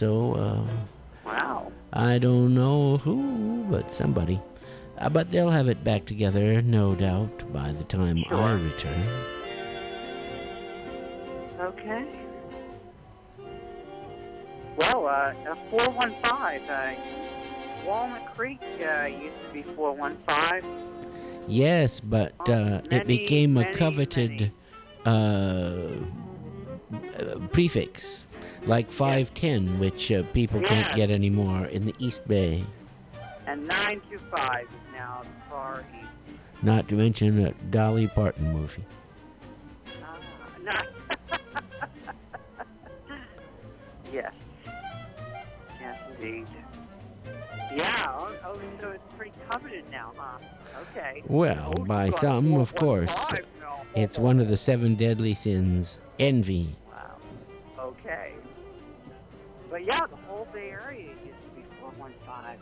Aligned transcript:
So, 0.00 0.34
uh, 0.34 0.64
Wow. 1.26 1.72
I 1.92 2.18
don't 2.18 2.54
know 2.54 2.98
who, 2.98 3.66
but 3.68 3.90
somebody. 3.90 4.40
Uh, 4.96 5.08
but 5.08 5.28
they'll 5.32 5.50
have 5.50 5.66
it 5.68 5.82
back 5.82 6.04
together, 6.04 6.62
no 6.62 6.94
doubt, 6.94 7.52
by 7.52 7.72
the 7.72 7.82
time 7.82 8.22
I 8.30 8.52
return. 8.52 9.02
Okay. 11.58 12.04
Well, 14.76 15.08
uh, 15.08 15.34
uh, 15.50 15.56
415. 15.68 16.70
Uh, 16.70 16.94
Walnut 17.84 18.24
Creek 18.36 18.60
uh, 18.80 19.06
used 19.06 19.34
to 19.48 19.52
be 19.52 19.62
415. 19.74 20.62
Yes, 21.48 21.98
but 21.98 22.34
Oh, 22.46 22.52
uh, 22.52 22.80
it 22.84 22.90
many, 22.92 23.04
became 23.18 23.56
a 23.56 23.62
many, 23.62 23.74
coveted 23.74 24.52
uh, 25.04 25.08
uh, 25.08 25.88
prefix, 27.50 28.26
like 28.66 28.90
510, 28.90 29.78
which 29.78 30.10
uh, 30.12 30.22
people 30.32 30.60
can't 30.60 30.86
Yes. 30.88 30.96
get 30.96 31.10
anymore 31.10 31.66
in 31.66 31.84
the 31.84 31.94
East 31.98 32.26
Bay. 32.28 32.64
And 33.46 33.66
925 33.66 34.62
is 34.62 34.68
now 34.92 35.22
the 35.22 35.28
far 35.50 35.84
east. 35.98 36.08
Not 36.62 36.88
to 36.88 36.94
mention 36.96 37.46
a 37.46 37.52
Dolly 37.70 38.08
Parton 38.08 38.52
movie. 38.52 38.84
Ah, 40.04 40.16
not 40.62 40.86
yes. 44.12 44.32
Yes, 45.80 45.98
indeed. 46.20 46.46
Yeah, 47.74 48.04
oh, 48.08 48.32
oh, 48.44 48.60
so 48.80 48.90
it's 48.90 49.02
pretty 49.16 49.32
coveted 49.48 49.84
now, 49.90 50.12
huh? 50.16 50.38
Okay. 50.96 51.22
Well, 51.28 51.74
Oh, 51.78 51.84
by 51.84 52.10
some, 52.10 52.54
of 52.54 52.74
course. 52.74 53.14
It's 53.94 54.18
one 54.18 54.40
of 54.40 54.48
the 54.48 54.56
seven 54.56 54.94
deadly 54.94 55.34
sins 55.34 55.98
envy. 56.18 56.76
But 59.78 59.86
yeah, 59.86 60.06
the 60.08 60.16
whole 60.26 60.48
Bay 60.52 60.70
Area 60.70 61.02
used 61.24 61.40
to 61.44 61.50
be 61.54 61.62
415. 61.80 62.58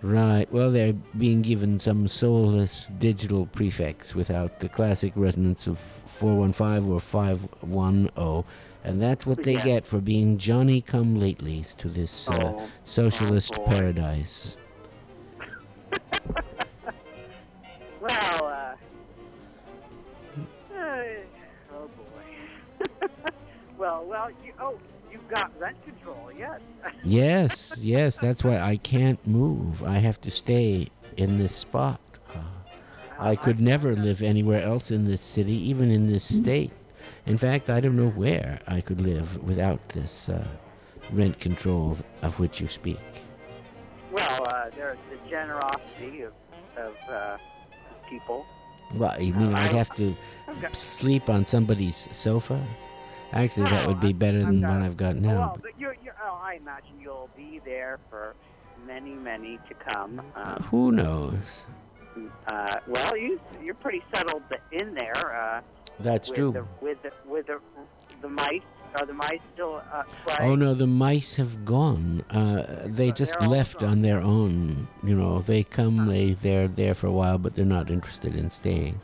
Right. 0.00 0.50
Well, 0.50 0.70
they're 0.72 0.94
being 1.18 1.42
given 1.42 1.78
some 1.78 2.08
soulless 2.08 2.90
digital 2.98 3.44
prefix 3.44 4.14
without 4.14 4.60
the 4.60 4.70
classic 4.70 5.12
resonance 5.16 5.66
of 5.66 5.78
415 5.78 6.90
or 6.90 6.98
510. 6.98 8.44
And 8.84 9.02
that's 9.02 9.26
what 9.26 9.42
they 9.42 9.52
Yeah. 9.56 9.64
get 9.64 9.86
for 9.86 10.00
being 10.00 10.38
Johnny 10.38 10.80
come 10.80 11.16
latelys 11.18 11.76
to 11.76 11.90
this 11.90 12.30
uh, 12.30 12.54
Oh, 12.56 12.68
socialist 12.84 13.52
boy. 13.54 13.64
paradise. 13.66 14.56
Well, 18.00 18.44
uh, 18.46 18.74
oh 21.74 21.90
boy. 21.98 22.88
well, 23.78 24.04
well, 24.06 24.30
you, 24.44 24.52
oh, 24.60 24.78
got 25.28 25.50
rent 25.58 25.76
control, 25.84 26.30
yes. 26.36 26.60
Yes, 27.04 27.84
yes, 27.84 28.18
that's 28.18 28.42
why 28.42 28.58
I 28.58 28.76
can't 28.76 29.24
move. 29.26 29.82
I 29.82 29.98
have 29.98 30.20
to 30.22 30.30
stay 30.30 30.88
in 31.16 31.38
this 31.38 31.54
spot. 31.54 32.00
Uh, 32.34 32.38
I 33.18 33.36
could 33.36 33.60
never 33.60 33.94
live 33.94 34.22
anywhere 34.22 34.62
else 34.62 34.90
in 34.90 35.04
this 35.04 35.20
city, 35.20 35.54
even 35.70 35.90
in 35.90 36.06
this 36.06 36.24
state. 36.24 36.72
In 37.26 37.38
fact, 37.38 37.70
I 37.70 37.80
don't 37.80 37.96
know 37.96 38.10
where 38.10 38.60
I 38.66 38.80
could 38.80 39.00
live 39.00 39.42
without 39.42 39.88
this 39.90 40.28
uh, 40.28 40.44
rent 41.12 41.38
control 41.40 41.96
of 42.22 42.38
which 42.38 42.60
you 42.60 42.68
speak. 42.68 43.00
Well, 44.12 44.46
uh, 44.48 44.70
there's 44.74 44.98
the 45.10 45.18
generosity 45.28 46.22
of, 46.22 46.32
of 46.76 46.94
uh, 47.08 47.36
people. 48.08 48.46
Well, 48.94 49.20
you 49.20 49.34
mean 49.34 49.54
I'd 49.54 49.72
have 49.72 49.94
to 49.96 50.16
sleep 50.72 51.28
on 51.28 51.44
somebody's 51.44 52.08
sofa? 52.12 52.64
Actually, 53.32 53.70
that 53.70 53.86
would 53.86 54.00
be 54.00 54.12
better 54.12 54.40
than 54.40 54.60
what 54.62 54.82
I've 54.82 54.96
got 54.96 55.16
now. 55.16 55.38
well, 55.38 55.58
but 55.60 55.72
you're, 55.78 55.96
you're, 56.04 56.16
oh, 56.24 56.38
I 56.42 56.54
imagine 56.54 57.00
you'll 57.00 57.28
be 57.36 57.60
there 57.64 57.98
for 58.08 58.34
many, 58.86 59.14
many 59.14 59.58
to 59.68 59.74
come. 59.92 60.20
Um, 60.34 60.62
Who 60.70 60.92
knows? 60.92 61.62
uh, 62.48 62.76
well, 62.86 63.16
you, 63.16 63.40
you're 63.62 63.74
pretty 63.74 64.02
settled 64.14 64.42
in 64.72 64.94
there. 64.94 65.36
Uh, 65.36 65.60
That's 66.00 66.28
with 66.30 66.36
true. 66.36 66.52
The, 66.52 66.66
with 66.80 67.02
the, 67.02 67.10
with 67.28 67.46
the, 67.46 67.60
the 68.22 68.28
mice. 68.28 68.62
Are 68.98 69.04
the 69.04 69.12
mice 69.12 69.40
still 69.52 69.82
uh? 69.92 70.04
Oh 70.40 70.54
no, 70.54 70.72
the 70.72 70.86
mice 70.86 71.34
have 71.34 71.66
gone. 71.66 72.22
Uh, 72.30 72.84
they 72.86 73.10
Uh, 73.10 73.14
just 73.14 73.38
left 73.42 73.82
on 73.82 74.00
their 74.00 74.22
own. 74.22 74.88
You 75.04 75.14
know, 75.16 75.42
they 75.42 75.64
come, 75.64 76.06
they 76.06 76.32
they're 76.32 76.66
there 76.68 76.94
for 76.94 77.08
a 77.08 77.12
while, 77.12 77.36
but 77.36 77.54
they're 77.54 77.66
not 77.66 77.90
interested 77.90 78.34
in 78.34 78.48
staying. 78.48 78.98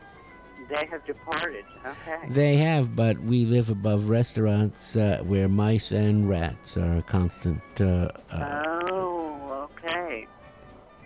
They 0.74 0.86
have 0.86 1.04
departed. 1.04 1.64
Okay. 1.84 2.28
They 2.30 2.56
have, 2.56 2.96
but 2.96 3.18
we 3.20 3.44
live 3.44 3.68
above 3.68 4.08
restaurants 4.08 4.96
uh, 4.96 5.20
where 5.22 5.46
mice 5.48 5.92
and 5.92 6.28
rats 6.28 6.78
are 6.78 6.96
a 6.96 7.02
constant. 7.02 7.60
Uh, 7.78 8.08
uh, 8.30 8.82
oh, 8.90 9.68
okay. 9.84 10.26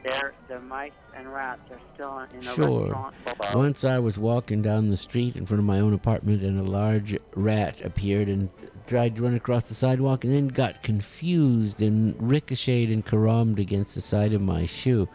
They're, 0.04 0.34
the 0.46 0.60
mice 0.60 0.92
and 1.16 1.32
rats 1.32 1.68
are 1.72 1.80
still 1.94 2.18
in 2.20 2.38
a 2.38 2.42
Sure. 2.54 2.82
restaurant 2.82 3.14
below. 3.24 3.62
Once 3.64 3.82
I 3.84 3.98
was 3.98 4.20
walking 4.20 4.62
down 4.62 4.88
the 4.88 4.96
street 4.96 5.34
in 5.34 5.46
front 5.46 5.58
of 5.58 5.64
my 5.64 5.80
own 5.80 5.94
apartment, 5.94 6.42
and 6.42 6.60
a 6.60 6.62
large 6.70 7.18
rat 7.34 7.80
appeared 7.84 8.28
and 8.28 8.48
tried 8.86 9.16
to 9.16 9.22
run 9.22 9.34
across 9.34 9.64
the 9.64 9.74
sidewalk, 9.74 10.24
and 10.24 10.32
then 10.32 10.46
got 10.46 10.84
confused 10.84 11.82
and 11.82 12.14
ricocheted 12.20 12.90
and 12.94 13.04
caromed 13.04 13.58
against 13.58 13.96
the 13.96 14.00
side 14.00 14.32
of 14.32 14.40
my 14.40 14.64
shoe. 14.64 15.08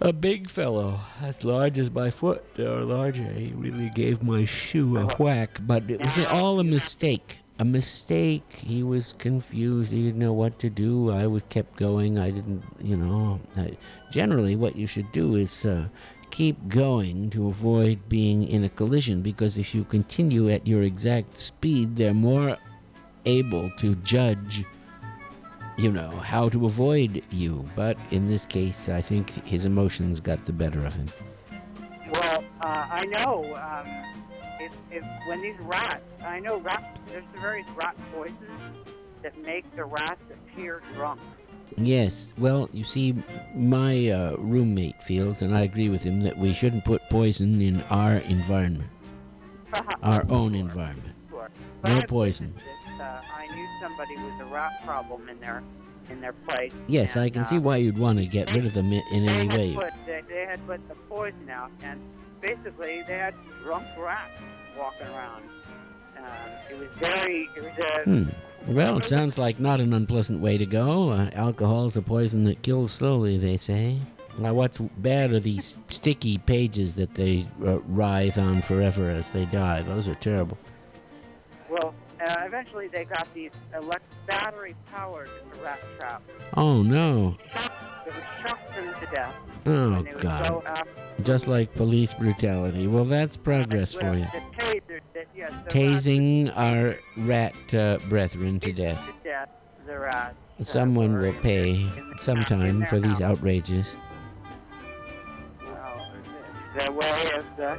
Wow. 0.00 0.08
A 0.08 0.12
big 0.12 0.50
fellow, 0.50 1.00
as 1.22 1.44
large 1.44 1.78
as 1.78 1.90
my 1.90 2.10
foot 2.10 2.42
or 2.58 2.84
larger. 2.84 3.30
He 3.32 3.52
really 3.54 3.90
gave 3.90 4.22
my 4.22 4.44
shoe 4.44 4.98
a 4.98 5.06
whack, 5.18 5.58
but 5.66 5.88
it 5.90 6.00
was 6.00 6.26
all 6.26 6.58
a 6.60 6.64
mistake. 6.64 7.40
A 7.60 7.64
mistake. 7.64 8.52
He 8.52 8.82
was 8.82 9.12
confused. 9.12 9.92
He 9.92 10.02
didn't 10.02 10.18
know 10.18 10.32
what 10.32 10.58
to 10.58 10.68
do. 10.68 11.10
I 11.10 11.26
was 11.28 11.44
kept 11.48 11.76
going. 11.76 12.18
I 12.18 12.30
didn't, 12.30 12.64
you 12.82 12.96
know. 12.96 13.40
I, 13.56 13.76
generally, 14.10 14.56
what 14.56 14.74
you 14.74 14.88
should 14.88 15.10
do 15.12 15.36
is 15.36 15.64
uh, 15.64 15.86
keep 16.30 16.56
going 16.68 17.30
to 17.30 17.46
avoid 17.46 18.08
being 18.08 18.48
in 18.48 18.64
a 18.64 18.68
collision 18.68 19.22
because 19.22 19.56
if 19.56 19.72
you 19.74 19.84
continue 19.84 20.50
at 20.50 20.66
your 20.66 20.82
exact 20.82 21.38
speed, 21.38 21.94
they're 21.94 22.12
more 22.12 22.58
able 23.24 23.70
to 23.78 23.94
judge 23.96 24.64
you 25.76 25.90
know, 25.90 26.10
how 26.10 26.48
to 26.48 26.66
avoid 26.66 27.22
you. 27.30 27.68
But 27.74 27.96
in 28.10 28.28
this 28.28 28.46
case, 28.46 28.88
I 28.88 29.00
think 29.00 29.30
his 29.44 29.64
emotions 29.64 30.20
got 30.20 30.44
the 30.46 30.52
better 30.52 30.84
of 30.86 30.94
him. 30.94 31.06
Well, 32.12 32.44
uh, 32.62 32.66
I 32.90 33.02
know 33.18 33.54
um, 33.56 34.14
if, 34.60 34.72
if 34.90 35.04
when 35.26 35.42
these 35.42 35.58
rats, 35.60 36.04
I 36.24 36.38
know 36.40 36.58
rats, 36.58 37.00
there's 37.08 37.24
the 37.34 37.40
various 37.40 37.68
rat 37.70 37.96
poisons 38.12 38.78
that 39.22 39.36
make 39.42 39.64
the 39.74 39.84
rats 39.84 40.22
appear 40.30 40.82
drunk. 40.94 41.20
Yes, 41.76 42.32
well, 42.38 42.68
you 42.72 42.84
see, 42.84 43.14
my 43.54 44.10
uh, 44.10 44.36
roommate 44.38 45.02
feels, 45.02 45.42
and 45.42 45.56
I 45.56 45.62
agree 45.62 45.88
with 45.88 46.04
him, 46.04 46.20
that 46.20 46.38
we 46.38 46.52
shouldn't 46.52 46.84
put 46.84 47.02
poison 47.10 47.60
in 47.60 47.82
our 47.84 48.18
environment, 48.18 48.90
our 50.02 50.24
own 50.28 50.54
environment. 50.54 51.16
Sure. 51.30 51.50
No 51.84 52.00
poison. 52.06 52.54
Somebody 53.80 54.16
with 54.16 54.40
a 54.40 54.44
rat 54.46 54.72
problem 54.84 55.28
in 55.28 55.38
their 55.40 55.62
in 56.10 56.20
their 56.20 56.34
place. 56.34 56.72
Yes, 56.86 57.16
I 57.16 57.30
can 57.30 57.42
uh, 57.42 57.44
see 57.46 57.58
why 57.58 57.76
you'd 57.78 57.96
want 57.98 58.18
to 58.18 58.26
get 58.26 58.54
rid 58.54 58.66
of 58.66 58.74
them 58.74 58.92
i- 58.92 59.02
in 59.10 59.26
any 59.28 59.48
way. 59.56 59.74
Put, 59.74 59.92
they, 60.04 60.22
they 60.28 60.44
had 60.44 60.64
put 60.66 60.86
the 60.88 60.94
poison 61.08 61.48
out, 61.50 61.70
and 61.82 61.98
basically 62.42 63.02
they 63.06 63.16
had 63.16 63.34
drunk 63.62 63.86
rats 63.98 64.30
walking 64.78 65.06
around. 65.06 65.44
Um, 66.18 66.24
it 66.70 66.78
was 66.78 66.88
very, 67.00 67.48
it 67.56 67.62
was 67.62 67.72
a, 67.96 68.02
Hmm. 68.04 68.74
Well, 68.74 68.98
it 68.98 69.04
sounds 69.04 69.38
like 69.38 69.58
not 69.60 69.80
an 69.80 69.92
unpleasant 69.92 70.40
way 70.40 70.56
to 70.58 70.66
go. 70.66 71.10
Uh, 71.10 71.84
is 71.84 71.96
a 71.96 72.02
poison 72.02 72.44
that 72.44 72.62
kills 72.62 72.92
slowly, 72.92 73.36
they 73.38 73.56
say. 73.56 73.98
Now, 74.38 74.52
what's 74.54 74.78
bad 74.78 75.32
are 75.32 75.40
these 75.40 75.76
sticky 75.90 76.38
pages 76.38 76.96
that 76.96 77.14
they 77.14 77.46
uh, 77.64 77.78
writhe 77.80 78.36
on 78.38 78.62
forever 78.62 79.08
as 79.10 79.30
they 79.30 79.44
die. 79.46 79.82
Those 79.82 80.08
are 80.08 80.14
terrible. 80.16 80.58
Uh, 82.24 82.44
eventually 82.44 82.88
they 82.88 83.04
got 83.04 83.26
these 83.34 83.50
elect- 83.74 84.04
battery-powered 84.26 85.28
rat 85.62 85.80
traps. 85.98 86.24
Oh, 86.56 86.82
no. 86.82 87.36
Shocked, 87.54 87.72
it 88.06 88.14
would 88.14 88.24
shock 88.48 88.74
them 88.74 88.94
to 89.00 89.06
death. 89.14 89.34
Oh, 89.66 90.02
God. 90.18 90.48
go 90.48 90.62
Just 91.22 91.46
like 91.48 91.72
police 91.74 92.12
brutality. 92.14 92.86
Well, 92.86 93.04
that's 93.04 93.36
progress 93.36 93.94
for 93.94 94.14
you. 94.14 94.26
The 94.32 94.40
taser, 94.58 95.00
the, 95.14 95.24
yes, 95.36 95.50
the 95.50 95.56
rats 95.56 95.74
Tasing 95.74 96.52
our 96.56 96.96
rat 97.24 97.54
uh, 97.74 97.98
brethren 98.08 98.60
to 98.60 98.72
death. 98.72 99.00
To 99.06 99.12
death, 99.28 99.48
the 99.86 99.98
rats. 99.98 100.38
Someone 100.62 101.16
will 101.18 101.32
pay 101.34 101.72
their- 101.72 101.80
in 101.80 101.94
the- 101.94 102.12
in 102.12 102.18
sometime 102.20 102.84
for 102.86 103.00
these 103.00 103.20
outrages. 103.20 103.94
Well, 105.62 106.12
their 106.78 106.92
way 106.92 107.30
of 107.34 107.44
the. 107.56 107.78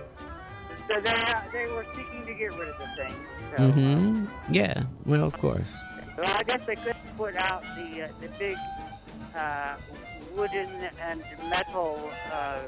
So 0.87 0.99
they 1.01 1.13
they 1.51 1.67
were 1.71 1.85
seeking 1.95 2.25
to 2.27 2.33
get 2.33 2.51
rid 2.57 2.67
of 2.69 2.77
the 2.77 2.87
thing. 2.97 3.13
Mm-hmm. 3.57 4.25
Yeah, 4.53 4.83
well, 5.05 5.23
of 5.23 5.37
course. 5.37 5.73
well, 6.17 6.27
I 6.37 6.43
guess 6.43 6.61
they 6.65 6.75
could 6.75 6.95
put 7.17 7.35
out 7.35 7.63
the 7.75 8.03
uh, 8.03 8.07
the 8.21 8.27
big 8.39 8.57
uh, 9.35 9.75
wooden 10.35 10.69
and 11.01 11.23
metal 11.49 12.09
uh, 12.31 12.59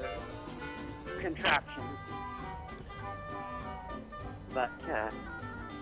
contraptions, 1.20 1.86
but 4.54 4.72
uh, 4.90 5.10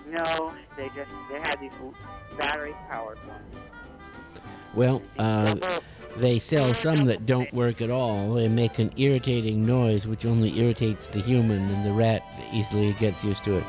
No, 0.10 0.54
they 0.78 0.88
just 0.90 1.12
they 1.32 1.40
had 1.40 1.58
these 1.60 1.72
battery 2.38 2.76
powered 2.90 3.18
ones. 3.28 3.56
Well, 4.76 5.02
uh, 5.18 5.56
they 6.18 6.38
sell 6.38 6.74
some 6.74 7.06
that 7.06 7.26
don't 7.26 7.52
work 7.54 7.82
at 7.82 7.90
all. 7.90 8.34
They 8.36 8.48
make 8.48 8.78
an 8.80 8.92
irritating 8.98 9.66
noise 9.66 10.06
which 10.06 10.26
only 10.26 10.60
irritates 10.60 11.08
the 11.08 11.20
human, 11.20 11.70
and 11.70 11.86
the 11.86 11.92
rat 11.94 12.22
easily 12.54 12.94
gets 12.94 13.24
used 13.24 13.44
to 13.46 13.58
it. 13.58 13.64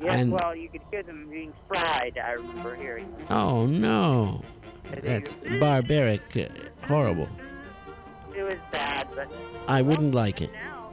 Yes, 0.00 0.20
And- 0.20 0.32
well, 0.32 0.54
you 0.54 0.68
could 0.68 0.82
hear 0.90 1.02
them 1.02 1.28
being 1.30 1.52
fried. 1.66 2.18
I 2.24 2.32
remember 2.32 2.76
hearing. 2.76 3.10
them. 3.12 3.26
Oh 3.30 3.66
no, 3.66 4.42
that's 5.02 5.34
barbaric, 5.58 6.22
uh, 6.36 6.86
horrible. 6.86 7.28
It 8.36 8.42
was 8.42 8.54
bad, 8.70 9.08
but 9.14 9.28
I 9.66 9.82
wouldn't 9.82 10.14
like 10.14 10.40
it. 10.40 10.52
now 10.52 10.90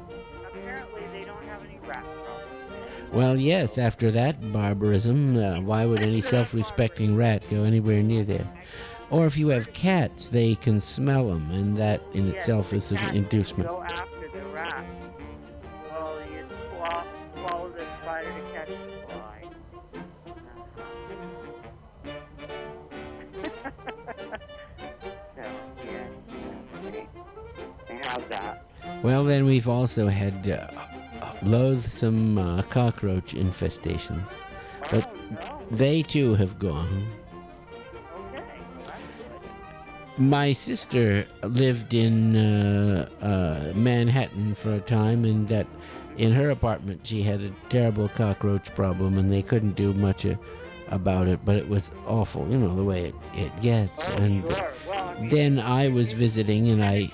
apparently 0.47 1.01
they 1.13 1.23
don't 1.25 1.43
have 1.45 1.61
any 1.63 1.77
rat 1.87 2.03
problems. 2.03 3.13
Well, 3.13 3.37
yes, 3.37 3.77
after 3.77 4.09
that 4.11 4.51
barbarism, 4.51 5.37
uh, 5.37 5.61
why 5.61 5.85
would 5.85 6.03
any 6.05 6.21
self 6.21 6.53
respecting 6.55 7.15
rat 7.15 7.43
go 7.49 7.63
anywhere 7.63 8.01
near 8.01 8.23
there? 8.23 8.47
Or 9.11 9.27
if 9.27 9.37
you 9.37 9.49
have 9.49 9.71
cats, 9.71 10.29
they 10.29 10.55
can 10.55 10.81
smell 10.81 11.27
them, 11.29 11.51
and 11.51 11.77
that 11.77 12.01
in 12.15 12.25
Yes, 12.27 12.37
itself 12.37 12.73
is 12.73 12.91
an 12.91 13.15
inducement. 13.15 13.69
Well, 29.05 29.23
then 29.23 29.45
we've 29.45 29.69
also 29.69 30.07
had 30.07 30.49
uh, 30.49 30.67
loathsome 31.43 32.39
uh, 32.39 32.63
cockroach 32.63 33.35
infestations. 33.35 34.33
But-. 34.89 35.07
They 35.69 36.01
too 36.01 36.33
have 36.33 36.57
gone. 36.57 37.07
My 40.17 40.53
sister 40.53 41.27
lived 41.43 41.93
in 41.93 42.35
uh, 42.35 43.07
uh, 43.21 43.77
Manhattan 43.77 44.55
for 44.55 44.73
a 44.73 44.79
time, 44.79 45.23
and 45.23 45.47
that 45.49 45.67
in 46.17 46.31
her 46.31 46.49
apartment 46.49 47.01
she 47.03 47.21
had 47.21 47.41
a 47.41 47.51
terrible 47.69 48.09
cockroach 48.09 48.73
problem, 48.73 49.19
and 49.19 49.31
they 49.31 49.43
couldn't 49.43 49.75
do 49.75 49.93
much 49.93 50.25
uh, 50.25 50.33
about 50.87 51.27
it. 51.27 51.45
But 51.45 51.57
it 51.57 51.69
was 51.69 51.91
awful, 52.07 52.47
you 52.49 52.57
know, 52.57 52.75
the 52.75 52.83
way 52.83 53.09
it, 53.09 53.15
it 53.35 53.61
gets. 53.61 54.01
And 54.15 54.43
then 55.29 55.59
I 55.59 55.89
was 55.89 56.11
visiting, 56.11 56.71
and 56.71 56.83
I 56.83 57.11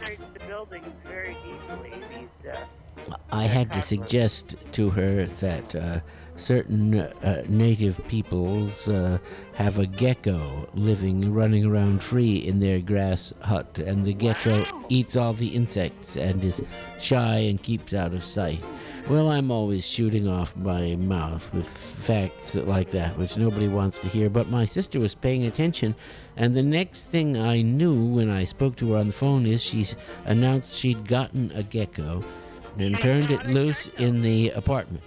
I 3.32 3.46
had 3.46 3.72
to 3.74 3.82
suggest 3.82 4.56
to 4.74 4.90
her 4.90 5.26
that 5.26 5.76
uh, 5.76 6.00
certain 6.36 6.96
uh, 6.96 7.44
native 7.48 8.06
peoples 8.08 8.88
uh, 8.88 9.20
have 9.54 9.80
a 9.80 9.86
gecko 9.86 10.68
living, 10.74 11.34
running 11.34 11.66
around 11.66 12.04
free 12.04 12.38
in 12.38 12.60
their 12.60 12.80
grass 12.80 13.34
hut, 13.42 13.80
and 13.80 14.06
the 14.06 14.14
gecko 14.14 14.62
eats 14.90 15.16
all 15.16 15.32
the 15.34 15.48
insects 15.48 16.18
and 16.18 16.44
is 16.44 16.62
shy 17.00 17.38
and 17.38 17.64
keeps 17.64 17.94
out 17.94 18.14
of 18.14 18.24
sight. 18.24 18.62
Well, 19.08 19.30
I'm 19.30 19.50
always 19.50 19.88
shooting 19.88 20.28
off 20.28 20.56
my 20.56 20.96
mouth 20.96 21.54
with 21.54 21.68
facts 21.68 22.56
like 22.56 22.92
that, 22.92 23.18
which 23.18 23.38
nobody 23.38 23.68
wants 23.68 23.98
to 24.00 24.08
hear. 24.08 24.30
But 24.30 24.50
my 24.50 24.66
sister 24.66 25.00
was 25.00 25.16
paying 25.16 25.46
attention, 25.46 25.96
and 26.36 26.54
the 26.54 26.64
next 26.64 27.06
thing 27.06 27.38
I 27.38 27.62
knew 27.62 27.96
when 27.96 28.30
I 28.30 28.44
spoke 28.44 28.76
to 28.78 28.92
her 28.92 28.98
on 28.98 29.08
the 29.08 29.14
phone 29.14 29.46
is 29.46 29.64
she 29.64 29.86
announced 30.26 30.78
she'd 30.78 31.08
gotten 31.08 31.52
a 31.54 31.64
gecko 31.64 32.24
and 32.82 33.00
turned 33.00 33.32
it 33.32 33.46
loose 33.48 33.88
in 33.98 34.22
the 34.22 34.50
apartment. 34.52 35.04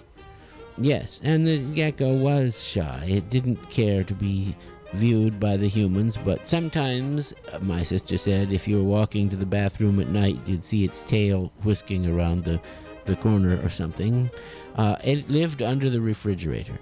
Yes, 0.77 1.21
and 1.23 1.47
the 1.47 1.59
gecko 1.59 2.15
was 2.15 2.61
shy. 2.61 3.05
It 3.07 3.29
didn't 3.29 3.69
care 3.69 4.03
to 4.03 4.13
be 4.13 4.55
viewed 4.93 5.39
by 5.39 5.57
the 5.57 5.67
humans, 5.67 6.17
but 6.17 6.47
sometimes, 6.47 7.33
my 7.61 7.83
sister 7.83 8.17
said, 8.17 8.51
if 8.51 8.67
you 8.67 8.77
were 8.77 8.89
walking 8.89 9.29
to 9.29 9.35
the 9.35 9.45
bathroom 9.45 9.99
at 9.99 10.09
night, 10.09 10.39
you'd 10.45 10.63
see 10.63 10.83
its 10.83 11.01
tail 11.01 11.51
whisking 11.63 12.05
around 12.07 12.43
the, 12.43 12.59
the 13.05 13.15
corner 13.15 13.59
or 13.63 13.69
something. 13.69 14.29
Uh, 14.75 14.97
it 15.03 15.29
lived 15.29 15.61
under 15.61 15.89
the 15.89 16.01
refrigerator. 16.01 16.77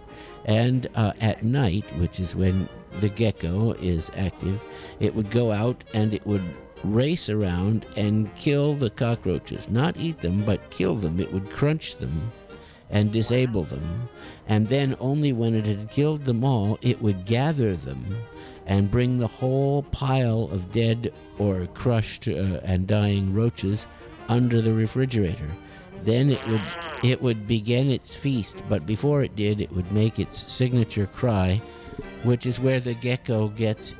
And 0.45 0.87
uh, 0.95 1.13
at 1.21 1.43
night, 1.43 1.85
which 1.97 2.19
is 2.19 2.35
when 2.35 2.67
the 2.99 3.09
gecko 3.09 3.73
is 3.73 4.09
active, 4.15 4.61
it 4.99 5.13
would 5.13 5.31
go 5.31 5.51
out 5.51 5.83
and 5.93 6.13
it 6.13 6.25
would 6.25 6.43
race 6.83 7.29
around 7.29 7.85
and 7.95 8.33
kill 8.35 8.75
the 8.75 8.89
cockroaches. 8.89 9.69
Not 9.69 9.97
eat 9.97 10.19
them, 10.21 10.43
but 10.43 10.69
kill 10.69 10.95
them. 10.95 11.19
It 11.19 11.31
would 11.31 11.49
crunch 11.49 11.97
them 11.97 12.31
and 12.89 13.11
disable 13.11 13.63
them. 13.63 14.09
And 14.47 14.67
then, 14.67 14.95
only 14.99 15.33
when 15.33 15.55
it 15.55 15.65
had 15.65 15.89
killed 15.89 16.25
them 16.25 16.43
all, 16.43 16.77
it 16.81 17.01
would 17.01 17.25
gather 17.25 17.75
them 17.75 18.15
and 18.65 18.91
bring 18.91 19.17
the 19.17 19.27
whole 19.27 19.83
pile 19.83 20.49
of 20.51 20.71
dead 20.71 21.13
or 21.37 21.65
crushed 21.67 22.27
uh, 22.27 22.59
and 22.63 22.87
dying 22.87 23.33
roaches 23.33 23.87
under 24.29 24.61
the 24.61 24.73
refrigerator. 24.73 25.49
Then 26.01 26.29
it 26.29 26.47
would 26.47 26.61
it 27.03 27.21
would 27.21 27.47
begin 27.47 27.89
its 27.89 28.13
feast, 28.13 28.61
but 28.69 28.85
before 28.85 29.23
it 29.23 29.35
did, 29.35 29.61
it 29.61 29.71
would 29.71 29.91
make 29.91 30.19
its 30.19 30.51
signature 30.51 31.07
cry, 31.07 31.61
which 32.23 32.45
is 32.45 32.59
where 32.59 32.79
the 32.79 32.93
gecko 32.93 33.49
gets 33.49 33.93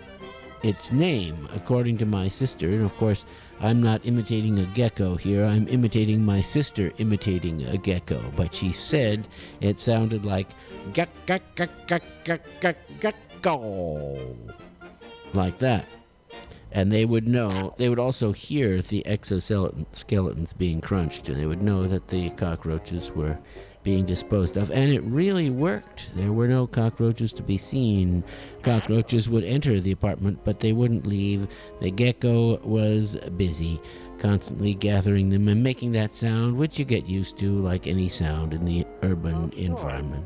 its 0.64 0.92
name, 0.92 1.48
according 1.54 1.98
to 2.00 2.06
my 2.06 2.28
sister. 2.28 2.68
And 2.70 2.84
of 2.84 2.96
course, 2.96 3.26
I'm 3.60 3.84
not 3.84 4.06
imitating 4.06 4.60
a 4.60 4.66
gecko 4.68 5.16
here. 5.16 5.46
I'm 5.46 5.68
imitating 5.68 6.26
my 6.26 6.42
sister 6.42 6.92
imitating 6.98 7.64
a 7.66 7.78
gecko. 7.78 8.32
But 8.36 8.54
she 8.54 8.72
said 8.72 9.28
it 9.62 9.80
sounded 9.80 10.26
like 10.26 10.48
gecko, 10.94 11.38
like 15.34 15.60
that. 15.60 15.86
And 16.72 16.92
they 16.92 17.06
would 17.06 17.28
know. 17.28 17.76
They 17.78 17.88
would 17.88 18.00
also 18.00 18.32
hear 18.32 18.82
the 18.82 19.04
exoskeletons 19.06 20.58
being 20.58 20.82
crunched, 20.82 21.30
and 21.30 21.40
they 21.40 21.46
would 21.46 21.62
know 21.62 21.86
that 21.86 22.08
the 22.08 22.32
cockroaches 22.32 23.12
were 23.12 23.38
being 23.84 24.06
disposed 24.06 24.58
of. 24.58 24.72
And 24.72 24.92
it 24.92 25.04
really 25.04 25.50
worked. 25.50 26.12
There 26.16 26.32
were 26.32 26.48
no 26.48 26.68
cockroaches 26.68 27.34
to 27.34 27.44
be 27.44 27.58
seen. 27.58 28.24
Cockroaches 28.62 29.30
would 29.30 29.44
enter 29.44 29.80
the 29.80 29.92
apartment, 29.92 30.40
but 30.44 30.60
they 30.60 30.74
wouldn't 30.74 31.06
leave. 31.06 31.48
The 31.82 31.92
gecko 31.92 32.60
was 32.60 33.18
busy, 33.38 33.80
constantly 34.20 34.74
gathering 34.74 35.30
them 35.30 35.48
and 35.48 35.64
making 35.64 35.92
that 35.94 36.14
sound, 36.14 36.58
which 36.58 36.80
you 36.80 36.86
get 36.86 37.08
used 37.08 37.38
to 37.40 37.60
like 37.60 37.88
any 37.88 38.10
sound 38.10 38.54
in 38.54 38.66
the 38.66 38.86
urban 39.04 39.52
environment. 39.54 40.26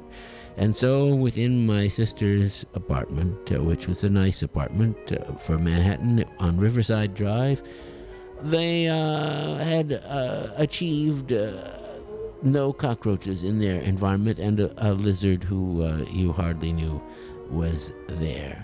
And 0.57 0.75
so, 0.75 1.13
within 1.13 1.67
my 1.67 1.87
sister's 1.87 2.65
apartment, 2.73 3.51
uh, 3.51 3.61
which 3.61 3.87
was 3.87 4.03
a 4.03 4.09
nice 4.09 4.41
apartment 4.41 4.97
uh, 5.11 5.35
for 5.35 5.59
Manhattan 5.59 6.25
on 6.39 6.57
Riverside 6.57 7.13
Drive, 7.13 7.61
they 8.41 8.87
uh, 8.87 9.57
had 9.57 9.93
uh, 9.93 10.49
achieved 10.57 11.31
uh, 11.31 11.77
no 12.43 12.73
cockroaches 12.73 13.43
in 13.43 13.59
their 13.59 13.79
environment 13.81 14.39
and 14.39 14.59
a, 14.59 14.89
a 14.89 14.93
lizard 14.93 15.43
who 15.43 15.83
uh, 15.83 16.05
you 16.09 16.31
hardly 16.31 16.71
knew 16.71 17.01
was 17.49 17.91
there. 18.07 18.63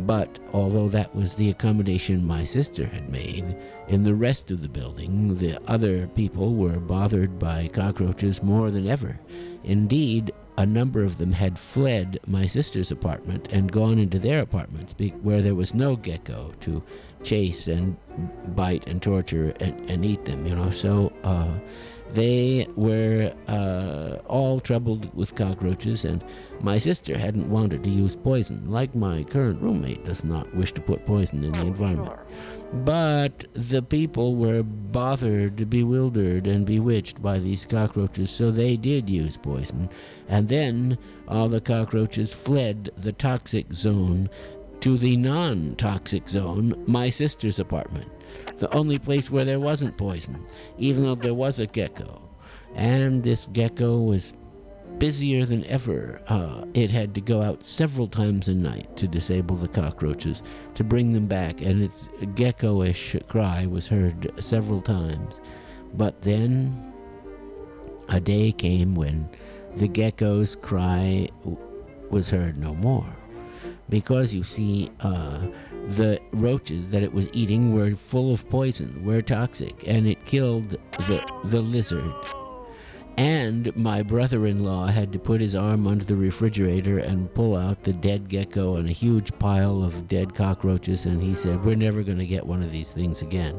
But 0.00 0.38
although 0.52 0.88
that 0.88 1.14
was 1.14 1.34
the 1.34 1.48
accommodation 1.48 2.26
my 2.26 2.44
sister 2.44 2.86
had 2.86 3.10
made, 3.10 3.56
in 3.88 4.02
the 4.02 4.14
rest 4.14 4.50
of 4.50 4.60
the 4.60 4.68
building, 4.68 5.36
the 5.36 5.58
other 5.70 6.06
people 6.08 6.54
were 6.54 6.78
bothered 6.78 7.38
by 7.38 7.68
cockroaches 7.68 8.42
more 8.42 8.70
than 8.70 8.86
ever. 8.86 9.18
Indeed, 9.64 10.32
a 10.58 10.66
number 10.66 11.02
of 11.02 11.18
them 11.18 11.32
had 11.32 11.58
fled 11.58 12.18
my 12.26 12.46
sister's 12.46 12.90
apartment 12.90 13.48
and 13.52 13.72
gone 13.72 13.98
into 13.98 14.18
their 14.18 14.40
apartments 14.40 14.94
where 15.22 15.42
there 15.42 15.54
was 15.54 15.74
no 15.74 15.96
gecko 15.96 16.52
to 16.60 16.82
chase 17.22 17.66
and 17.66 17.96
bite 18.54 18.86
and 18.86 19.02
torture 19.02 19.54
and, 19.60 19.90
and 19.90 20.04
eat 20.04 20.24
them, 20.24 20.46
you 20.46 20.54
know. 20.54 20.70
So 20.70 21.12
uh, 21.24 21.58
they 22.14 22.66
were 22.76 23.32
uh, 23.48 24.22
all 24.26 24.60
troubled 24.60 25.14
with 25.14 25.34
cockroaches, 25.34 26.04
and 26.04 26.24
my 26.60 26.78
sister 26.78 27.18
hadn't 27.18 27.50
wanted 27.50 27.84
to 27.84 27.90
use 27.90 28.16
poison, 28.16 28.70
like 28.70 28.94
my 28.94 29.24
current 29.24 29.60
roommate 29.60 30.04
does 30.04 30.24
not 30.24 30.54
wish 30.54 30.72
to 30.72 30.80
put 30.80 31.06
poison 31.06 31.44
in 31.44 31.52
the 31.52 31.66
environment. 31.66 32.18
But 32.84 33.44
the 33.52 33.82
people 33.82 34.36
were 34.36 34.62
bothered, 34.62 35.68
bewildered, 35.68 36.46
and 36.46 36.66
bewitched 36.66 37.22
by 37.22 37.38
these 37.38 37.66
cockroaches, 37.66 38.30
so 38.30 38.50
they 38.50 38.76
did 38.76 39.08
use 39.08 39.36
poison. 39.36 39.88
And 40.28 40.48
then 40.48 40.98
all 41.28 41.48
the 41.48 41.60
cockroaches 41.60 42.32
fled 42.32 42.90
the 42.96 43.12
toxic 43.12 43.72
zone 43.72 44.28
to 44.80 44.98
the 44.98 45.16
non 45.16 45.74
toxic 45.76 46.28
zone, 46.28 46.84
my 46.86 47.08
sister's 47.10 47.58
apartment, 47.58 48.10
the 48.56 48.72
only 48.74 48.98
place 48.98 49.30
where 49.30 49.44
there 49.44 49.60
wasn't 49.60 49.96
poison, 49.96 50.44
even 50.78 51.04
though 51.04 51.14
there 51.14 51.34
was 51.34 51.60
a 51.60 51.66
gecko. 51.66 52.22
And 52.74 53.22
this 53.22 53.46
gecko 53.46 53.98
was 53.98 54.32
busier 54.98 55.44
than 55.44 55.64
ever. 55.64 56.20
Uh, 56.28 56.64
it 56.74 56.90
had 56.90 57.14
to 57.14 57.20
go 57.20 57.42
out 57.42 57.64
several 57.64 58.08
times 58.08 58.48
a 58.48 58.54
night 58.54 58.96
to 58.96 59.08
disable 59.08 59.56
the 59.56 59.68
cockroaches, 59.68 60.42
to 60.74 60.84
bring 60.84 61.10
them 61.10 61.26
back, 61.26 61.60
and 61.60 61.82
its 61.82 62.08
gecko-ish 62.34 63.16
cry 63.28 63.66
was 63.66 63.86
heard 63.86 64.32
several 64.40 64.80
times. 64.80 65.40
But 65.94 66.22
then, 66.22 66.92
a 68.08 68.20
day 68.20 68.52
came 68.52 68.94
when 68.94 69.28
the 69.76 69.88
gecko's 69.88 70.56
cry 70.56 71.28
was 72.10 72.30
heard 72.30 72.58
no 72.58 72.74
more. 72.74 73.06
Because 73.88 74.34
you 74.34 74.42
see, 74.42 74.90
uh, 75.00 75.46
the 75.88 76.20
roaches 76.32 76.88
that 76.88 77.02
it 77.02 77.12
was 77.12 77.28
eating 77.32 77.72
were 77.72 77.94
full 77.94 78.32
of 78.32 78.48
poison, 78.50 79.04
were 79.04 79.22
toxic, 79.22 79.86
and 79.86 80.06
it 80.06 80.24
killed 80.24 80.70
the, 80.70 81.24
the 81.44 81.60
lizard. 81.60 82.12
And 83.16 83.74
my 83.76 84.02
brother 84.02 84.46
in 84.46 84.62
law 84.62 84.86
had 84.86 85.12
to 85.12 85.18
put 85.18 85.40
his 85.40 85.54
arm 85.54 85.86
under 85.86 86.04
the 86.04 86.16
refrigerator 86.16 86.98
and 86.98 87.32
pull 87.32 87.56
out 87.56 87.82
the 87.82 87.94
dead 87.94 88.28
gecko 88.28 88.76
and 88.76 88.88
a 88.88 88.92
huge 88.92 89.36
pile 89.38 89.82
of 89.82 90.08
dead 90.08 90.34
cockroaches, 90.34 91.06
and 91.06 91.22
he 91.22 91.34
said, 91.34 91.64
We're 91.64 91.76
never 91.76 92.02
going 92.02 92.18
to 92.18 92.26
get 92.26 92.44
one 92.44 92.62
of 92.62 92.72
these 92.72 92.92
things 92.92 93.22
again. 93.22 93.58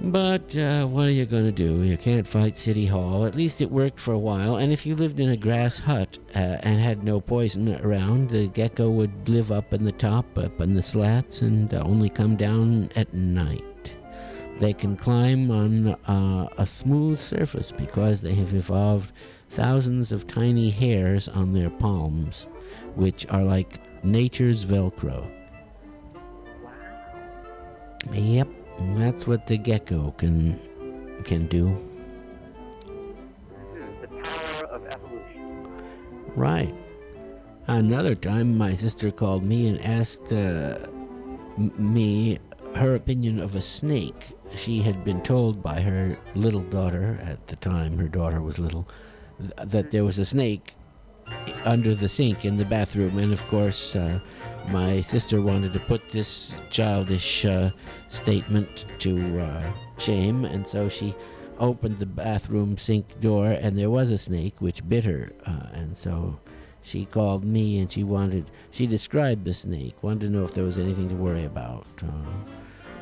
But 0.00 0.56
uh, 0.56 0.86
what 0.86 1.06
are 1.06 1.12
you 1.12 1.24
going 1.24 1.44
to 1.44 1.52
do? 1.52 1.82
You 1.82 1.96
can't 1.96 2.26
fight 2.26 2.56
City 2.56 2.84
Hall. 2.86 3.24
At 3.24 3.34
least 3.34 3.60
it 3.60 3.70
worked 3.70 3.98
for 3.98 4.12
a 4.12 4.18
while. 4.18 4.56
And 4.56 4.72
if 4.72 4.84
you 4.84 4.94
lived 4.94 5.18
in 5.18 5.30
a 5.30 5.36
grass 5.36 5.78
hut 5.78 6.18
uh, 6.34 6.58
and 6.60 6.78
had 6.78 7.04
no 7.04 7.20
poison 7.20 7.74
around, 7.80 8.28
the 8.28 8.48
gecko 8.48 8.90
would 8.90 9.28
live 9.28 9.50
up 9.50 9.72
in 9.72 9.84
the 9.84 9.92
top, 9.92 10.36
up 10.36 10.60
in 10.60 10.74
the 10.74 10.82
slats, 10.82 11.42
and 11.42 11.72
uh, 11.72 11.82
only 11.84 12.10
come 12.10 12.36
down 12.36 12.90
at 12.96 13.14
night. 13.14 13.94
They 14.58 14.72
can 14.72 14.96
climb 14.96 15.50
on 15.50 15.88
uh, 16.06 16.48
a 16.58 16.66
smooth 16.66 17.18
surface 17.18 17.72
because 17.72 18.20
they 18.20 18.34
have 18.34 18.54
evolved 18.54 19.12
thousands 19.50 20.12
of 20.12 20.26
tiny 20.26 20.70
hairs 20.70 21.28
on 21.28 21.52
their 21.52 21.70
palms, 21.70 22.46
which 22.94 23.26
are 23.30 23.42
like 23.42 23.80
nature's 24.04 24.64
Velcro. 24.64 25.28
Wow. 26.62 28.46
That's 28.78 29.26
what 29.26 29.46
the 29.46 29.56
gecko 29.56 30.12
can 30.18 30.58
can 31.24 31.46
do. 31.46 31.76
The 34.00 34.08
power 34.08 34.66
of 34.66 34.86
evolution. 34.86 35.68
Right. 36.34 36.74
Another 37.66 38.14
time, 38.14 38.58
my 38.58 38.74
sister 38.74 39.10
called 39.10 39.44
me 39.44 39.68
and 39.68 39.80
asked 39.80 40.32
uh, 40.32 40.86
m- 41.56 41.72
me 41.78 42.38
her 42.74 42.94
opinion 42.94 43.40
of 43.40 43.54
a 43.54 43.62
snake. 43.62 44.32
She 44.54 44.82
had 44.82 45.02
been 45.04 45.22
told 45.22 45.62
by 45.62 45.80
her 45.80 46.18
little 46.34 46.62
daughter 46.62 47.18
at 47.22 47.46
the 47.46 47.56
time, 47.56 47.96
her 47.96 48.08
daughter 48.08 48.42
was 48.42 48.58
little, 48.58 48.86
th- 49.38 49.52
that 49.70 49.90
there 49.92 50.04
was 50.04 50.18
a 50.18 50.24
snake 50.26 50.74
under 51.64 51.94
the 51.94 52.08
sink 52.08 52.44
in 52.44 52.56
the 52.56 52.64
bathroom. 52.64 53.18
And 53.18 53.32
of 53.32 53.46
course, 53.48 53.96
uh, 53.96 54.20
my 54.68 55.00
sister 55.00 55.40
wanted 55.40 55.72
to 55.72 55.80
put 55.80 56.08
this 56.08 56.56
childish 56.70 57.44
uh, 57.44 57.70
statement 58.08 58.86
to 59.00 59.40
uh, 59.40 59.72
shame, 59.98 60.44
and 60.44 60.66
so 60.66 60.88
she 60.88 61.14
opened 61.58 61.98
the 61.98 62.06
bathroom 62.06 62.76
sink 62.78 63.20
door, 63.20 63.50
and 63.50 63.78
there 63.78 63.90
was 63.90 64.10
a 64.10 64.18
snake 64.18 64.60
which 64.60 64.86
bit 64.88 65.04
her. 65.04 65.30
Uh, 65.46 65.68
and 65.72 65.96
so 65.96 66.38
she 66.82 67.04
called 67.06 67.44
me 67.44 67.78
and 67.78 67.90
she 67.90 68.04
wanted, 68.04 68.50
she 68.70 68.86
described 68.86 69.44
the 69.44 69.54
snake, 69.54 70.02
wanted 70.02 70.20
to 70.26 70.30
know 70.30 70.44
if 70.44 70.54
there 70.54 70.64
was 70.64 70.78
anything 70.78 71.08
to 71.08 71.14
worry 71.14 71.44
about. 71.44 71.86
Uh, 72.02 72.32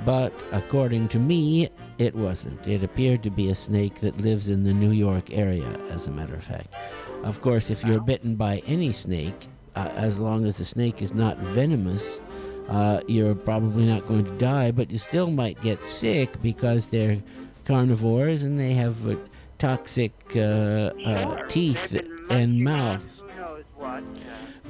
but 0.05 0.33
according 0.51 1.09
to 1.09 1.19
me, 1.19 1.69
it 1.99 2.15
wasn't. 2.15 2.67
It 2.67 2.83
appeared 2.83 3.23
to 3.23 3.31
be 3.31 3.51
a 3.51 3.55
snake 3.55 4.01
that 4.01 4.21
lives 4.21 4.49
in 4.49 4.65
the 4.65 4.73
New 4.73 4.91
York 4.91 5.33
area, 5.33 5.79
as 5.91 6.07
a 6.07 6.11
matter 6.11 6.35
of 6.35 6.45
fact. 6.45 6.75
Of 7.23 7.41
course, 7.41 7.71
if 7.71 7.85
you're 7.85 8.01
bitten 8.01 8.35
by 8.35 8.63
any 8.67 8.93
snake, 8.93 9.49
uh, 9.77 9.89
as 9.95 10.19
long 10.19 10.45
as 10.45 10.59
the 10.59 10.65
snake 10.65 11.01
is 11.03 11.15
not 11.15 11.39
venomous, 11.39 12.21
uh, 12.69 13.01
you're 13.07 13.35
probably 13.35 13.87
not 13.87 14.07
going 14.07 14.25
to 14.25 14.37
die, 14.39 14.71
but 14.71 14.91
you 14.91 14.99
still 14.99 15.31
might 15.31 15.61
get 15.63 15.85
sick 15.85 16.41
because 16.43 16.87
they're 16.87 17.23
carnivores 17.65 18.43
and 18.43 18.59
they 18.59 18.73
have 18.73 19.09
uh, 19.09 19.17
toxic 19.59 20.13
uh, 20.35 20.91
uh, 21.05 21.47
teeth 21.49 21.97
and 22.31 22.63
mouths. 22.63 23.23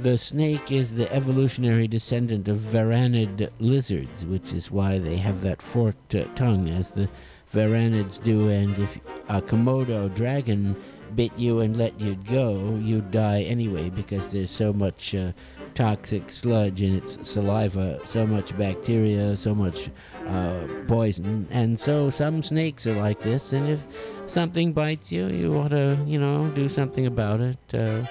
The 0.01 0.17
snake 0.17 0.73
is 0.73 0.95
the 0.95 1.13
evolutionary 1.13 1.87
descendant 1.87 2.49
of 2.49 2.59
varanid 2.59 3.51
lizards, 3.61 4.27
which 4.27 4.53
is 4.53 4.71
why 4.71 4.99
they 4.99 5.17
have 5.17 5.43
that 5.43 5.63
forked 5.63 6.15
uh, 6.15 6.25
tongue, 6.35 6.69
as 6.69 6.91
the 6.91 7.09
varanids 7.55 8.23
do. 8.23 8.49
And 8.49 8.77
if 8.79 8.97
a 9.29 9.41
Komodo 9.41 10.13
dragon 10.15 10.77
bit 11.15 11.33
you 11.37 11.61
and 11.61 11.77
let 11.77 11.99
you 12.01 12.15
go, 12.15 12.79
you'd 12.83 13.11
die 13.11 13.43
anyway 13.43 13.91
because 13.91 14.31
there's 14.31 14.51
so 14.51 14.73
much 14.73 15.15
uh, 15.15 15.33
toxic 15.75 16.31
sludge 16.31 16.83
in 16.83 16.97
its 16.97 17.19
saliva, 17.29 18.01
so 18.05 18.27
much 18.27 18.57
bacteria, 18.57 19.37
so 19.37 19.55
much 19.55 19.91
uh, 20.27 20.67
poison. 20.87 21.47
And 21.51 21.79
so 21.79 22.11
some 22.11 22.43
snakes 22.43 22.87
are 22.87 22.95
like 22.95 23.21
this. 23.21 23.53
And 23.53 23.69
if 23.69 23.81
something 24.27 24.73
bites 24.73 25.13
you, 25.13 25.29
you 25.29 25.57
ought 25.57 25.69
to, 25.69 25.99
you 26.07 26.19
know, 26.19 26.49
do 26.49 26.69
something 26.69 27.07
about 27.07 27.41
it. 27.41 27.75
Uh, 27.75 28.07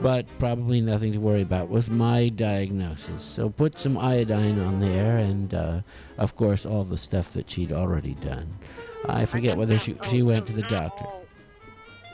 but 0.00 0.26
probably 0.38 0.80
nothing 0.80 1.12
to 1.12 1.18
worry 1.18 1.42
about 1.42 1.68
was 1.68 1.90
my 1.90 2.28
diagnosis. 2.28 3.22
So 3.22 3.50
put 3.50 3.78
some 3.78 3.98
iodine 3.98 4.60
on 4.60 4.80
there, 4.80 5.16
and 5.16 5.52
uh, 5.52 5.80
of 6.18 6.36
course 6.36 6.64
all 6.64 6.84
the 6.84 6.98
stuff 6.98 7.32
that 7.32 7.50
she'd 7.50 7.72
already 7.72 8.14
done. 8.14 8.58
I 9.06 9.24
forget 9.24 9.56
whether 9.56 9.76
she 9.76 9.96
she 10.08 10.22
went 10.22 10.46
to 10.46 10.52
the 10.52 10.62
doctor. 10.62 11.04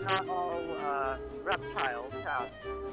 Not 0.08 0.28
all 0.28 0.62
uh, 0.80 1.16
reptiles 1.42 2.12
have 2.24 2.48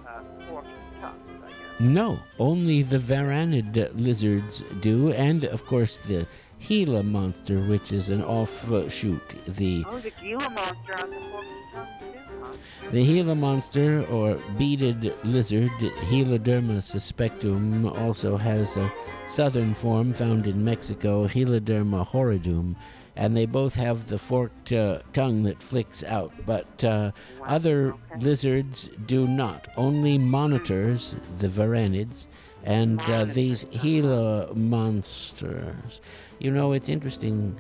uh, 0.08 0.22
forked 0.48 0.68
tongues, 1.02 1.44
I 1.46 1.50
guess. 1.50 1.80
No, 1.80 2.20
only 2.40 2.84
the 2.84 2.98
varanid 3.00 3.92
lizards 3.96 4.64
do, 4.80 5.12
and 5.12 5.44
of 5.46 5.66
course 5.66 5.98
the 5.98 6.26
Gila 6.66 7.04
monster, 7.04 7.60
which 7.62 7.92
is 7.92 8.10
an 8.10 8.24
offshoot. 8.24 9.28
The 9.48 9.84
Oh, 9.88 10.00
the 10.00 10.12
Gila 10.22 10.50
monster 10.52 10.94
has 10.94 11.10
a 11.10 11.30
forked 11.32 11.48
tongue 11.74 11.88
too, 12.00 12.20
huh? 12.42 12.54
The 12.92 13.04
Gila 13.06 13.36
monster, 13.36 14.06
or 14.06 14.36
beaded 14.58 15.14
lizard, 15.24 15.72
Heloderma 16.10 16.78
suspectum, 16.82 17.98
also 18.00 18.38
has 18.38 18.78
a 18.78 18.92
southern 19.26 19.74
form 19.74 20.14
found 20.14 20.48
in 20.48 20.64
Mexico, 20.64 21.28
Heloderma 21.28 22.08
horridum, 22.08 22.76
and 23.22 23.38
they 23.38 23.46
both 23.46 23.76
have 23.76 24.08
the 24.08 24.18
forked 24.18 24.72
uh, 24.74 24.98
tongue 25.14 25.44
that 25.44 25.62
flicks 25.62 26.04
out. 26.04 26.34
But 26.44 26.84
uh, 26.84 27.12
Wow, 27.40 27.46
other 27.46 27.94
okay. 27.94 28.20
lizards 28.20 28.90
do 29.06 29.28
not. 29.28 29.68
Only 29.78 30.18
monitors, 30.18 31.16
the 31.38 31.48
varanids, 31.48 32.26
and 32.64 33.00
uh, 33.02 33.26
these 33.26 33.66
Gila 33.66 34.56
monsters. 34.56 36.02
You 36.40 36.50
know, 36.50 36.72
it's 36.74 36.90
interesting 36.90 37.56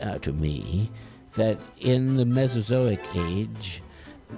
uh, 0.00 0.16
to 0.20 0.32
me 0.32 0.90
that 1.34 1.58
in 1.80 2.16
the 2.16 2.24
Mesozoic 2.24 3.04
age, 3.14 3.82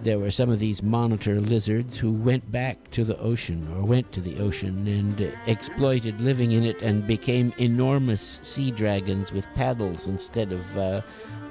there 0.03 0.19
were 0.19 0.31
some 0.31 0.51
of 0.51 0.59
these 0.59 0.83
monitor 0.83 1.41
lizards 1.41 1.97
who 1.97 2.13
went 2.13 2.51
back 2.53 2.91
to 2.91 3.05
the 3.05 3.19
ocean 3.19 3.73
or 3.75 3.83
went 3.83 4.13
to 4.13 4.21
the 4.21 4.39
ocean 4.39 4.87
and 4.87 5.33
exploited 5.47 6.21
living 6.21 6.53
in 6.53 6.65
it 6.65 6.83
and 6.83 7.07
became 7.07 7.53
enormous 7.59 8.41
sea 8.43 8.71
dragons 8.71 9.33
with 9.33 9.47
paddles 9.55 10.07
instead 10.07 10.53
of 10.53 10.79
uh, 10.79 11.01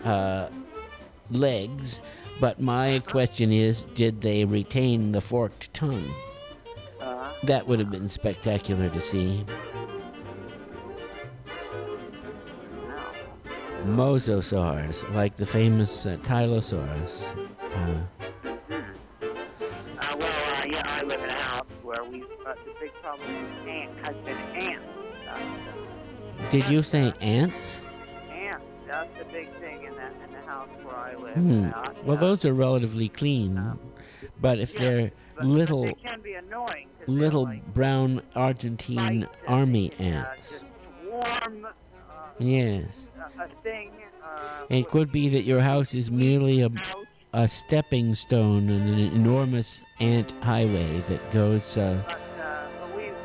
uh, 0.07 0.49
legs. 1.31 2.01
But 2.39 2.59
my 2.61 2.99
question 2.99 3.51
is 3.51 3.85
did 3.93 4.21
they 4.21 4.45
retain 4.45 5.11
the 5.11 5.21
forked 5.21 5.73
tongue? 5.73 6.09
Uh, 7.01 7.31
That 7.43 7.67
would 7.67 7.79
have 7.79 7.91
been 7.91 8.07
spectacular 8.07 8.89
to 8.89 8.99
see. 8.99 9.45
Mosasaurs, 13.85 15.03
like 15.13 15.35
the 15.37 15.45
famous 15.45 16.05
uh, 16.05 16.17
Tylosaurus. 16.23 17.21
Uh, 17.61 18.01
yeah, 21.15 21.21
I 21.21 21.21
live 21.21 21.23
in 21.23 21.29
a 21.29 21.39
house 21.41 21.65
where 21.83 22.03
we 22.03 22.21
uh, 22.45 22.53
the 22.65 22.73
big 22.79 22.93
problem 23.01 23.27
with 23.43 23.67
ant 23.67 23.91
has 24.05 24.15
been 24.25 24.37
ants. 24.37 24.85
Uh, 25.29 26.49
did 26.51 26.69
you 26.69 26.83
say 26.83 27.13
ants? 27.21 27.79
ants, 28.31 28.63
that's 28.87 29.09
the 29.17 29.25
big 29.25 29.51
thing 29.59 29.83
in 29.83 29.95
the 29.95 30.05
in 30.23 30.31
the 30.31 30.47
house 30.47 30.69
where 30.83 30.95
I 30.95 31.15
live. 31.15 31.35
Hmm. 31.35 31.65
Uh, 31.73 31.83
Well, 32.03 32.17
those 32.17 32.45
are 32.45 32.53
relatively 32.53 33.09
clean, 33.09 33.79
but 34.39 34.59
if 34.59 34.73
Yeah, 34.73 34.79
they're 34.79 35.11
but, 35.35 35.41
but 35.41 35.45
little 35.47 35.83
they 35.85 35.95
be 36.23 36.33
annoying. 36.33 36.87
little 37.07 37.43
like, 37.43 37.73
brown 37.73 38.21
Argentine 38.35 39.27
army 39.47 39.91
uh, 39.99 40.03
ants. 40.03 40.63
Uh, 41.11 41.71
Yes. 42.37 43.07
a, 43.39 43.43
a 43.43 43.47
thing. 43.63 43.91
It 44.69 44.89
could 44.89 45.11
be 45.11 45.29
that 45.29 45.43
your 45.43 45.61
house 45.61 45.93
is 45.93 46.11
merely 46.11 46.61
a, 46.61 46.69
house, 46.69 47.04
a 47.35 47.47
stepping 47.47 48.15
stone 48.15 48.69
on 48.69 48.87
an 48.87 48.97
enormous 48.97 49.83
ant 49.99 50.31
highway 50.41 50.99
that 51.01 51.19
goes 51.31 51.77
uh, 51.77 52.01
uh, 52.07 52.67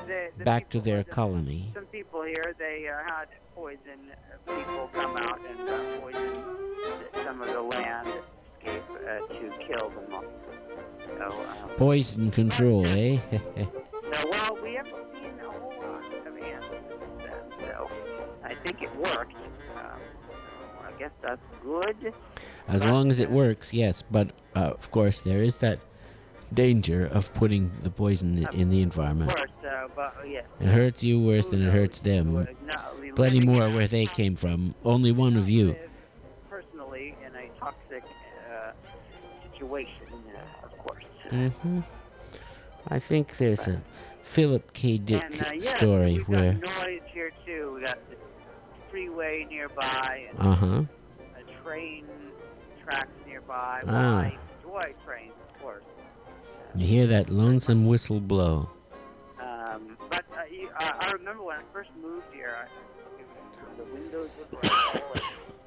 the, 0.09 0.31
the 0.37 0.45
back 0.45 0.69
to 0.69 0.81
their 0.81 1.05
the- 1.05 1.11
colony. 1.11 1.71
Some 1.75 1.87
people 1.87 2.23
here, 2.23 2.55
they 2.59 2.88
uh, 2.88 3.09
had 3.09 3.29
poison. 3.55 4.00
uh, 4.11 4.57
People 4.57 4.90
come 4.95 5.17
out 5.17 5.40
and 5.49 5.69
uh, 5.69 6.00
poison 6.00 6.45
some 7.25 7.40
of 7.40 7.49
the 7.49 7.62
landscape 7.62 8.83
uh, 8.90 9.26
to 9.29 9.52
kill 9.64 9.90
them 9.90 10.12
all. 10.12 10.25
So, 11.19 11.25
uh, 11.26 11.69
Poison 11.76 12.31
control, 12.33 12.85
eh? 12.88 13.19
so, 13.31 14.31
well, 14.31 14.59
we 14.62 14.75
haven't 14.75 14.95
seen 15.14 15.38
a 15.40 15.50
whole 15.50 15.71
lot 15.83 16.05
of 16.26 16.37
ants 16.37 16.67
since 16.69 17.23
then, 17.23 17.69
so 17.69 17.88
I 18.45 18.55
think 18.64 18.83
it 18.83 18.95
worked. 18.97 19.35
Um, 19.76 20.00
so 20.26 20.35
I 20.85 20.99
guess 20.99 21.11
that's 21.23 21.40
good. 21.62 22.12
As 22.70 22.84
long 22.84 23.10
as 23.10 23.20
it 23.20 23.30
works, 23.30 23.72
yes. 23.74 24.02
But 24.02 24.30
uh, 24.56 24.60
of 24.78 24.90
course, 24.90 25.20
there 25.20 25.42
is 25.42 25.56
that 25.58 25.78
danger 26.54 27.06
of 27.06 27.32
putting 27.34 27.70
the 27.82 27.90
poison 27.90 28.46
in 28.52 28.70
the 28.70 28.82
environment. 28.82 29.30
Of 29.30 29.36
course, 29.36 29.50
uh, 29.68 29.88
but 29.94 30.14
yes. 30.28 30.44
It 30.60 30.66
hurts 30.68 31.02
you 31.04 31.20
worse 31.20 31.48
than 31.48 31.66
it 31.66 31.70
hurts 31.72 32.00
them. 32.00 32.46
Plenty 33.14 33.40
more 33.40 33.68
where 33.70 33.86
they 33.88 34.06
came 34.06 34.34
from. 34.36 34.74
Only 34.84 35.12
one 35.12 35.36
of 35.36 35.48
you. 35.48 35.76
Personally, 36.48 37.14
in 37.26 37.34
a 37.34 37.48
toxic 37.58 38.04
uh, 38.50 38.72
situation, 39.52 40.06
uh, 40.12 40.66
of 40.66 40.78
course. 40.78 41.04
Mm-hmm. 41.30 41.80
I 42.88 42.98
think 42.98 43.36
there's 43.36 43.66
a 43.68 43.82
Philip 44.22 44.72
K. 44.72 44.98
Dick 44.98 45.22
And 45.22 45.42
uh, 45.42 45.50
yes, 45.54 45.76
story 45.76 46.14
we've 46.14 46.28
where. 46.28 46.54
got 46.54 46.84
noise 46.86 47.00
here 47.12 47.32
too. 47.46 47.74
We 47.74 47.84
got 47.84 47.98
the 48.10 48.16
freeway 48.90 49.46
nearby 49.48 50.28
Uh 50.38 50.54
huh. 50.54 50.82
a 51.36 51.62
train 51.62 52.04
tracks 52.90 53.09
nearby. 53.26 53.80
Well, 53.87 53.94
Ah. 53.97 54.18
I 54.20 54.38
enjoy 54.64 54.94
trains, 55.04 55.32
of 55.49 55.61
course. 55.62 55.85
You 56.75 56.87
hear 56.87 57.06
that 57.09 57.30
lonesome 57.30 57.87
whistle 57.87 58.20
blow. 58.20 58.68
Um, 59.40 59.97
but 60.09 60.25
uh, 60.37 60.42
you, 60.50 60.68
uh, 60.78 60.90
I 61.00 61.11
remember 61.12 61.42
when 61.42 61.56
I 61.56 61.62
first 61.73 61.90
moved 62.00 62.26
here, 62.32 62.54
I, 62.56 62.66
the 63.76 63.85
windows 63.92 64.30
were 64.38 64.59
gravel. 64.59 65.02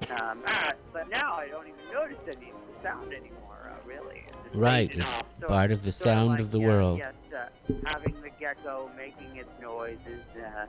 And, 0.10 0.22
um, 0.22 0.40
uh, 0.46 0.70
but 0.92 1.10
now 1.10 1.34
I 1.36 1.48
don't 1.48 1.68
even 1.68 1.80
notice 1.94 2.18
any 2.38 2.52
sound 2.82 3.14
anymore. 3.14 3.40
Uh, 3.66 3.72
really, 3.88 4.26
It's 4.46 4.56
Right, 4.56 4.94
it's 4.94 5.06
off. 5.06 5.24
So- 5.42 5.48
part 5.48 5.72
of 5.72 5.84
the 5.84 5.92
sound 5.92 6.30
like, 6.32 6.40
of 6.40 6.52
the 6.52 6.60
yeah, 6.60 6.68
world. 6.68 6.98
Yes, 7.00 7.14
uh, 7.36 7.74
having 7.86 8.16
the 8.22 8.30
gecko 8.40 8.90
making 8.98 9.36
its 9.36 9.50
noises, 9.62 10.22
uh, 10.38 10.66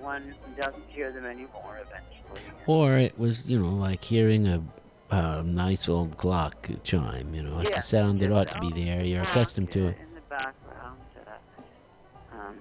one 0.00 0.34
doesn't 0.60 0.82
hear 0.88 1.12
them 1.12 1.24
anymore 1.26 1.78
eventually. 1.80 2.40
Or 2.66 2.96
it 2.96 3.18
was, 3.18 3.48
you 3.48 3.58
know, 3.60 3.68
like 3.68 4.02
hearing 4.02 4.46
a, 4.46 4.62
a 5.10 5.42
nice 5.42 5.88
old 5.88 6.16
clock 6.16 6.68
chime. 6.82 7.34
You 7.34 7.42
know, 7.42 7.60
it's 7.60 7.70
a 7.70 7.72
Yeah, 7.74 7.80
sound 7.80 8.20
that 8.20 8.32
ought 8.32 8.48
to 8.48 8.58
be 8.60 8.72
there. 8.72 9.04
You're 9.04 9.22
accustomed 9.22 9.70
to 9.72 9.88
it. 9.88 9.96
In 10.00 10.14
the 10.14 10.20
background. 10.28 11.00
Uh, 11.26 12.36
um, 12.38 12.56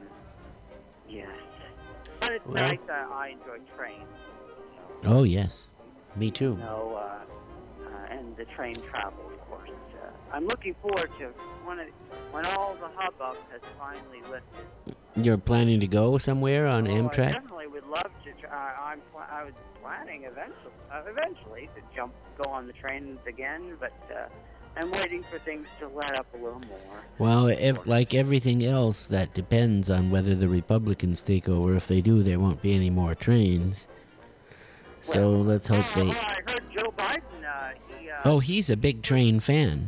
yes. 1.09 1.27
But 2.19 2.31
it's 2.33 2.45
Well- 2.45 2.63
nice. 2.63 2.79
Uh, 2.89 2.93
I 3.13 3.27
enjoy 3.29 3.59
trains. 3.75 4.03
So, 5.03 5.09
Oh 5.09 5.23
yes, 5.23 5.69
me 6.15 6.31
too. 6.31 6.51
you 6.51 6.57
know, 6.57 6.95
uh, 6.95 7.87
uh, 7.87 8.07
and 8.09 8.35
the 8.37 8.45
train 8.45 8.75
travel, 8.75 9.11
of 9.11 9.25
course. 9.25 9.33
Uh, 9.33 9.34
I'm 10.35 10.45
looking 10.47 10.75
forward 10.81 11.09
to 11.19 11.27
when 11.65 11.79
it, 11.79 11.93
when 12.31 12.45
all 12.47 12.75
the 12.75 12.89
hubbub 12.93 13.37
has 13.53 13.61
finally 13.79 14.21
lifted. 14.29 14.95
You're 15.15 15.37
planning 15.37 15.79
to 15.79 15.87
go 15.87 16.17
somewhere 16.17 16.67
on 16.67 16.89
Oh, 16.89 16.91
I 16.91 16.95
Amtrak? 16.99 17.31
definitely 17.33 17.67
would 17.67 17.85
love 17.87 18.11
to. 18.25 18.31
Try, 18.41 18.49
I- 18.51 18.91
I'm 18.91 18.99
pl- 19.11 19.23
I 19.31 19.43
was 19.45 19.53
planning 19.81 20.23
eventually, 20.25 20.73
uh, 20.91 21.03
eventually 21.09 21.69
to 21.75 21.95
jump, 21.95 22.13
go 22.43 22.51
on 22.51 22.67
the 22.67 22.73
trains 22.73 23.17
again, 23.25 23.77
but 23.79 23.93
uh, 24.13 24.27
I'm 24.75 24.91
waiting 24.91 25.23
for 25.31 25.39
things 25.39 25.67
to 25.79 25.87
let 25.87 26.19
up 26.19 26.27
a 26.33 26.37
little 26.43 26.59
more. 26.67 26.99
Well, 27.17 27.47
ev- 27.57 27.87
like 27.87 28.13
everything 28.13 28.65
else, 28.65 29.07
that 29.07 29.33
depends 29.33 29.89
on 29.89 30.09
whether 30.11 30.35
the 30.35 30.49
Republicans 30.49 31.23
take 31.23 31.47
over. 31.47 31.75
If 31.77 31.87
they 31.87 32.01
do, 32.01 32.23
there 32.23 32.39
won't 32.39 32.61
be 32.61 32.75
any 32.75 32.89
more 32.89 33.15
trains. 33.15 33.87
So 34.99 35.31
Well, 35.31 35.43
let's 35.45 35.67
hope 35.67 35.85
they. 35.95 36.09
well, 36.09 36.19
I 36.19 36.41
heard 36.45 36.65
Joe 36.75 36.91
Biden. 36.97 37.21
Uh, 37.47 37.69
he 37.99 38.09
uh, 38.09 38.15
Oh, 38.25 38.39
he's 38.39 38.69
a 38.69 38.75
big 38.75 39.01
train 39.03 39.39
fan. 39.39 39.87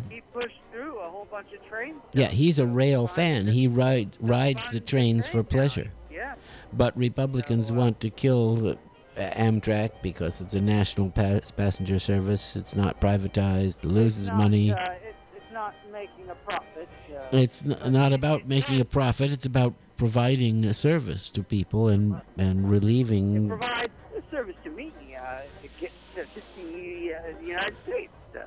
He 1.49 1.57
pushed 1.57 1.69
through 1.69 1.77
a 1.79 1.83
whole 1.83 1.93
bunch 1.93 2.01
of 2.01 2.01
trains. 2.01 2.01
Yeah, 2.13 2.27
he's 2.27 2.59
a 2.59 2.65
rail 2.67 3.07
fan. 3.07 3.47
He 3.47 3.67
ride, 3.67 4.17
rides 4.19 4.69
the 4.71 4.79
trains 4.79 5.27
for 5.27 5.43
pleasure. 5.43 5.91
Yeah. 6.11 6.35
But 6.73 6.97
Republicans 6.97 7.71
want 7.71 7.99
to 8.01 8.09
kill 8.09 8.55
the 8.55 8.71
uh, 9.17 9.29
Amtrak 9.31 9.91
because 10.01 10.41
it's 10.41 10.53
a 10.53 10.61
national 10.61 11.09
pa- 11.11 11.39
passenger 11.55 11.99
service. 11.99 12.55
It's 12.55 12.75
not 12.75 12.99
privatized. 13.01 13.79
Loses 13.83 14.27
not, 14.29 14.37
money. 14.37 14.71
Uh, 14.71 14.77
it's, 14.81 15.15
it's 15.35 15.53
not 15.53 15.73
making 15.91 16.29
a 16.29 16.35
profit. 16.35 16.89
Uh, 17.11 17.37
It's 17.37 17.63
n- 17.65 17.91
not 17.93 18.13
about 18.13 18.47
making 18.47 18.79
a 18.79 18.85
profit. 18.85 19.31
It's 19.31 19.45
about 19.45 19.73
providing 19.97 20.65
a 20.65 20.73
service 20.73 21.31
to 21.31 21.41
people 21.41 21.87
and 21.87 22.21
and 22.37 22.65
it 22.65 22.67
relieving. 22.67 23.47
provides 23.47 23.89
a 24.15 24.21
service 24.29 24.55
to 24.63 24.69
me 24.69 24.91
uh, 25.19 25.39
to 25.63 25.67
get 25.79 25.91
to, 26.15 26.25
see 26.55 27.11
uh, 27.13 27.33
the 27.39 27.47
United 27.47 27.75
States. 27.83 28.13
Uh, 28.35 28.41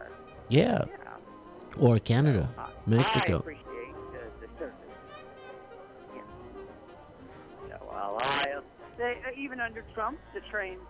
Yeah, 0.49 0.85
yeah. 0.87 1.85
or 1.85 1.99
Canada, 1.99 2.49
I 2.93 2.97
Mexico. 2.97 3.39
appreciate 3.39 3.65
the, 4.13 4.47
the 4.47 4.59
service. 4.59 4.75
Yeah. 6.15 6.23
So, 7.69 7.89
well, 7.91 8.19
I 8.23 8.61
they, 8.99 9.19
uh, 9.27 9.31
even 9.37 9.61
under 9.61 9.83
Trump, 9.95 10.19
the 10.35 10.41
trains 10.51 10.81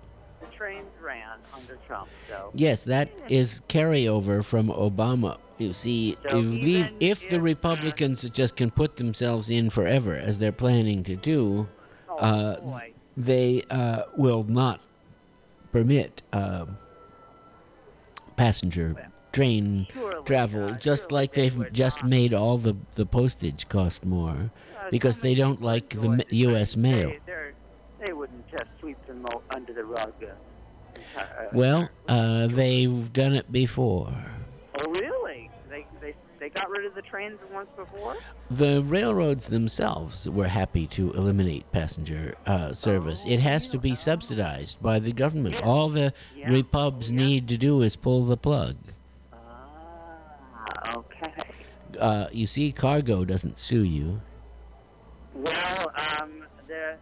the 0.41 0.47
trains 0.57 0.89
ran 1.03 1.39
under 1.55 1.77
Trump. 1.87 2.09
So 2.29 2.51
Yes, 2.55 2.85
that 2.85 3.11
is 3.29 3.61
carryover 3.69 4.43
from 4.43 4.69
Obama. 4.69 5.39
You 5.59 5.73
see, 5.75 6.17
So 6.23 6.39
if, 6.39 6.47
even 6.47 6.97
if 6.99 7.21
the 7.21 7.27
if, 7.27 7.33
uh, 7.35 7.41
Republicans 7.43 8.29
just 8.31 8.57
can 8.57 8.71
put 8.71 8.97
themselves 8.97 9.51
in 9.51 9.69
forever, 9.69 10.15
as 10.15 10.39
they're 10.39 10.51
planning 10.53 11.03
to 11.05 11.17
do, 11.17 11.69
oh 12.09 12.17
Uh, 12.17 12.81
they 13.17 13.63
uh, 13.69 14.05
will 14.17 14.45
not 14.45 14.81
permit 15.73 16.23
um, 16.33 16.79
passenger 18.37 18.97
train 19.33 19.87
surely, 19.93 20.25
travel, 20.25 20.65
uh, 20.65 20.79
just 20.79 21.11
surely 21.11 21.15
like 21.23 21.33
they 21.33 21.49
they've 21.49 21.73
just 21.73 22.03
not. 22.03 22.11
made 22.11 22.35
all 22.35 22.59
the, 22.59 22.77
the 22.95 23.07
postage 23.07 23.69
cost 23.69 24.05
more. 24.05 24.51
Uh, 24.79 24.89
because 24.91 25.21
they 25.21 25.35
don't 25.35 25.61
like 25.63 25.91
the 25.91 26.09
ma- 26.09 26.23
US 26.31 26.77
mail. 26.77 27.09
They, 27.11 27.19
they're- 27.27 27.55
wouldn't 28.15 28.49
just 28.51 28.65
sweep 28.81 28.97
them 29.07 29.25
under 29.55 29.73
the 29.73 29.85
rug. 29.85 30.13
Uh, 30.23 31.21
uh, 31.21 31.25
Well, 31.53 31.89
uh, 32.09 32.47
they've 32.49 33.13
done 33.13 33.35
it 33.35 33.51
before. 33.53 34.13
oh 34.81 34.91
really? 34.93 35.51
They, 35.69 35.87
they 36.01 36.15
they 36.39 36.49
got 36.49 36.69
rid 36.71 36.85
of 36.87 36.95
the 36.95 37.03
trains 37.03 37.39
once 37.53 37.69
before. 37.77 38.17
The 38.51 38.83
railroads 38.83 39.47
themselves 39.49 40.29
were 40.29 40.49
happy 40.49 40.87
to 40.89 41.13
eliminate 41.13 41.71
passenger 41.73 42.35
uh, 42.47 42.73
service. 42.73 43.25
It 43.27 43.41
has 43.41 43.69
to 43.69 43.79
be 43.79 43.95
subsidized 43.95 44.83
by 44.83 44.99
the 44.99 45.13
government. 45.13 45.57
Yeah. 45.57 45.67
All 45.67 45.89
the 45.89 46.13
Yeah. 46.35 46.51
repubs 46.51 47.13
Yeah. 47.13 47.21
need 47.21 47.49
to 47.49 47.57
do 47.59 47.83
is 47.83 47.95
pull 47.97 48.25
the 48.25 48.37
plug. 48.39 48.77
Okay. 50.95 51.33
Uh, 51.99 52.27
you 52.33 52.47
see, 52.47 52.71
cargo 52.73 53.25
doesn't 53.25 53.59
sue 53.59 53.83
you. 53.85 54.21
Well, 55.35 55.93
um, 56.21 56.45
the 56.67 56.97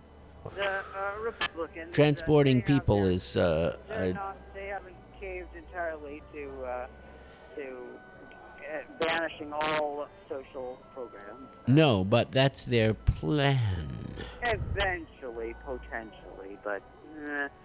the 0.56 0.66
uh, 0.66 0.80
Republicans. 1.22 1.90
uh, 1.92 1.94
Transporting 1.94 2.62
people 2.62 3.02
their- 3.02 3.12
is 3.12 3.36
uh, 3.36 3.76
They're 3.88 4.14
not. 4.14 4.36
They 4.54 4.66
haven't 4.68 4.96
caved 5.20 5.48
entirely 5.56 6.22
to 6.32 6.64
uh, 6.64 6.86
to 7.56 7.62
uh, 7.62 9.06
banishing 9.06 9.52
all 9.52 10.06
social 10.28 10.78
programs. 10.94 11.48
no, 11.66 12.04
but 12.04 12.30
that's 12.32 12.64
their 12.64 12.94
plan. 12.94 13.88
Eventually, 14.42 15.54
potentially, 15.64 16.58
but. 16.64 16.82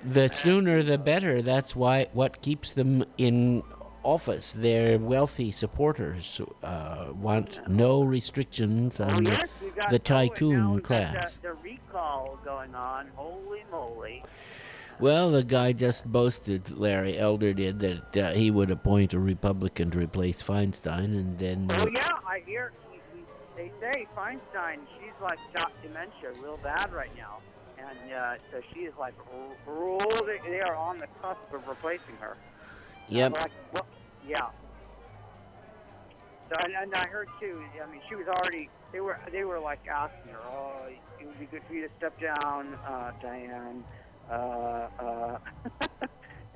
The 0.03 0.29
sooner 0.29 0.81
the 0.81 0.97
better. 0.97 1.43
That's 1.43 1.75
why 1.75 2.07
what 2.13 2.41
keeps 2.41 2.73
them 2.73 3.05
in 3.19 3.61
office. 4.03 4.51
Their 4.51 4.99
wealthy 4.99 5.51
supporters 5.51 6.39
uh, 6.63 7.07
want 7.13 7.59
no 7.67 8.03
restrictions 8.03 8.99
oh 8.99 9.05
on 9.05 9.23
the 9.23 9.31
yes, 9.31 9.45
we 9.61 9.69
the 9.89 9.95
oh, 9.95 9.97
tycoon 9.97 10.59
now 10.59 10.73
we 10.73 10.81
got 10.81 10.83
class. 10.83 11.35
The, 11.41 11.49
the 11.49 11.53
recall 11.55 12.39
going 12.43 12.75
on. 12.75 13.07
Holy 13.15 13.63
moly! 13.71 14.23
Well, 14.99 15.31
the 15.31 15.43
guy 15.43 15.73
just 15.73 16.05
boasted, 16.11 16.69
Larry 16.71 17.17
Elder 17.17 17.53
did, 17.53 17.79
that 17.79 18.17
uh, 18.17 18.31
he 18.33 18.51
would 18.51 18.69
appoint 18.69 19.13
a 19.13 19.19
Republican 19.19 19.89
to 19.91 19.97
replace 19.97 20.41
Feinstein, 20.43 21.05
and 21.05 21.37
then. 21.39 21.67
Oh 21.71 21.87
yeah, 21.93 22.07
I 22.27 22.43
hear. 22.45 22.71
He, 22.91 22.99
he, 23.17 23.23
they 23.57 23.71
say 23.81 24.07
Feinstein. 24.15 24.77
She's 24.99 25.13
like 25.21 25.39
got 25.55 25.71
dementia 25.81 26.31
real 26.41 26.57
bad 26.61 26.93
right 26.93 27.15
now, 27.17 27.39
and 27.79 28.13
uh, 28.13 28.35
so 28.51 28.61
she 28.73 28.81
is 28.81 28.93
like 28.99 29.15
r- 29.67 29.73
r- 29.73 29.97
they- 30.27 30.49
They 30.51 30.61
are 30.61 30.75
on 30.75 30.99
the 30.99 31.07
cusp 31.21 31.51
of 31.53 31.67
replacing 31.67 32.15
her. 32.19 32.37
Yep. 33.09 33.33
Like, 33.39 33.51
well, 33.73 33.85
yeah. 34.27 34.37
So 36.49 36.55
and, 36.65 36.73
and 36.73 36.93
I 36.95 37.07
heard 37.07 37.27
too. 37.39 37.61
I 37.81 37.89
mean, 37.91 38.01
she 38.09 38.15
was 38.15 38.27
already. 38.27 38.69
They 38.91 38.99
were. 39.01 39.17
They 39.31 39.43
were 39.43 39.59
like 39.59 39.85
asking 39.87 40.31
her, 40.33 40.39
"Oh, 40.45 40.87
it 41.19 41.25
would 41.25 41.39
be 41.39 41.45
good 41.45 41.61
for 41.67 41.73
you 41.73 41.87
to 41.87 41.93
step 41.97 42.13
down, 42.19 42.73
uh, 42.87 43.11
Diane." 43.21 43.83
Uh, 44.29 44.33
uh, 44.99 45.37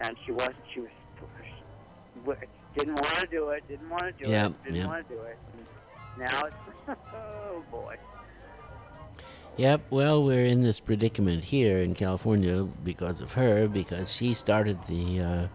and 0.01 0.15
she 0.25 0.31
wasn't. 0.31 0.55
She 0.73 0.81
was. 0.81 0.89
w- 2.25 2.39
Didn't 2.77 2.95
want 2.95 3.15
to 3.19 3.27
do 3.27 3.49
it. 3.49 3.67
Didn't 3.67 3.89
want 3.89 4.03
to 4.03 4.11
do 4.23 4.29
Yeah, 4.29 4.47
it. 4.47 4.63
Didn't 4.63 4.75
yeah. 4.77 4.87
want 4.87 5.07
to 5.07 5.15
do 5.15 5.21
it. 5.21 5.37
And 5.57 6.25
now 6.31 6.41
it's. 6.45 6.55
oh 7.15 7.63
boy. 7.71 7.95
Yep, 9.57 9.81
well, 9.89 10.23
we're 10.23 10.45
in 10.45 10.61
this 10.61 10.79
predicament 10.79 11.43
here 11.45 11.79
in 11.79 11.95
California 11.95 12.61
because 12.83 13.21
of 13.21 13.33
her, 13.33 13.67
because 13.67 14.13
she 14.13 14.35
started 14.35 14.77
the 14.83 15.19
uh, 15.19 15.47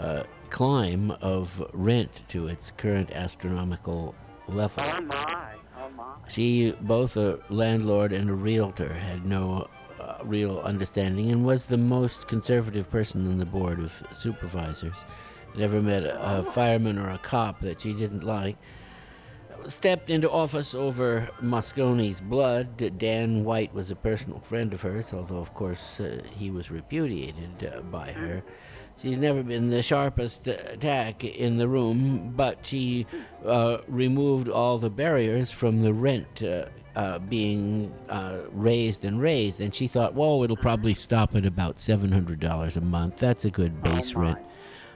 uh, 0.00 0.24
climb 0.48 1.10
of 1.20 1.62
rent 1.72 2.22
to 2.28 2.48
its 2.48 2.70
current 2.72 3.10
astronomical 3.12 4.14
level. 4.48 4.82
Oh 4.86 5.00
my. 5.02 5.54
Oh 5.78 5.90
my. 5.90 6.14
She, 6.28 6.72
both 6.80 7.16
a 7.16 7.38
landlord 7.50 8.12
and 8.12 8.30
a 8.30 8.34
realtor, 8.34 8.92
had 8.92 9.24
no 9.24 9.68
uh, 10.00 10.18
real 10.24 10.58
understanding 10.60 11.30
and 11.30 11.44
was 11.44 11.66
the 11.66 11.76
most 11.76 12.28
conservative 12.28 12.90
person 12.90 13.26
on 13.26 13.38
the 13.38 13.46
board 13.46 13.78
of 13.78 13.92
supervisors. 14.14 14.96
never 15.56 15.80
met 15.80 16.04
a, 16.04 16.38
a 16.38 16.42
fireman 16.44 16.98
or 16.98 17.10
a 17.10 17.18
cop 17.18 17.60
that 17.60 17.82
she 17.82 17.92
didn't 17.92 18.24
like. 18.24 18.56
Stepped 19.66 20.08
into 20.08 20.30
office 20.30 20.74
over 20.74 21.28
Moscone's 21.42 22.22
blood. 22.22 22.98
Dan 22.98 23.44
White 23.44 23.74
was 23.74 23.90
a 23.90 23.96
personal 23.96 24.40
friend 24.40 24.72
of 24.72 24.80
hers, 24.80 25.12
although, 25.12 25.36
of 25.36 25.52
course, 25.52 26.00
uh, 26.00 26.22
he 26.34 26.50
was 26.50 26.70
repudiated 26.70 27.70
uh, 27.70 27.82
by 27.82 28.12
her. 28.12 28.42
She's 29.00 29.16
never 29.16 29.42
been 29.42 29.70
the 29.70 29.82
sharpest 29.82 30.46
attack 30.46 31.24
in 31.24 31.56
the 31.56 31.66
room, 31.66 32.34
but 32.36 32.66
she 32.66 33.06
uh, 33.46 33.78
removed 33.88 34.50
all 34.50 34.76
the 34.76 34.90
barriers 34.90 35.50
from 35.50 35.80
the 35.80 35.92
rent 35.92 36.42
uh, 36.42 36.66
uh, 36.94 37.18
being 37.18 37.94
uh, 38.10 38.40
raised 38.52 39.06
and 39.06 39.18
raised. 39.20 39.60
And 39.60 39.74
she 39.74 39.88
thought, 39.88 40.12
whoa, 40.12 40.44
it'll 40.44 40.56
probably 40.56 40.92
stop 40.92 41.34
at 41.34 41.46
about 41.46 41.76
$700 41.76 42.76
a 42.76 42.80
month. 42.82 43.16
That's 43.16 43.46
a 43.46 43.50
good 43.50 43.82
base 43.82 44.14
my. 44.14 44.20
rent. 44.22 44.38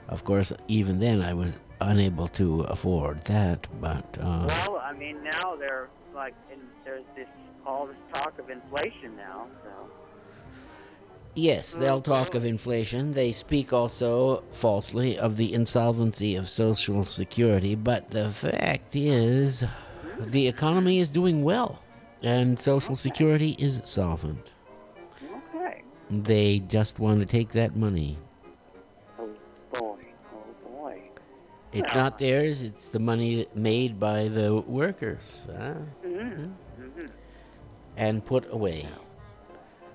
Of 0.08 0.24
course, 0.24 0.52
even 0.68 0.98
then, 0.98 1.22
I 1.22 1.32
was 1.32 1.56
unable 1.80 2.28
to 2.28 2.62
afford 2.64 3.24
that, 3.24 3.66
but. 3.80 4.04
Uh, 4.20 4.46
Well, 4.68 4.82
I 4.84 4.92
mean, 4.92 5.24
now 5.24 5.56
they're 5.56 5.88
like, 6.14 6.34
in, 6.52 6.58
there's 6.84 7.04
this 7.16 7.28
all 7.66 7.86
this 7.86 7.96
talk 8.12 8.38
of 8.38 8.50
inflation 8.50 9.16
now. 9.16 9.46
Yes, 11.36 11.72
they'll 11.72 12.00
talk 12.00 12.36
of 12.36 12.44
inflation. 12.44 13.12
They 13.12 13.32
speak 13.32 13.72
also, 13.72 14.44
falsely, 14.52 15.18
of 15.18 15.36
the 15.36 15.52
insolvency 15.52 16.36
of 16.36 16.48
Social 16.48 17.04
Security. 17.04 17.74
But 17.74 18.10
the 18.10 18.30
fact 18.30 18.94
is, 18.94 19.64
the 20.20 20.46
economy 20.46 21.00
is 21.00 21.10
doing 21.10 21.42
well, 21.42 21.82
and 22.22 22.56
Social 22.56 22.94
Security 22.94 23.56
is 23.58 23.80
solvent. 23.84 24.52
okay. 25.56 25.82
They 26.08 26.60
just 26.60 27.00
want 27.00 27.20
to 27.20 27.26
take 27.26 27.48
that 27.50 27.74
money. 27.74 28.16
Oh 29.18 29.28
boy. 29.72 30.04
Oh 30.32 30.68
boy. 30.70 31.02
It's 31.72 31.94
not 31.96 32.18
theirs, 32.18 32.62
it's 32.62 32.90
the 32.90 33.00
money 33.00 33.46
made 33.56 33.98
by 33.98 34.28
the 34.28 34.54
workers 34.54 35.40
huh? 35.46 35.74
Mm-hmm. 36.06 36.44
Mm-hmm. 36.80 37.06
and 37.96 38.24
put 38.24 38.46
away. 38.52 38.86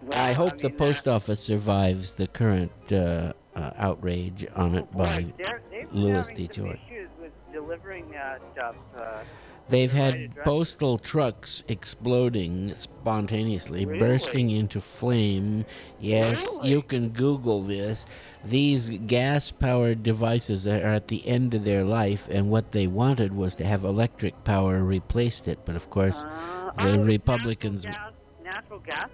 Well, 0.01 0.17
I 0.17 0.31
hope 0.33 0.57
the 0.59 0.69
mean, 0.69 0.77
post 0.77 1.07
office 1.07 1.39
survives 1.41 2.13
the 2.13 2.27
current 2.27 2.71
uh, 2.91 3.33
uh, 3.55 3.71
outrage 3.77 4.45
on 4.55 4.75
it 4.75 4.91
by 4.95 5.25
they're, 5.37 5.61
Louis 5.91 6.27
having 6.29 6.35
D. 6.35 6.49
some 6.53 6.65
George. 6.65 6.79
issues 6.87 7.09
with 7.21 7.31
delivering 7.51 8.15
uh, 8.15 8.37
stuff. 8.53 8.75
Uh, 8.97 9.19
They've 9.67 9.91
had 9.91 10.35
postal 10.37 10.97
trucks 10.97 11.63
exploding 11.67 12.73
spontaneously, 12.73 13.85
Really? 13.85 13.99
bursting 13.99 14.49
into 14.49 14.81
flame. 14.81 15.63
Yes, 15.99 16.43
Really? 16.43 16.69
you 16.71 16.81
can 16.81 17.09
Google 17.09 17.61
this. 17.61 18.07
These 18.43 18.89
gas 19.05 19.51
powered 19.51 20.01
devices 20.01 20.65
are 20.65 20.71
at 20.87 21.07
the 21.09 21.27
end 21.27 21.53
of 21.53 21.65
their 21.65 21.83
life, 21.83 22.27
and 22.31 22.49
what 22.49 22.71
they 22.71 22.87
wanted 22.87 23.35
was 23.35 23.53
to 23.57 23.63
have 23.65 23.83
electric 23.83 24.43
power 24.43 24.81
replaced 24.83 25.47
it. 25.47 25.59
But 25.65 25.75
of 25.75 25.91
course, 25.91 26.23
uh, 26.23 26.71
the 26.79 26.99
oh, 26.99 27.03
Republicans- 27.03 27.85
Natural 27.85 28.11
gas, 28.43 28.53
natural 28.55 28.79
gas? 28.79 29.09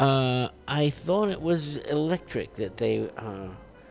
Uh, 0.00 0.48
I 0.68 0.90
thought 0.90 1.28
it 1.30 1.40
was 1.40 1.76
electric 1.76 2.54
that 2.54 2.76
they. 2.76 3.08
Uh, 3.16 3.48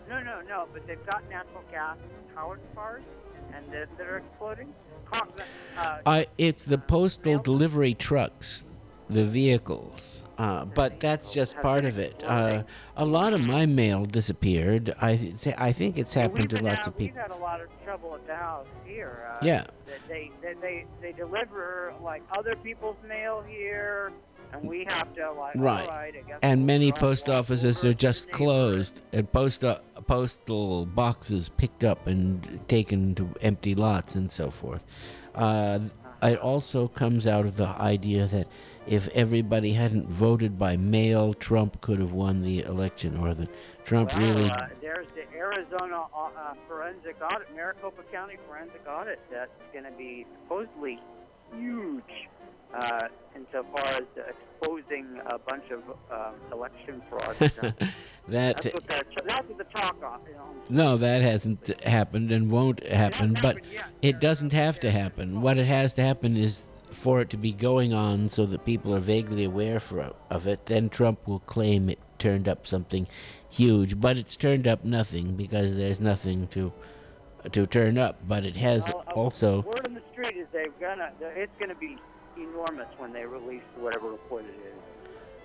No, 0.09 0.21
no, 0.21 0.41
no. 0.47 0.67
But 0.73 0.85
they've 0.87 1.03
got 1.05 1.27
natural 1.29 1.63
gas 1.71 1.97
powered 2.35 2.59
cars, 2.75 3.03
and 3.53 3.65
that 3.71 3.89
are 4.05 4.17
exploding. 4.17 4.73
Car, 5.11 5.27
uh, 6.05 6.23
it's 6.37 6.65
the 6.65 6.77
postal 6.79 7.33
Mail- 7.33 7.41
delivery 7.43 7.93
trucks, 7.93 8.65
the 9.07 9.23
vehicles. 9.23 10.25
Uh, 10.37 10.65
but 10.65 10.99
that's 10.99 11.31
just 11.31 11.55
part 11.61 11.85
of 11.85 11.99
it. 11.99 12.23
Uh, 12.25 12.63
a 12.97 13.05
lot 13.05 13.33
of 13.33 13.47
my 13.47 13.65
mail 13.67 14.03
disappeared. 14.05 14.93
I 14.99 15.15
th- 15.15 15.55
I 15.57 15.71
think 15.73 15.97
it's 15.99 16.13
happened 16.13 16.49
to 16.49 16.63
lots 16.63 16.85
ha- 16.85 16.91
of 16.91 16.97
people. 16.97 17.15
We've 17.15 17.21
had 17.21 17.31
a 17.31 17.39
lot 17.41 17.61
of 17.61 17.67
trouble 17.83 18.15
at 18.15 18.25
the 18.25 18.35
house 18.35 18.65
here. 18.85 19.27
Uh, 19.31 19.37
Yeah. 19.45 19.65
they, 20.07 20.31
they 20.43 20.53
they 20.61 20.85
they 21.01 21.11
deliver 21.11 21.93
like 22.01 22.23
other 22.37 22.55
people's 22.55 22.97
mail 23.07 23.43
here, 23.47 24.11
and 24.53 24.67
we 24.67 24.85
have 24.89 25.13
to 25.15 25.31
like. 25.31 25.55
Right. 25.55 25.87
Right 25.87 26.15
And 26.41 26.65
many 26.65 26.91
post 26.91 27.29
offices 27.29 27.83
are 27.85 27.93
just 27.93 28.31
closed, 28.31 29.01
and 29.13 29.31
post 29.31 29.63
uh, 29.63 29.79
postal 30.07 30.85
boxes 30.85 31.49
picked 31.49 31.83
up 31.83 32.07
and 32.07 32.59
taken 32.67 33.15
to 33.15 33.29
empty 33.41 33.75
lots 33.75 34.15
and 34.15 34.29
so 34.29 34.49
forth. 34.49 34.83
Uh, 35.33 35.79
it 36.23 36.39
also 36.39 36.87
comes 36.87 37.27
out 37.27 37.45
of 37.45 37.57
the 37.57 37.67
idea 37.67 38.25
that 38.27 38.47
if 38.87 39.07
everybody 39.09 39.73
hadn't 39.73 40.07
voted 40.07 40.57
by 40.57 40.77
mail, 40.77 41.33
Trump 41.33 41.81
could 41.81 41.99
have 41.99 42.13
won 42.13 42.41
the 42.41 42.61
election, 42.61 43.17
or 43.17 43.33
that 43.33 43.49
Trump 43.83 44.13
Well, 44.13 44.21
really. 44.27 44.49
uh, 44.49 44.67
there's 44.81 45.07
the 45.15 45.25
Arizona 45.37 46.03
uh, 46.15 46.29
uh, 46.37 46.53
forensic 46.67 47.17
audit, 47.21 47.53
Maricopa 47.55 48.03
County 48.11 48.37
forensic 48.47 48.81
audit 48.87 49.19
that's 49.31 49.51
going 49.73 49.85
to 49.85 49.91
be 49.91 50.25
supposedly 50.43 50.99
huge 51.55 52.29
uh, 52.75 53.07
insofar 53.35 53.87
as 53.87 54.03
uh, 54.17 54.21
exposing 54.29 55.19
a 55.27 55.37
bunch 55.37 55.63
of 55.71 55.81
um, 56.11 56.35
election 56.51 57.01
fraud. 57.09 57.35
that 57.39 57.77
that's, 58.27 58.65
what 58.65 58.87
the, 58.87 59.05
that's 59.25 59.47
what 59.47 59.57
the 59.57 59.63
talk 59.65 59.97
on. 60.03 60.19
You 60.27 60.33
know, 60.33 60.47
No, 60.69 60.97
that 60.97 61.21
hasn't 61.21 61.81
happened 61.83 62.31
and 62.31 62.51
won't 62.51 62.85
happen, 62.85 63.35
hasn't 63.35 63.41
but 63.41 63.71
yet. 63.71 63.87
it 64.01 64.19
doesn't 64.19 64.51
have 64.51 64.79
to 64.81 64.91
happen. 64.91 65.41
What 65.41 65.57
it 65.57 65.65
has 65.65 65.93
to 65.95 66.01
happen 66.01 66.37
is 66.37 66.63
for 66.91 67.21
it 67.21 67.29
to 67.31 67.37
be 67.37 67.51
going 67.51 67.93
on 67.93 68.27
so 68.27 68.45
that 68.45 68.65
people 68.65 68.93
are 68.95 68.99
vaguely 68.99 69.43
aware 69.43 69.79
for, 69.79 70.13
of 70.29 70.47
it. 70.47 70.65
Then 70.65 70.89
Trump 70.89 71.27
will 71.27 71.39
claim 71.39 71.89
it 71.89 71.99
turned 72.19 72.47
up 72.47 72.65
something 72.65 73.07
huge, 73.49 73.99
but 73.99 74.17
it's 74.17 74.35
turned 74.35 74.67
up 74.67 74.83
nothing 74.83 75.35
because 75.35 75.75
there's 75.75 75.99
nothing 75.99 76.47
to 76.49 76.71
to 77.51 77.67
turn 77.67 77.97
up. 77.97 78.17
But 78.27 78.43
it 78.43 78.55
has 78.57 78.85
Well, 78.85 79.03
uh, 79.07 79.11
also. 79.11 79.61
Word 79.61 79.87
on 79.87 79.93
the 79.93 80.01
street 80.11 80.35
is 80.37 80.47
they're 80.51 80.69
gonna. 80.79 81.11
It's 81.35 81.51
gonna 81.59 81.75
be 81.75 81.97
enormous 82.37 82.87
when 82.97 83.13
they 83.13 83.25
release 83.25 83.63
whatever 83.77 84.09
report 84.09 84.43
it 84.45 84.67
is. 84.67 84.75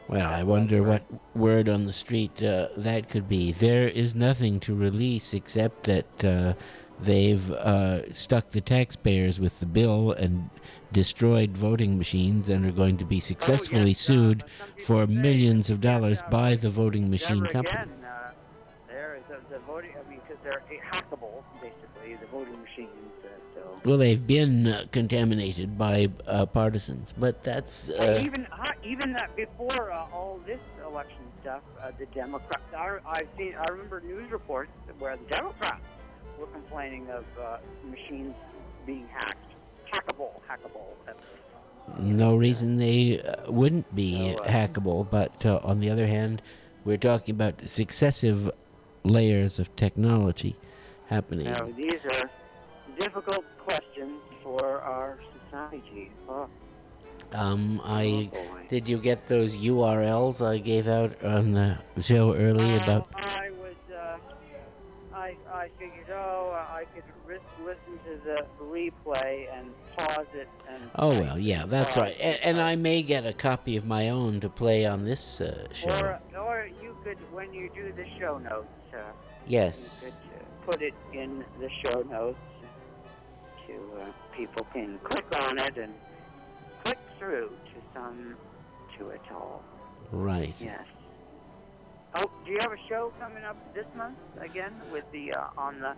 Well, 0.08 0.28
I 0.28 0.42
wonder 0.42 0.82
what 0.82 1.02
word 1.36 1.68
on 1.68 1.84
the 1.84 1.92
street 1.92 2.42
uh, 2.42 2.68
that 2.76 3.08
could 3.08 3.28
be. 3.28 3.52
There 3.52 3.86
is 3.86 4.14
nothing 4.14 4.58
to 4.60 4.74
release 4.74 5.34
except 5.34 5.84
that 5.84 6.24
uh, 6.24 6.54
they've 7.00 7.50
uh, 7.52 8.12
stuck 8.12 8.48
the 8.48 8.60
taxpayers 8.60 9.38
with 9.38 9.60
the 9.60 9.66
bill 9.66 10.12
and 10.12 10.50
destroyed 10.92 11.56
voting 11.56 11.96
machines 11.96 12.48
and 12.48 12.66
are 12.66 12.72
going 12.72 12.96
to 12.96 13.04
be 13.04 13.20
successfully 13.20 13.90
yes, 13.90 14.10
uh, 14.10 14.12
sued 14.12 14.44
for 14.84 15.06
millions 15.06 15.70
of 15.70 15.80
dollars 15.80 16.22
uh, 16.22 16.30
by 16.30 16.56
the 16.56 16.70
voting 16.70 17.08
machine 17.08 17.46
company. 17.46 17.82
again. 17.82 17.99
Well, 23.84 23.96
they've 23.96 24.26
been 24.26 24.66
uh, 24.66 24.84
contaminated 24.92 25.78
by 25.78 26.10
uh, 26.26 26.46
partisans, 26.46 27.14
but 27.16 27.42
that's. 27.42 27.88
Uh, 27.88 28.20
even 28.22 28.46
uh, 28.46 28.72
even 28.84 29.12
that 29.14 29.34
before 29.36 29.90
uh, 29.90 30.06
all 30.12 30.38
this 30.46 30.60
election 30.86 31.22
stuff, 31.40 31.62
uh, 31.82 31.90
the 31.98 32.06
Democrats. 32.06 32.62
I, 32.76 32.98
I've 33.06 33.28
seen. 33.38 33.54
I 33.54 33.70
remember 33.70 34.00
news 34.00 34.30
reports 34.30 34.70
where 34.98 35.16
the 35.16 35.24
Democrats 35.34 35.82
were 36.38 36.46
complaining 36.48 37.08
of 37.08 37.24
uh, 37.40 37.58
machines 37.88 38.34
being 38.84 39.06
hacked, 39.08 39.54
hackable, 39.92 40.32
hackable. 40.48 40.86
No 41.98 42.36
reason 42.36 42.76
they 42.76 43.20
uh, 43.20 43.50
wouldn't 43.50 43.94
be 43.94 44.34
So, 44.36 44.44
uh, 44.44 44.48
hackable, 44.48 45.08
but 45.10 45.44
uh, 45.46 45.60
on 45.64 45.80
the 45.80 45.90
other 45.90 46.06
hand, 46.06 46.42
we're 46.84 46.98
talking 46.98 47.34
about 47.34 47.68
successive 47.68 48.50
layers 49.04 49.58
of 49.58 49.74
technology 49.76 50.56
happening. 51.06 51.46
Now, 51.46 51.68
these 51.76 51.94
are 52.12 52.30
difficult 53.04 53.44
questions 53.66 54.20
for 54.42 54.80
our 54.82 55.18
society. 55.50 56.12
Oh, 56.28 56.48
Um, 57.32 57.80
I 57.84 58.28
oh 58.34 58.58
did 58.68 58.88
you 58.88 58.98
get 58.98 59.26
those 59.28 59.58
URLs 59.58 60.44
I 60.44 60.58
gave 60.58 60.86
out 60.88 61.12
on 61.24 61.52
the 61.52 61.78
show 62.00 62.34
early 62.34 62.72
Uh, 62.74 62.82
about? 62.82 63.08
I 63.14 63.50
was. 63.62 63.76
Uh, 63.92 64.16
I 65.14 65.36
I 65.52 65.68
figured, 65.78 66.10
oh, 66.12 66.52
I 66.80 66.84
could 66.94 67.04
ris- 67.26 67.56
listen 67.64 67.94
to 68.06 68.12
the 68.24 68.38
replay 68.62 69.46
and 69.56 69.70
pause 69.96 70.26
it 70.34 70.48
and. 70.68 70.82
Oh 70.96 71.08
well, 71.20 71.38
yeah, 71.38 71.64
that's 71.66 71.96
uh, 71.96 72.00
right. 72.02 72.16
And, 72.20 72.38
and 72.42 72.58
I 72.58 72.76
may 72.76 73.02
get 73.02 73.24
a 73.26 73.32
copy 73.32 73.76
of 73.76 73.84
my 73.86 74.08
own 74.10 74.40
to 74.40 74.48
play 74.48 74.84
on 74.86 75.04
this 75.04 75.40
uh, 75.40 75.66
show. 75.72 75.88
Or 76.00 76.20
or 76.38 76.68
you 76.82 76.96
could, 77.04 77.18
when 77.32 77.52
you 77.54 77.70
do 77.74 77.92
the 77.92 78.06
show 78.18 78.38
notes, 78.38 78.68
uh, 78.92 78.98
yes. 79.46 79.96
you 80.02 80.08
could 80.08 80.14
uh, 80.14 80.70
put 80.70 80.82
it 80.82 80.94
in 81.12 81.44
the 81.60 81.70
show 81.84 82.02
notes 82.02 82.38
to 83.70 84.02
uh, 84.02 84.06
people 84.36 84.66
can 84.72 84.98
click 85.04 85.26
on 85.48 85.58
it 85.58 85.76
and 85.78 85.92
click 86.84 86.98
through 87.18 87.48
to 87.48 87.80
some 87.94 88.36
to 88.98 89.08
it 89.10 89.20
all. 89.32 89.62
Right. 90.10 90.54
Yes. 90.58 90.84
Oh, 92.14 92.30
do 92.44 92.50
you 92.50 92.58
have 92.60 92.72
a 92.72 92.88
show 92.88 93.12
coming 93.20 93.44
up 93.44 93.56
this 93.74 93.86
month 93.96 94.18
again 94.40 94.72
with 94.92 95.04
the 95.12 95.32
uh, 95.32 95.48
on 95.56 95.80
the 95.80 95.94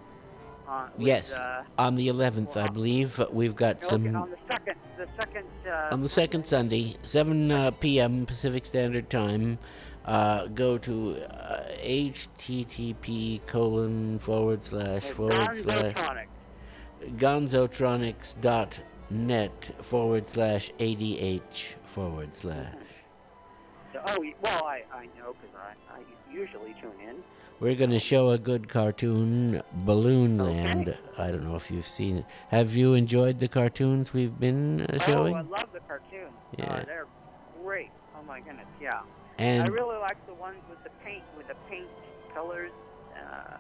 uh, 0.69 0.89
with, 0.97 1.07
Yes. 1.07 1.33
Uh, 1.33 1.65
On 1.79 1.97
the 1.97 2.09
11th, 2.09 2.57
I 2.57 2.67
believe 2.69 3.21
we've 3.33 3.57
got 3.57 3.77
okay, 3.77 3.87
some 3.87 4.17
on 4.17 4.31
the 4.31 4.37
second, 4.53 4.77
the 4.97 5.09
second. 5.19 5.47
Uh, 5.67 5.89
on 5.91 6.03
the 6.03 6.09
second 6.09 6.47
Sunday, 6.47 6.97
7 7.03 7.51
uh, 7.51 7.71
p.m. 7.73 8.27
Pacific 8.27 8.65
Standard 8.67 9.11
Time. 9.11 9.59
uh, 10.05 10.47
go 10.47 10.79
to 10.79 11.17
uh, 11.31 11.63
http 11.85 13.41
colon 13.47 14.19
forward 14.19 14.63
slash 14.63 15.05
forward 15.05 15.55
slash 15.55 15.95
Gonzotronics. 15.95 16.27
gonzotronics.net 17.17 19.71
forward 19.81 20.29
slash 20.29 20.71
adh 20.79 21.75
forward 21.85 22.35
slash. 22.35 22.75
So, 23.93 24.01
oh, 24.07 24.17
well, 24.43 24.65
I, 24.65 24.83
I 24.93 25.07
know 25.19 25.35
because 25.41 25.55
I, 25.57 25.75
I 25.95 26.01
usually 26.33 26.75
tune 26.81 26.93
in. 27.07 27.17
We're 27.61 27.75
going 27.77 27.91
to 27.91 27.99
show 27.99 28.31
a 28.31 28.39
good 28.39 28.69
cartoon, 28.69 29.63
Balloon 29.85 30.41
Okay. 30.41 30.51
Land. 30.51 30.97
I 31.19 31.31
don't 31.31 31.45
know 31.45 31.57
if 31.57 31.71
you've 31.71 31.87
seen 31.87 32.17
it. 32.19 32.25
Have 32.49 32.75
you 32.75 32.95
enjoyed 32.95 33.39
the 33.39 33.49
cartoons 33.49 34.13
we've 34.13 34.39
been 34.41 34.83
uh, 34.83 34.99
showing? 34.99 35.35
Oh, 35.35 35.39
I 35.39 35.43
love 35.43 35.69
the 35.73 35.81
cartoons. 35.81 36.33
Yeah. 36.59 36.73
Uh, 36.73 36.85
they're 36.85 37.07
great. 37.63 37.91
Oh 38.19 38.23
my 38.25 38.41
goodness, 38.41 38.67
yeah. 38.81 39.03
and 39.39 39.63
I 39.63 39.67
really 39.73 39.97
like 39.99 40.19
the 40.27 40.35
ones 40.35 40.59
with 40.69 40.83
the 40.83 40.91
paint, 41.05 41.23
with 41.37 41.47
the 41.49 41.55
paint 41.69 41.87
colors. 42.35 42.73
Uh, 43.15 43.59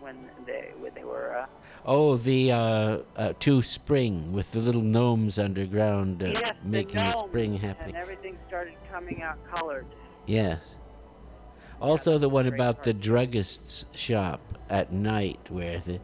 when 0.00 0.16
they 0.46 0.72
when 0.78 0.92
they 0.94 1.04
were 1.04 1.36
uh, 1.36 1.46
oh, 1.88 2.16
the 2.16 2.52
uh, 2.52 2.98
uh, 3.16 3.32
to 3.40 3.62
spring 3.62 4.32
with 4.32 4.52
the 4.52 4.60
little 4.60 4.82
gnomes 4.82 5.38
underground 5.38 6.22
uh, 6.22 6.26
yes, 6.26 6.52
the 6.62 6.68
making 6.68 6.96
gnomes, 6.96 7.16
spring 7.16 7.56
happy. 7.56 7.84
and 7.86 7.96
everything 7.96 8.38
started 8.46 8.74
coming 8.92 9.22
out 9.22 9.38
colored. 9.52 9.86
Yes. 10.26 10.76
Also, 11.80 12.12
that's 12.12 12.20
the 12.20 12.28
one 12.28 12.46
about 12.46 12.82
the 12.82 12.92
druggist's 12.92 13.86
shop 13.94 14.40
at 14.68 14.92
night, 14.92 15.40
where 15.48 15.80
the 15.80 15.98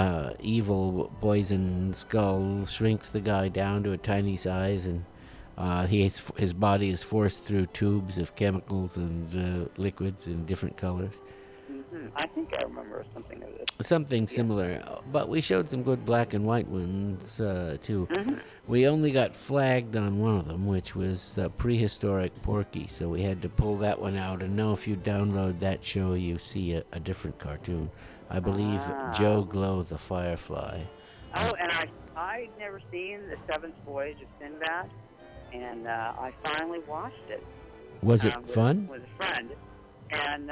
uh, 0.00 0.32
evil 0.40 1.12
poison 1.20 1.92
skull 1.92 2.64
shrinks 2.66 3.10
the 3.10 3.20
guy 3.20 3.48
down 3.48 3.82
to 3.82 3.92
a 3.92 3.98
tiny 3.98 4.36
size, 4.36 4.86
and 4.86 5.04
uh, 5.58 5.86
he 5.86 6.06
is, 6.06 6.22
his 6.38 6.52
body 6.52 6.88
is 6.88 7.02
forced 7.02 7.42
through 7.42 7.66
tubes 7.66 8.16
of 8.16 8.34
chemicals 8.34 8.96
and 8.96 9.36
uh, 9.36 9.68
liquids 9.76 10.26
in 10.26 10.46
different 10.46 10.76
colors. 10.76 11.20
I 12.16 12.26
think 12.28 12.50
I 12.60 12.64
remember 12.66 13.04
something 13.14 13.42
of 13.42 13.48
this. 13.58 13.86
Something 13.86 14.26
similar, 14.26 14.82
but 15.10 15.28
we 15.28 15.40
showed 15.40 15.68
some 15.68 15.82
good 15.82 16.04
black 16.04 16.34
and 16.34 16.44
white 16.44 16.68
ones 16.68 17.40
uh, 17.40 17.76
too. 17.80 18.06
Mhm. 18.12 18.40
We 18.68 18.86
only 18.86 19.10
got 19.10 19.34
flagged 19.36 19.96
on 19.96 20.18
one 20.20 20.36
of 20.36 20.46
them, 20.46 20.66
which 20.66 20.94
was 20.94 21.34
the 21.34 21.50
prehistoric 21.50 22.32
Porky, 22.42 22.86
so 22.86 23.08
we 23.08 23.22
had 23.22 23.42
to 23.42 23.48
pull 23.48 23.76
that 23.78 24.00
one 24.00 24.16
out. 24.16 24.42
And 24.42 24.56
now, 24.56 24.72
if 24.72 24.86
you 24.88 24.96
download 24.96 25.58
that 25.60 25.82
show, 25.84 26.14
you 26.14 26.38
see 26.38 26.74
a, 26.74 26.84
a 26.92 27.00
different 27.00 27.38
cartoon. 27.38 27.90
I 28.30 28.40
believe 28.40 28.80
Ah. 28.84 29.12
Joe 29.12 29.42
Glow 29.42 29.82
the 29.82 29.98
Firefly. 29.98 30.80
Oh, 31.36 31.52
and 31.60 31.70
I 31.72 31.84
I'd 32.14 32.50
never 32.58 32.80
seen 32.90 33.20
the 33.28 33.36
Seventh 33.52 33.74
Voyage 33.86 34.18
of 34.20 34.28
Sinbad, 34.40 34.90
and 35.52 35.86
uh, 35.86 36.12
I 36.18 36.32
finally 36.44 36.80
watched 36.86 37.28
it. 37.30 37.44
Was 38.02 38.24
it 38.24 38.36
um, 38.36 38.42
with, 38.42 38.54
fun? 38.54 38.86
With 38.88 39.02
a 39.02 39.24
friend, 39.24 39.50
and 40.26 40.50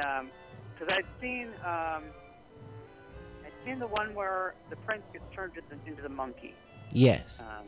because 0.80 0.96
I'd 0.96 1.20
seen 1.20 1.48
um, 1.64 2.04
I'd 3.44 3.52
seen 3.64 3.78
the 3.78 3.86
one 3.86 4.14
where 4.14 4.54
the 4.70 4.76
prince 4.76 5.02
gets 5.12 5.24
turned 5.34 5.52
into 5.56 5.68
the, 5.84 5.90
into 5.90 6.02
the 6.02 6.08
monkey. 6.08 6.54
Yes. 6.92 7.38
Um, 7.40 7.66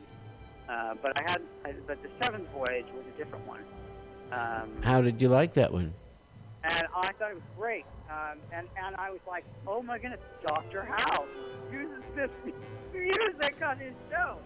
uh, 0.68 0.94
but 1.02 1.12
I 1.20 1.30
had, 1.30 1.42
I, 1.64 1.74
but 1.86 2.02
the 2.02 2.08
Seventh 2.22 2.48
Voyage 2.50 2.86
was 2.94 3.04
a 3.14 3.18
different 3.18 3.46
one. 3.46 3.60
Um, 4.32 4.70
How 4.82 5.02
did 5.02 5.20
you 5.20 5.28
like 5.28 5.52
that 5.54 5.72
one? 5.72 5.92
and 6.64 6.86
I 6.94 7.12
thought 7.18 7.32
it 7.32 7.34
was 7.34 7.42
great. 7.58 7.84
Um, 8.08 8.38
and 8.52 8.68
and 8.82 8.94
I 8.96 9.10
was 9.10 9.20
like, 9.26 9.44
oh 9.66 9.82
my 9.82 9.98
goodness, 9.98 10.20
Doctor 10.46 10.84
House 10.84 11.26
uses 11.72 12.02
this 12.14 12.30
music 12.92 13.56
on 13.64 13.78
his 13.78 13.94
show. 14.10 14.38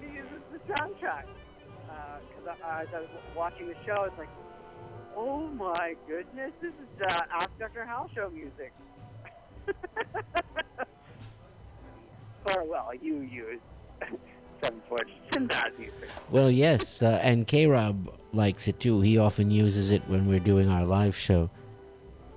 He 0.00 0.06
uses 0.06 0.40
the 0.52 0.58
soundtrack. 0.72 1.24
Because 2.28 2.58
I, 2.64 2.82
as 2.82 2.88
I 2.94 3.00
was 3.00 3.08
watching 3.36 3.68
the 3.68 3.74
show, 3.84 4.04
it's 4.04 4.18
like, 4.18 4.28
oh 5.16 5.48
my 5.48 5.94
goodness, 6.06 6.52
this 6.60 6.72
is 6.72 7.02
uh, 7.02 7.22
Ask 7.32 7.50
Dr. 7.58 7.84
House 7.84 8.10
show 8.14 8.30
music. 8.30 8.72
or 12.56 12.64
well, 12.64 12.90
you 13.00 13.20
use 13.20 13.60
Seven 14.62 14.80
Forge 14.88 15.10
Sinbad 15.32 15.72
music. 15.78 16.08
Well, 16.30 16.50
yes, 16.50 17.02
uh, 17.02 17.20
and 17.22 17.46
K 17.46 17.66
Rob 17.66 18.18
likes 18.32 18.68
it 18.68 18.80
too. 18.80 19.00
He 19.00 19.18
often 19.18 19.50
uses 19.50 19.90
it 19.90 20.02
when 20.08 20.26
we're 20.26 20.40
doing 20.40 20.68
our 20.68 20.84
live 20.84 21.16
show. 21.16 21.50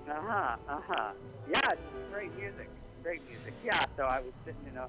Uh 0.08 0.14
huh. 0.22 0.56
Uh 0.68 0.80
huh. 0.88 1.12
Yeah, 1.50 1.60
it's 1.72 1.82
great 2.12 2.36
music. 2.38 2.70
Great 3.04 3.22
music. 3.28 3.54
Yeah. 3.64 3.84
So 3.98 4.04
I 4.04 4.20
was 4.20 4.34
sitting, 4.46 4.62
you 4.66 4.74
know. 4.74 4.88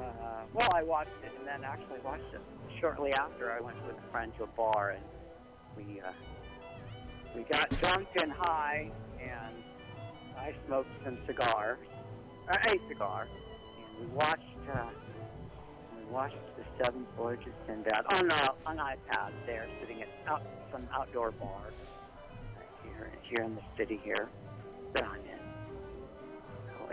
Uh, 0.00 0.44
well, 0.54 0.68
I 0.72 0.82
watched 0.82 1.10
it, 1.22 1.32
and 1.38 1.46
then 1.46 1.64
actually 1.64 2.00
watched 2.04 2.32
it 2.32 2.40
shortly 2.80 3.12
after. 3.14 3.52
I 3.52 3.60
went 3.60 3.76
with 3.86 3.96
a 3.96 4.10
friend 4.12 4.32
to 4.38 4.44
a 4.44 4.46
bar, 4.46 4.90
and 4.96 5.04
we 5.76 6.00
uh, 6.00 6.12
we 7.34 7.42
got 7.42 7.68
drunk 7.80 8.08
and 8.22 8.32
high, 8.32 8.90
and 9.20 9.54
I 10.36 10.54
smoked 10.66 10.90
some 11.04 11.18
cigars, 11.26 11.78
uh, 12.48 12.56
a 12.66 12.88
cigar, 12.88 13.26
and 13.88 14.08
we 14.08 14.14
watched. 14.14 14.42
Uh, 14.72 14.86
we 15.96 16.12
watched 16.12 16.36
the 16.56 16.64
Seven 16.82 17.06
Voyages 17.16 17.46
of 17.46 17.52
Sinbad 17.66 18.04
on 18.14 18.30
uh, 18.30 18.48
on 18.66 18.76
iPad 18.78 19.32
there, 19.46 19.66
sitting 19.80 20.02
at 20.02 20.08
out 20.26 20.42
some 20.72 20.86
outdoor 20.92 21.32
bar 21.32 21.72
here 22.82 23.10
here 23.22 23.44
in 23.44 23.54
the 23.54 23.62
city 23.76 24.00
here 24.02 24.28
that 24.94 25.04
I'm 25.04 25.20
in. 25.20 25.40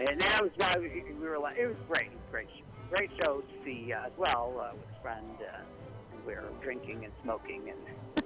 And 0.10 0.22
that 0.22 0.42
was 0.44 0.52
why 0.58 0.76
we, 0.78 1.04
we 1.20 1.28
were 1.28 1.40
like, 1.40 1.58
it 1.58 1.66
was 1.66 1.76
great, 1.88 2.12
great, 2.30 2.48
great 2.96 3.10
show 3.24 3.42
to 3.42 3.66
see 3.66 3.92
uh, 3.92 4.06
as 4.06 4.12
well 4.16 4.54
uh, 4.62 4.76
with 4.76 4.86
a 4.96 5.02
friend. 5.02 5.26
Uh, 5.42 5.62
and 6.14 6.26
we 6.26 6.34
were 6.34 6.50
drinking 6.62 7.04
and 7.04 7.14
smoking 7.24 7.72
and 7.72 8.24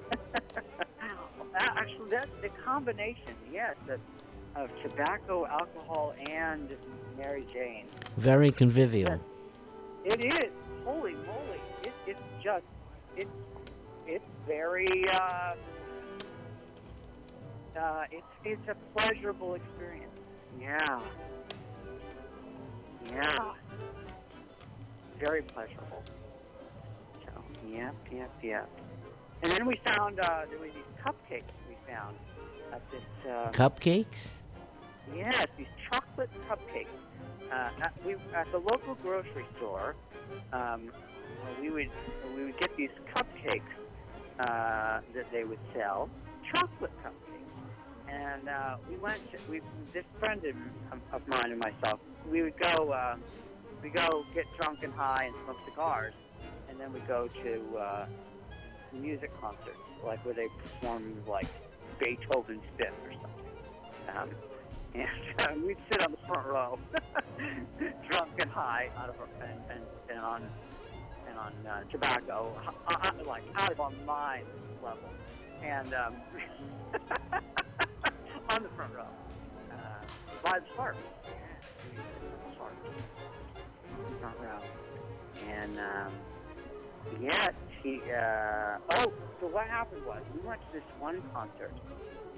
actually 1.55 2.09
that's 2.09 2.31
the 2.41 2.49
combination, 2.63 3.35
yes, 3.51 3.75
of, 3.89 3.99
of 4.55 4.69
tobacco, 4.81 5.45
alcohol, 5.45 6.13
and 6.29 6.75
Mary 7.17 7.45
Jane. 7.51 7.85
Very 8.17 8.51
convivial. 8.51 9.19
It 10.03 10.23
is. 10.23 10.51
Holy 10.83 11.13
moly! 11.13 11.61
It, 11.83 11.93
it's 12.07 12.19
just 12.43 12.65
it's 13.15 13.29
it's 14.07 14.25
very 14.47 14.87
uh, 15.13 15.53
uh, 17.79 18.03
it's 18.11 18.25
it's 18.43 18.67
a 18.67 18.75
pleasurable 18.97 19.55
experience. 19.55 20.19
Yeah. 20.59 20.77
Yeah. 23.11 23.53
Very 25.19 25.43
pleasurable. 25.43 26.03
So 27.25 27.31
yep, 27.67 27.95
yep, 28.11 28.31
yep. 28.41 28.69
And 29.43 29.51
then 29.51 29.65
we 29.65 29.79
found 29.95 30.19
uh, 30.19 30.45
there 30.49 30.59
were 30.59 30.65
these 30.65 30.93
cupcakes 31.03 31.43
we 31.67 31.75
found 31.91 32.15
at 32.71 32.81
this. 32.91 33.01
Uh, 33.29 33.49
Cupcakes? 33.51 34.33
Yes, 35.15 35.45
these 35.57 35.67
chocolate 35.91 36.29
cupcakes. 36.47 36.87
Uh, 37.51 37.69
at, 37.81 37.93
we, 38.05 38.15
at 38.35 38.49
the 38.51 38.59
local 38.59 38.95
grocery 39.01 39.45
store, 39.57 39.95
um, 40.53 40.91
we 41.59 41.69
would 41.69 41.89
we 42.35 42.45
would 42.45 42.59
get 42.59 42.75
these 42.77 42.91
cupcakes 43.13 43.61
uh, 44.39 45.01
that 45.13 45.25
they 45.31 45.43
would 45.43 45.59
sell, 45.73 46.09
chocolate 46.53 46.91
cupcakes. 47.03 48.09
And 48.09 48.47
uh, 48.47 48.77
we 48.89 48.95
went. 48.97 49.19
To, 49.31 49.37
we 49.49 49.61
this 49.93 50.05
friend 50.19 50.41
of, 50.45 50.99
of 51.13 51.27
mine 51.27 51.51
and 51.51 51.59
myself, 51.59 51.99
we 52.29 52.43
would 52.43 52.59
go. 52.59 52.91
Uh, 52.91 53.15
we 53.81 53.89
go 53.89 54.23
get 54.35 54.45
drunk 54.59 54.83
and 54.83 54.93
high 54.93 55.25
and 55.25 55.35
smoke 55.43 55.57
cigars, 55.65 56.13
and 56.69 56.79
then 56.79 56.93
we 56.93 56.99
go 57.01 57.27
to 57.43 57.77
uh, 57.77 58.05
music 58.93 59.31
concerts, 59.39 59.77
like 60.05 60.23
where 60.25 60.33
they 60.33 60.47
perform 60.63 61.15
like 61.27 61.47
Beethoven's 61.99 62.63
Fifth 62.77 62.93
or 63.05 63.11
something. 63.13 63.41
Um, 64.15 64.29
and 64.93 65.07
uh, 65.39 65.53
we'd 65.65 65.77
sit 65.91 66.03
on 66.03 66.11
the 66.11 66.17
front 66.27 66.47
row, 66.47 66.79
drunk 68.09 68.31
and 68.39 68.49
high, 68.49 68.89
out 68.97 69.09
of 69.09 69.15
our, 69.19 69.27
and, 69.41 69.59
and, 69.69 69.83
and 70.09 70.19
on 70.19 70.43
and 71.27 71.37
on 71.37 71.53
uh, 71.67 71.83
tobacco, 71.91 72.51
like 73.25 73.43
out 73.55 73.71
of 73.71 73.79
our 73.79 73.91
mind 74.05 74.45
level, 74.83 75.09
and 75.63 75.93
um, 75.93 76.15
on 78.49 78.63
the 78.63 78.69
front 78.75 78.93
row, 78.93 79.05
uh, 79.71 79.75
by 80.43 80.59
the 80.59 80.65
yeah, 80.75 80.93
sharp, 82.57 82.73
front 84.19 84.39
row, 84.39 84.59
and 85.47 85.77
um, 85.79 86.11
yes, 87.21 87.53
he. 87.83 88.01
Uh, 88.11 88.77
oh, 88.95 89.13
so 89.39 89.47
what 89.47 89.67
happened 89.67 90.05
was 90.05 90.21
we 90.33 90.47
went 90.47 90.61
to 90.61 90.67
this 90.73 90.83
one 90.99 91.21
concert 91.33 91.73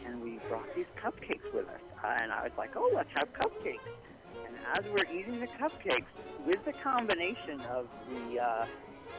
and 0.06 0.22
we 0.22 0.40
brought 0.50 0.74
these 0.76 0.86
cupcakes 1.02 1.52
with 1.54 1.68
us. 1.68 1.82
Uh, 2.04 2.18
and 2.22 2.32
I 2.32 2.44
was 2.44 2.52
like, 2.58 2.72
oh, 2.76 2.92
let's 2.94 3.10
have 3.18 3.34
cupcakes. 3.34 3.80
And 4.46 4.56
as 4.78 4.86
we're 4.92 5.18
eating 5.18 5.40
the 5.40 5.48
cupcakes, 5.48 6.06
with 6.46 6.64
the 6.66 6.74
combination 6.84 7.62
of 7.62 7.88
the 8.10 8.40
uh, 8.40 8.66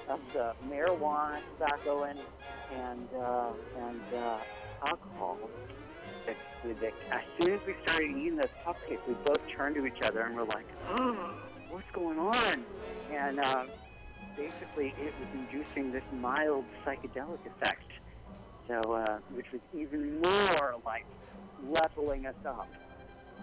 of 0.09 0.21
the 0.35 0.53
marijuana, 0.69 1.41
tobacco, 1.59 2.05
and 2.05 2.19
and 2.75 3.09
uh, 3.19 3.51
and 3.79 4.15
uh, 4.15 4.39
alcohol, 4.89 5.39
as 6.29 6.37
soon 7.41 7.55
as 7.55 7.61
we 7.67 7.75
started 7.85 8.11
eating 8.11 8.37
those 8.37 8.51
cupcakes, 8.67 9.07
we 9.07 9.15
both 9.25 9.41
turned 9.57 9.77
to 9.77 9.87
each 9.87 10.03
other 10.05 10.23
and 10.23 10.35
were 10.35 10.45
like, 10.45 10.67
oh, 10.97 11.35
what's 11.71 11.91
going 11.93 12.19
on? 12.19 12.65
And 13.13 13.41
uh, 13.41 13.65
basically, 14.37 14.95
it 14.99 15.15
was 15.19 15.29
inducing 15.35 15.93
this 15.93 16.05
mild 16.21 16.65
psychedelic 16.85 17.39
effect 17.47 17.83
So, 18.69 18.81
uh, 18.95 19.19
which 19.35 19.47
was 19.53 19.61
even 19.77 20.21
more 20.21 20.75
like 20.85 21.07
leveling 21.69 22.27
us 22.27 22.35
up. 22.47 22.69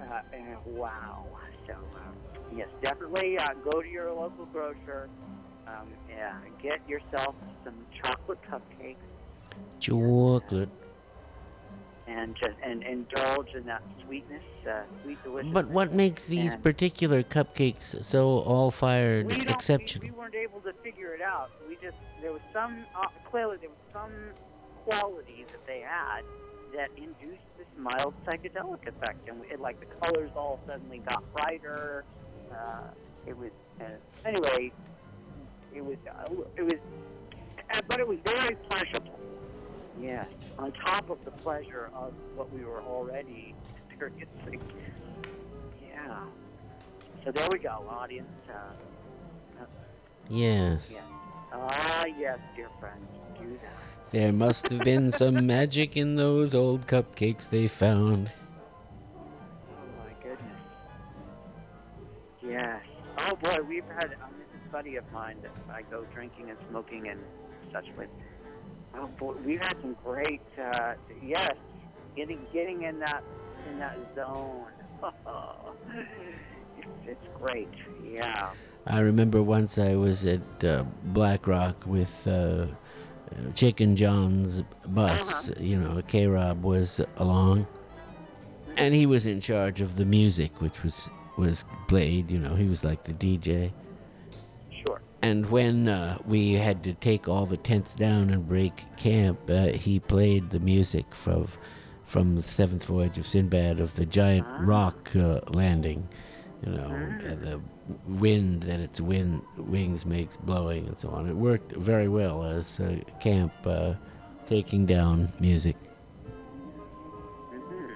Uh, 0.01 0.21
and 0.33 0.57
wow. 0.77 1.25
So, 1.67 1.73
uh, 1.73 2.55
yes, 2.55 2.67
definitely 2.81 3.37
uh, 3.37 3.53
go 3.71 3.81
to 3.81 3.87
your 3.87 4.11
local 4.11 4.45
grocer. 4.51 5.09
Um, 5.67 5.87
yeah, 6.09 6.33
get 6.61 6.79
yourself 6.87 7.35
some 7.63 7.75
chocolate 8.01 8.39
cupcakes 8.49 8.95
Chocolate. 9.79 10.69
And 12.07 12.35
just 12.35 12.55
and 12.63 12.83
indulge 12.83 13.49
in 13.55 13.65
that 13.65 13.81
sweetness, 14.05 14.43
uh, 14.67 14.81
sweet 15.03 15.21
deliciousness. 15.23 15.53
But 15.53 15.67
what 15.69 15.93
makes 15.93 16.25
these 16.25 16.53
And- 16.55 16.63
particular 16.63 17.23
cupcakes 17.23 18.03
so 18.03 18.39
all 18.39 18.71
fired 18.71 19.25
we 19.27 19.33
don't, 19.33 19.67
we- 19.67 19.99
We, 20.01 20.11
weren't 20.11 20.35
able 20.35 20.59
to 20.61 20.73
figure 20.83 21.13
it 21.13 21.21
out. 21.21 21.51
We 21.67 21.75
just 21.75 21.97
there 22.21 22.31
was 22.31 22.41
some 22.53 22.85
uh, 22.95 23.07
clearly 23.29 23.57
there 23.57 23.69
was 23.69 23.77
some 23.93 24.11
quality 24.85 25.45
that 25.51 25.65
they 25.67 25.81
had 25.81 26.21
that 26.75 26.89
induced 26.97 27.41
this 27.57 27.67
mild 27.77 28.13
psychedelic 28.25 28.87
effect, 28.87 29.27
and 29.29 29.43
it, 29.51 29.59
like 29.59 29.79
the 29.79 29.87
colors 30.05 30.31
all 30.35 30.59
suddenly 30.67 30.99
got 30.99 31.23
brighter. 31.33 32.03
Uh, 32.51 32.87
it 33.27 33.37
was 33.37 33.51
uh, 33.79 33.85
anyway. 34.25 34.71
It 35.73 35.85
was 35.85 35.97
uh, 36.09 36.33
it 36.57 36.63
was, 36.63 36.79
uh, 37.73 37.81
but 37.87 37.99
it 37.99 38.07
was 38.07 38.17
very 38.25 38.55
pleasurable. 38.69 39.19
Yes, 39.99 40.27
on 40.57 40.71
top 40.71 41.09
of 41.09 41.23
the 41.25 41.31
pleasure 41.31 41.91
of 41.93 42.13
what 42.35 42.51
we 42.53 42.63
were 42.63 42.81
already 42.81 43.53
experiencing. 43.89 44.61
Yeah. 45.87 46.25
So 47.23 47.31
there 47.31 47.47
we 47.51 47.59
go, 47.59 47.85
audience. 47.89 48.29
Uh, 48.49 48.71
Yes. 50.29 50.91
Yeah. 50.93 51.01
Ah, 51.51 52.05
yes, 52.17 52.39
dear 52.55 52.69
friends, 52.79 53.05
do 53.37 53.59
that. 53.61 53.73
There 54.11 54.31
must 54.31 54.69
have 54.69 54.79
been 54.79 55.11
some 55.11 55.45
magic 55.45 55.97
in 55.97 56.15
those 56.15 56.55
old 56.55 56.87
cupcakes 56.87 57.49
they 57.49 57.67
found. 57.67 58.31
Oh 59.17 59.23
my 59.97 60.13
goodness. 60.23 60.61
Yes. 62.41 62.81
Oh 63.19 63.35
boy, 63.35 63.61
we've 63.67 63.83
had 63.99 64.13
um, 64.23 64.31
this 64.39 64.47
is 64.47 64.65
a 64.67 64.71
buddy 64.71 64.95
of 64.95 65.11
mine 65.11 65.37
that 65.41 65.51
I 65.73 65.81
go 65.81 66.05
drinking 66.13 66.49
and 66.49 66.59
smoking 66.69 67.09
and 67.09 67.19
such 67.73 67.87
with. 67.97 68.09
Oh 68.95 69.07
boy, 69.19 69.33
we've 69.45 69.59
had 69.59 69.75
some 69.81 69.95
great. 70.03 70.41
Uh, 70.59 70.93
yes, 71.23 71.51
getting 72.15 72.39
getting 72.53 72.83
in 72.83 72.99
that 72.99 73.23
in 73.69 73.79
that 73.79 73.97
zone. 74.15 74.65
it's, 76.77 76.87
it's 77.07 77.27
great. 77.39 77.69
Yeah. 78.03 78.51
I 78.87 78.99
remember 79.01 79.43
once 79.43 79.77
I 79.77 79.95
was 79.95 80.25
at 80.25 80.63
uh, 80.63 80.83
Black 81.05 81.47
Rock 81.47 81.83
with 81.85 82.27
uh, 82.27 82.67
Chicken 83.53 83.95
John's 83.95 84.63
bus. 84.87 85.49
Uh-huh. 85.49 85.61
You 85.61 85.77
know, 85.77 86.01
K 86.07 86.27
Rob 86.27 86.63
was 86.63 86.99
along, 87.17 87.67
and 88.77 88.93
he 88.93 89.05
was 89.05 89.27
in 89.27 89.39
charge 89.39 89.81
of 89.81 89.97
the 89.97 90.05
music, 90.05 90.61
which 90.61 90.83
was 90.83 91.09
was 91.37 91.65
played. 91.87 92.29
You 92.29 92.39
know, 92.39 92.55
he 92.55 92.67
was 92.67 92.83
like 92.83 93.03
the 93.03 93.13
DJ. 93.13 93.71
And 95.23 95.47
when 95.51 95.87
uh, 95.87 96.17
we 96.25 96.53
had 96.53 96.83
to 96.83 96.93
take 96.93 97.27
all 97.27 97.45
the 97.45 97.57
tents 97.57 97.93
down 97.93 98.31
and 98.31 98.47
break 98.47 98.73
camp, 98.97 99.39
uh, 99.49 99.67
he 99.67 99.99
played 99.99 100.49
the 100.49 100.59
music 100.59 101.13
from 101.13 101.47
from 102.05 102.35
the 102.35 102.43
Seventh 102.43 102.83
Voyage 102.85 103.17
of 103.17 103.25
Sinbad 103.25 103.79
of 103.79 103.95
the 103.95 104.05
giant 104.05 104.45
Ah. 104.49 104.57
rock 104.61 105.15
uh, 105.15 105.39
landing. 105.53 106.09
You 106.65 106.73
know, 106.73 106.89
Ah. 106.91 107.25
uh, 107.27 107.35
the 107.35 107.61
wind 108.07 108.63
that 108.63 108.79
its 108.79 108.99
wind 108.99 109.43
wings 109.57 110.05
makes 110.05 110.35
blowing 110.37 110.87
and 110.87 110.99
so 110.99 111.09
on. 111.09 111.29
It 111.29 111.35
worked 111.35 111.71
very 111.73 112.07
well 112.09 112.43
as 112.43 112.79
uh, 112.79 112.97
camp 113.19 113.53
uh, 113.65 113.93
taking 114.47 114.85
down 114.85 115.31
music. 115.39 115.77
Mm-hmm. 117.53 117.93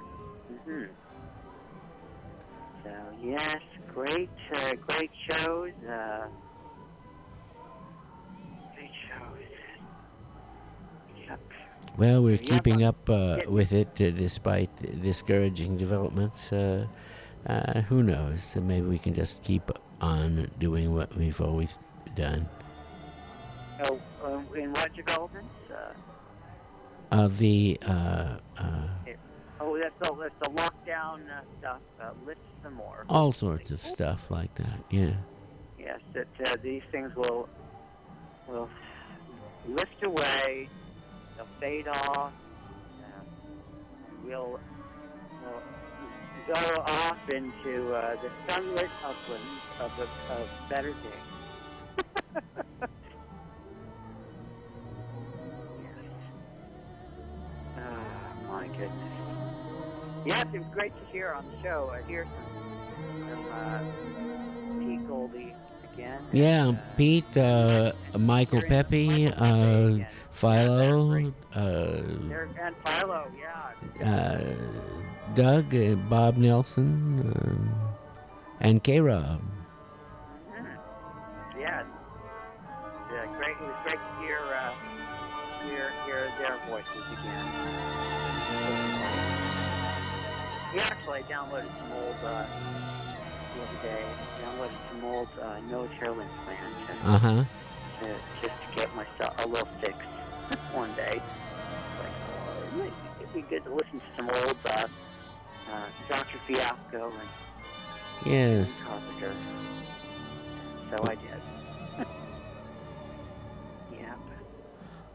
Mm-hmm. 0.54 0.86
So 2.84 2.92
yes, 3.22 3.58
great, 3.94 4.30
uh, 4.56 4.72
great 4.88 5.12
shows. 5.30 5.72
Well, 11.98 12.24
we're 12.24 12.36
Yeah, 12.36 12.56
keeping 12.56 12.84
up 12.84 13.10
uh, 13.10 13.40
with 13.48 13.72
it 13.72 13.90
uh, 14.02 14.10
despite 14.12 14.70
discouraging 15.02 15.78
developments. 15.78 16.52
Uh, 16.52 16.88
uh, 17.48 17.82
who 17.82 18.04
knows? 18.04 18.56
Maybe 18.56 18.88
we 18.88 18.98
can 18.98 19.14
just 19.14 19.44
keep 19.44 19.72
on 20.02 20.50
doing 20.60 20.94
what 20.94 21.16
we've 21.16 21.40
always 21.40 21.80
done. 22.16 22.50
Oh, 23.86 24.00
in 24.56 24.72
what 24.74 24.94
developments? 24.96 25.54
Uh, 25.70 25.94
Uh, 27.12 27.30
the 27.38 27.78
uh, 27.86 28.38
uh, 28.58 28.88
oh, 29.62 29.78
that's 29.78 29.94
the 30.02 30.10
that's 30.20 30.36
the 30.42 30.50
lockdown 30.62 31.22
uh, 31.32 31.42
stuff. 31.60 31.82
Uh, 32.02 32.10
list 32.26 32.42
some 32.64 32.74
more. 32.74 33.06
all 33.10 33.32
sorts 33.32 33.70
of 33.72 33.80
stuff 33.80 34.32
like 34.32 34.54
that. 34.56 34.80
Yeah. 34.90 35.14
Yes, 35.80 36.00
that 36.14 36.28
uh, 36.48 36.56
these 36.64 36.82
things 36.92 37.16
will 37.16 37.48
will 38.50 38.68
lift 39.70 40.04
away. 40.04 40.68
They'll 41.36 41.48
fade 41.60 41.88
off. 41.88 42.34
We'll, 44.26 44.60
we'll 45.44 45.62
go 46.48 46.82
off 46.82 47.30
into 47.30 47.94
uh, 47.94 48.16
the 48.22 48.30
sunlit 48.48 48.90
uplands 49.04 49.62
of 49.80 49.92
the 49.98 50.08
of 50.34 50.50
better 50.70 50.90
days. 50.90 52.06
yes. 55.84 55.96
Ah, 57.78 58.34
my 58.50 58.68
goodness. 58.68 58.92
Yes, 60.26 60.46
it 60.54 60.60
was 60.60 60.68
great 60.74 60.94
to 60.98 61.06
hear 61.12 61.34
on 61.34 61.46
the 61.46 61.62
show. 61.62 61.92
I 61.94 62.02
hear 62.08 62.26
some, 62.26 63.30
some 63.30 63.46
uh, 63.52 64.80
Pete 64.80 65.08
Goldie. 65.08 65.54
Yeah, 66.32 66.68
Uh, 66.68 66.74
Pete, 66.98 67.38
uh, 67.38 67.92
Michael 68.18 68.62
Pepe, 68.62 69.28
uh. 69.32 70.00
Philo, 70.32 71.32
uh, 71.56 71.60
uh, 74.04 74.40
Doug, 75.34 75.74
uh, 75.74 75.96
Bob 76.10 76.36
Nelson, 76.38 77.22
um, 77.24 77.72
and 78.60 78.84
K 78.84 79.00
Rob. 79.00 79.40
Mhm. 80.52 80.68
Yeah. 81.58 81.84
Great. 83.38 83.56
It 83.56 83.62
was 83.62 83.72
great 83.84 84.00
to 84.00 84.14
hear, 84.22 84.40
uh, 84.40 84.74
hear, 85.70 85.92
hear 86.06 86.28
their 86.40 86.58
voices 86.68 87.06
again. 87.16 87.46
We 90.74 90.80
actually 90.82 91.24
downloaded 91.32 91.72
some 91.80 91.92
old, 91.94 92.20
old, 95.06 95.28
uh, 95.42 95.60
no 95.70 95.88
heroin 96.00 96.28
plans 96.46 96.76
and, 96.90 97.00
Uh 97.06 97.18
huh. 97.18 97.44
uh, 98.02 98.08
just 98.42 98.54
to 98.62 98.76
get 98.76 98.90
myself 98.96 99.34
a 99.46 99.48
little 99.48 99.68
fix 99.82 99.96
one 100.74 100.94
day. 100.96 101.14
Like, 101.14 102.16
oh, 102.74 102.78
might- 102.78 102.94
it'd 103.20 103.34
be 103.34 103.42
good 103.42 103.64
to 103.66 103.72
listen 103.74 104.00
to 104.00 104.06
some 104.16 104.30
old, 104.30 104.58
uh, 104.66 104.88
uh, 105.72 105.86
Dr. 106.10 106.38
Fiasco 106.48 107.12
and 107.12 107.30
Yes. 108.32 108.82
Carpenter. 108.82 109.34
So 110.90 111.04
I 111.04 111.16
did. 111.16 111.42
yep. 114.00 114.18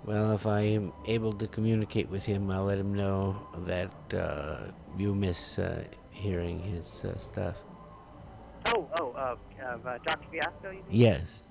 Well, 0.04 0.32
if 0.32 0.46
I 0.46 0.60
am 0.60 0.92
able 1.06 1.32
to 1.34 1.46
communicate 1.46 2.08
with 2.08 2.24
him, 2.26 2.50
I'll 2.50 2.64
let 2.64 2.78
him 2.78 2.94
know 2.94 3.36
that 3.66 3.92
uh, 4.14 4.70
you 4.98 5.14
miss 5.14 5.58
uh, 5.58 5.84
hearing 6.10 6.58
his 6.60 7.04
uh, 7.04 7.16
stuff. 7.18 7.56
Oh, 8.74 8.88
oh, 9.00 9.10
uh, 9.12 9.36
uh, 9.62 9.64
uh, 9.88 9.98
Dr. 10.04 10.26
Fiasco, 10.30 10.70
you 10.70 10.72
mean? 10.72 10.84
Yes. 10.90 11.42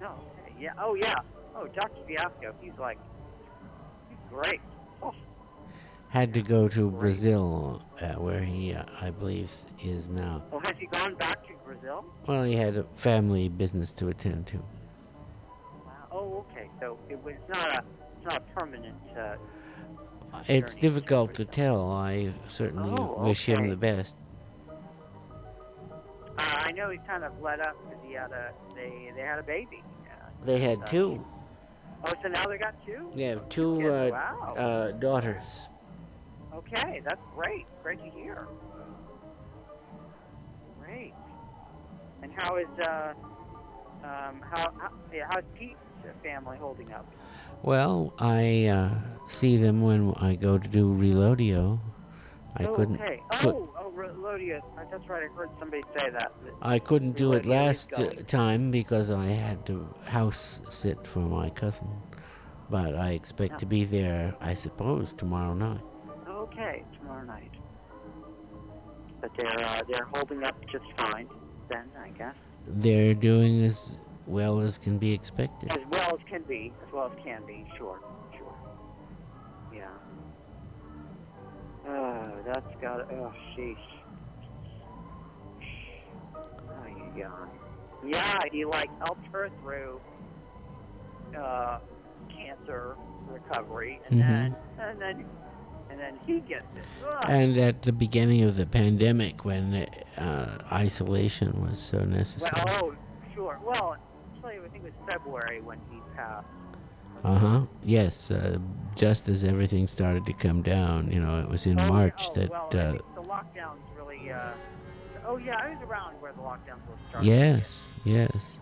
No. 0.00 0.08
okay, 0.46 0.54
Yeah. 0.60 0.72
Oh, 0.78 0.94
yeah. 0.94 1.14
Oh, 1.56 1.66
Dr. 1.68 2.02
Fiasco. 2.06 2.54
He's 2.60 2.72
like, 2.78 2.98
he's 4.08 4.18
great. 4.30 4.60
Oh, 5.02 5.12
Had 6.08 6.32
to 6.34 6.42
go 6.42 6.68
to 6.68 6.88
Great. 6.90 7.00
Brazil, 7.00 7.82
uh, 8.00 8.14
where 8.14 8.40
he, 8.40 8.74
uh, 8.74 8.84
I 9.00 9.10
believe, 9.10 9.50
is 9.82 10.08
now. 10.08 10.42
oh, 10.52 10.60
has 10.60 10.72
he 10.78 10.86
gone 10.86 11.14
back 11.16 11.46
to 11.48 11.52
Brazil? 11.64 12.04
Well, 12.26 12.44
he 12.44 12.54
had 12.54 12.76
a 12.76 12.84
family 12.94 13.48
business 13.48 13.92
to 13.94 14.08
attend 14.08 14.46
to. 14.48 14.58
Wow. 14.58 15.92
Oh, 16.12 16.44
okay. 16.50 16.68
So 16.80 16.98
it 17.08 17.22
was 17.24 17.34
not 17.48 17.78
a, 17.78 17.82
it's 18.16 18.24
not 18.26 18.36
a 18.36 18.60
permanent. 18.60 18.96
Uh, 19.18 19.36
It's 20.48 20.74
difficult 20.74 21.34
to 21.34 21.44
Brazil. 21.44 21.52
tell. 21.82 21.90
I 21.92 22.32
certainly 22.48 22.94
Oh, 22.98 23.24
wish 23.26 23.46
him 23.48 23.68
the 23.68 23.76
best. 23.76 24.16
Uh, 26.42 26.68
I 26.68 26.72
know 26.72 26.90
he 26.90 26.98
kind 27.06 27.24
of 27.24 27.32
let 27.40 27.60
up 27.66 27.76
because 27.82 28.04
he 28.06 28.12
had 28.14 28.32
a 28.32 28.52
they 28.74 29.12
they 29.14 29.22
had 29.22 29.38
a 29.38 29.42
baby. 29.42 29.82
Uh, 30.10 30.28
They 30.44 30.58
had 30.58 30.86
two. 30.86 31.24
Oh, 32.04 32.12
so 32.20 32.28
now 32.28 32.44
they 32.46 32.58
got 32.58 32.74
two. 32.84 33.12
They 33.14 33.24
have 33.24 33.48
two 33.48 33.92
uh, 33.92 34.08
wow. 34.10 34.54
uh, 34.56 34.90
daughters. 34.92 35.68
Okay, 36.54 37.00
that's 37.04 37.20
great. 37.36 37.64
Great 37.82 37.98
to 38.02 38.10
hear. 38.10 38.46
Great. 40.84 41.14
And 42.22 42.32
how 42.36 42.56
is 42.56 42.66
uh 42.86 43.12
um 44.04 44.42
how, 44.50 44.64
how 44.78 44.90
yeah, 45.12 45.24
how's 45.32 45.44
Pete 45.58 45.76
uh, 46.04 46.12
family 46.22 46.56
holding 46.58 46.92
up? 46.92 47.06
Well, 47.62 48.12
I 48.18 48.66
uh, 48.66 48.90
see 49.28 49.56
them 49.56 49.82
when 49.82 50.12
I 50.16 50.34
go 50.34 50.58
to 50.58 50.68
do 50.68 50.92
reloadio. 50.92 51.78
I 52.56 52.64
oh, 52.64 52.74
couldn't. 52.74 53.00
Okay. 53.00 53.20
Oh, 53.44 53.70
oh, 53.78 53.92
That's 54.90 55.08
right. 55.08 55.22
I 55.22 55.34
heard 55.34 55.50
somebody 55.58 55.82
say 55.98 56.10
that. 56.10 56.32
that- 56.44 56.54
I 56.60 56.78
couldn't 56.78 57.16
do 57.16 57.32
it 57.32 57.46
last 57.46 57.92
uh, 57.94 58.10
time 58.26 58.70
because 58.70 59.10
I 59.10 59.26
had 59.26 59.64
to 59.66 59.86
house 60.04 60.60
sit 60.68 61.06
for 61.06 61.20
my 61.20 61.50
cousin. 61.50 61.88
But 62.68 62.94
I 62.94 63.10
expect 63.10 63.58
to 63.60 63.66
be 63.66 63.84
there, 63.84 64.34
I 64.40 64.54
suppose, 64.54 65.12
tomorrow 65.12 65.54
night. 65.54 65.80
Okay, 66.28 66.84
tomorrow 66.98 67.24
night. 67.24 67.50
But 69.20 69.30
they're 69.36 69.68
uh, 69.68 69.82
they're 69.90 70.08
holding 70.14 70.42
up 70.44 70.56
just 70.70 70.84
fine. 70.96 71.28
Then 71.68 71.84
I 72.02 72.08
guess 72.10 72.34
They're 72.66 73.14
doing 73.14 73.64
as 73.64 73.98
well 74.26 74.60
as 74.60 74.78
can 74.78 74.98
be 74.98 75.12
expected. 75.12 75.72
as 75.72 75.84
well 75.90 76.18
as 76.18 76.26
can 76.28 76.42
be, 76.42 76.72
as 76.86 76.92
well 76.92 77.12
as 77.12 77.24
can 77.24 77.44
be. 77.46 77.66
Sure, 77.76 78.00
Oh, 81.88 82.30
that's 82.46 82.74
got. 82.80 83.10
Oh, 83.12 83.32
sheesh. 83.56 83.76
Oh, 86.68 86.86
yeah. 87.16 87.28
Yeah, 88.04 88.38
he 88.50 88.64
like 88.64 88.90
helped 88.98 89.26
her 89.32 89.48
through 89.60 90.00
uh, 91.38 91.78
cancer 92.34 92.96
recovery, 93.28 94.00
and 94.10 94.20
Mhm. 94.20 94.26
then 94.28 94.56
and 94.80 95.00
then 95.00 95.24
and 95.90 96.00
then 96.00 96.18
he 96.26 96.40
gets 96.40 96.64
it. 96.76 96.84
Ugh. 97.06 97.24
And 97.28 97.56
at 97.58 97.82
the 97.82 97.92
beginning 97.92 98.42
of 98.42 98.56
the 98.56 98.66
pandemic, 98.66 99.44
when 99.44 99.86
uh, 100.18 100.58
isolation 100.72 101.64
was 101.68 101.78
so 101.78 101.98
necessary. 102.04 102.50
Well, 102.66 102.78
oh, 102.82 102.94
sure. 103.34 103.58
Well, 103.64 103.96
actually, 104.34 104.56
I 104.64 104.68
think 104.68 104.84
it 104.84 104.92
was 104.94 105.08
February 105.12 105.60
when 105.60 105.78
he 105.90 105.98
passed. 106.16 106.46
Uh 107.24 107.38
huh. 107.38 107.60
Yes, 107.84 108.30
uh, 108.30 108.58
just 108.96 109.28
as 109.28 109.44
everything 109.44 109.86
started 109.86 110.26
to 110.26 110.32
come 110.32 110.60
down, 110.62 111.10
you 111.10 111.20
know, 111.20 111.38
it 111.40 111.48
was 111.48 111.66
in 111.66 111.80
Oh. 111.80 111.88
March 111.88 112.26
oh, 112.30 112.34
that. 112.34 112.50
well, 112.50 112.66
uh, 112.66 112.70
the 112.70 113.22
lockdowns 113.28 113.78
really. 113.96 114.30
Uh, 114.32 114.50
oh 115.26 115.36
yeah, 115.36 115.56
I 115.56 115.70
was 115.70 115.78
around 115.88 116.14
where 116.20 116.32
the 116.32 116.40
lockdowns 116.40 116.84
were 116.88 116.96
starting. 117.10 117.30
yes, 117.30 117.86
yes. 118.04 118.58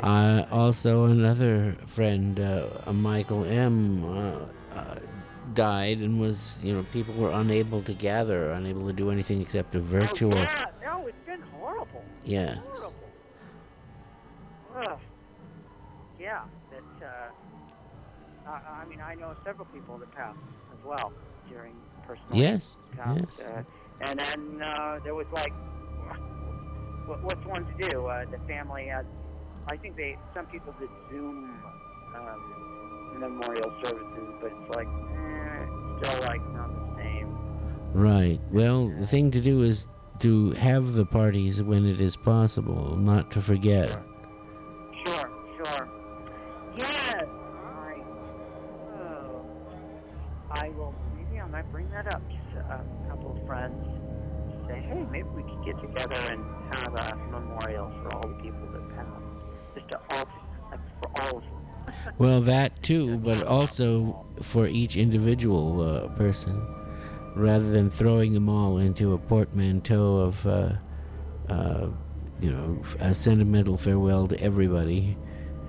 Right. 0.00 0.40
Uh, 0.40 0.46
also, 0.52 1.06
another 1.06 1.76
friend, 1.86 2.38
uh, 2.38 2.92
Michael 2.92 3.44
M., 3.44 4.04
uh, 4.04 4.76
uh, 4.76 4.98
died 5.54 5.98
and 5.98 6.20
was, 6.20 6.58
you 6.62 6.72
know, 6.72 6.84
people 6.92 7.14
were 7.14 7.30
unable 7.32 7.82
to 7.82 7.94
gather, 7.94 8.50
unable 8.52 8.86
to 8.86 8.92
do 8.92 9.10
anything 9.10 9.40
except 9.40 9.74
a 9.74 9.80
virtual. 9.80 10.32
Oh, 10.36 10.40
yeah. 10.40 10.64
No, 10.82 11.06
it's 11.06 11.26
been 11.26 11.42
horrible. 11.60 12.04
Yeah. 12.24 12.56
Horrible. 12.72 12.94
Ugh. 14.76 14.98
Yeah. 16.18 16.42
I, 18.54 18.82
I 18.82 18.84
mean, 18.86 19.00
I 19.00 19.14
know 19.14 19.34
several 19.44 19.66
people 19.66 19.98
that 19.98 20.10
passed 20.12 20.38
as 20.72 20.84
well 20.84 21.12
during 21.48 21.74
personal. 22.06 22.36
Yes, 22.36 22.78
yes. 22.96 23.40
Uh, 23.40 23.62
and 24.00 24.18
then 24.18 24.62
uh, 24.62 24.98
there 25.04 25.14
was 25.14 25.26
like, 25.32 25.52
what, 27.06 27.22
what's 27.22 27.46
one 27.46 27.64
to 27.66 27.88
do? 27.88 28.06
Uh, 28.06 28.24
the 28.30 28.38
family 28.46 28.86
had, 28.86 29.06
I 29.68 29.76
think 29.76 29.96
they, 29.96 30.16
some 30.34 30.46
people 30.46 30.74
did 30.78 30.88
Zoom 31.10 31.50
um, 32.16 33.18
memorial 33.18 33.72
services, 33.84 34.28
but 34.40 34.52
it's 34.52 34.76
like, 34.76 34.88
eh, 34.88 35.66
still 36.00 36.20
like 36.28 36.42
not 36.52 36.70
the 36.74 37.02
same. 37.02 37.38
Right. 37.92 38.40
Well, 38.50 38.88
the 38.88 39.06
thing 39.06 39.30
to 39.32 39.40
do 39.40 39.62
is 39.62 39.88
to 40.20 40.50
have 40.52 40.94
the 40.94 41.04
parties 41.04 41.62
when 41.62 41.84
it 41.86 42.00
is 42.00 42.16
possible, 42.16 42.96
not 42.96 43.30
to 43.32 43.42
forget. 43.42 43.90
Sure, 45.06 45.30
sure. 45.56 45.88
Yes, 46.76 47.24
I. 47.24 48.02
Oh, 48.98 49.46
I 50.54 50.68
will. 50.70 50.94
Maybe 51.16 51.40
I 51.40 51.46
might 51.46 51.70
bring 51.72 51.90
that 51.90 52.12
up 52.14 52.22
to 52.28 52.58
a 52.58 53.08
couple 53.08 53.36
of 53.36 53.46
friends. 53.46 53.84
Say, 54.68 54.80
hey, 54.80 55.04
maybe 55.10 55.28
we 55.34 55.42
could 55.42 55.64
get 55.64 55.80
together 55.80 56.32
and 56.32 56.44
have 56.74 56.94
a 56.94 57.16
memorial 57.30 57.90
for 58.02 58.14
all 58.14 58.22
the 58.22 58.42
people 58.42 58.66
that 58.72 58.96
passed. 58.96 59.10
Just 59.74 59.88
to 59.90 60.00
all, 60.10 60.24
like, 60.70 60.80
for 61.02 61.22
all 61.22 61.38
of 61.38 61.44
them. 61.44 61.60
Well, 62.18 62.40
that 62.42 62.82
too, 62.82 63.18
but 63.18 63.42
also 63.42 64.24
for 64.42 64.66
each 64.66 64.96
individual 64.96 65.80
uh, 65.82 66.08
person, 66.16 66.66
rather 67.36 67.70
than 67.70 67.90
throwing 67.90 68.32
them 68.32 68.48
all 68.48 68.78
into 68.78 69.12
a 69.12 69.18
portmanteau 69.18 70.16
of, 70.16 70.46
uh, 70.46 70.72
uh, 71.48 71.88
you 72.40 72.50
know, 72.50 72.82
a 73.00 73.14
sentimental 73.14 73.76
farewell 73.76 74.26
to 74.28 74.40
everybody. 74.40 75.16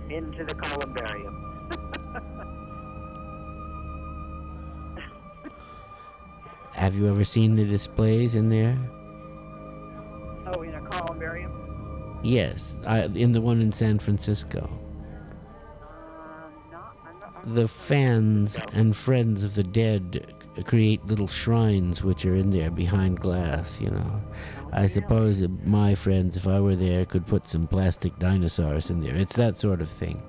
Into 0.09 0.45
the 0.45 0.55
columbarium. 0.55 1.44
Have 6.75 6.93
you 6.97 7.07
ever 7.07 7.23
seen 7.23 7.53
the 7.53 7.63
displays 7.63 8.35
in 8.35 8.49
there? 8.49 8.77
Oh, 10.47 10.61
in 10.61 10.75
a 10.75 10.81
columbarium? 10.81 12.19
Yes, 12.21 12.81
I, 12.85 13.03
in 13.05 13.31
the 13.31 13.39
one 13.39 13.61
in 13.61 13.71
San 13.71 13.97
Francisco. 13.97 14.69
Uh, 15.81 16.49
not, 16.69 16.97
I'm 17.07 17.19
not, 17.21 17.43
I'm 17.45 17.53
The 17.53 17.69
fans 17.69 18.57
and 18.73 18.93
friends 18.93 19.45
of 19.45 19.55
the 19.55 19.63
dead 19.63 20.33
create 20.65 21.05
little 21.05 21.29
shrines 21.29 22.03
which 22.03 22.25
are 22.25 22.35
in 22.35 22.49
there 22.49 22.71
behind 22.71 23.21
glass, 23.21 23.79
you 23.79 23.89
know. 23.89 24.21
I 24.73 24.87
suppose 24.87 25.41
my 25.63 25.95
friends, 25.95 26.35
if 26.35 26.45
I 26.45 26.59
were 26.59 26.75
there, 26.75 27.05
could 27.05 27.25
put 27.25 27.47
some 27.47 27.67
plastic 27.67 28.19
dinosaurs 28.19 28.89
in 28.89 28.99
there. 28.99 29.15
It's 29.15 29.37
that 29.37 29.55
sort 29.55 29.79
of 29.79 29.89
thing. 29.89 30.21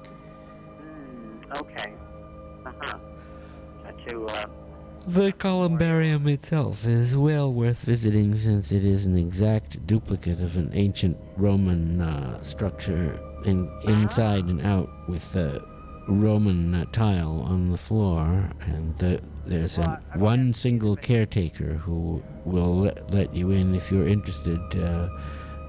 The 5.07 5.31
columbarium 5.31 6.27
itself 6.27 6.85
is 6.85 7.17
well 7.17 7.53
worth 7.53 7.83
visiting 7.83 8.35
since 8.35 8.73
it 8.73 8.85
is 8.85 9.07
an 9.07 9.17
exact 9.17 9.87
duplicate 9.87 10.41
of 10.41 10.57
an 10.57 10.73
ancient 10.75 11.17
Roman 11.37 12.01
uh, 12.01 12.43
structure 12.43 13.17
in, 13.45 13.71
inside 13.85 14.47
and 14.47 14.61
out 14.63 14.91
with 15.09 15.37
uh, 15.37 15.61
Roman 16.09 16.75
uh, 16.75 16.87
tile 16.87 17.41
on 17.43 17.71
the 17.71 17.79
floor. 17.79 18.51
And 18.63 18.99
the, 18.99 19.21
there's 19.45 19.79
an, 19.79 19.97
one 20.15 20.53
single 20.53 20.97
caretaker 20.97 21.75
who 21.75 22.21
will 22.45 22.81
let, 22.81 23.09
let 23.15 23.33
you 23.33 23.53
in 23.53 23.77
if 23.77 23.93
you're 23.93 24.09
interested. 24.09 24.61
Uh, 24.75 25.09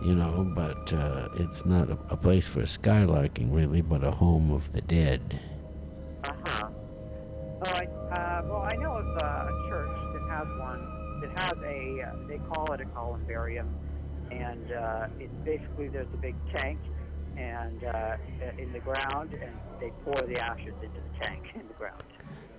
you 0.03 0.15
know, 0.15 0.51
but 0.55 0.91
uh, 0.93 1.29
it's 1.35 1.63
not 1.63 1.91
a, 1.91 1.97
a 2.09 2.17
place 2.17 2.47
for 2.47 2.61
skylarking, 2.61 3.53
really, 3.53 3.81
but 3.81 4.03
a 4.03 4.11
home 4.11 4.49
of 4.51 4.71
the 4.71 4.81
dead. 4.81 5.39
Uh 6.23 6.33
huh. 6.43 6.69
Oh, 7.65 7.71
I, 7.71 7.86
a. 11.99 12.07
Uh, 12.07 12.27
they 12.27 12.37
call 12.51 12.71
it 12.73 12.81
a 12.81 12.85
columbarium, 12.85 13.67
and 14.31 14.71
uh, 14.71 15.07
it's 15.19 15.33
basically 15.43 15.87
there's 15.87 16.07
a 16.13 16.17
big 16.17 16.35
tank, 16.55 16.79
and 17.37 17.83
uh, 17.83 18.17
in 18.57 18.71
the 18.73 18.79
ground, 18.79 19.33
and 19.33 19.51
they 19.79 19.91
pour 20.03 20.15
the 20.27 20.39
ashes 20.43 20.73
into 20.81 20.99
the 20.99 21.25
tank 21.25 21.43
in 21.55 21.67
the 21.67 21.73
ground, 21.75 22.03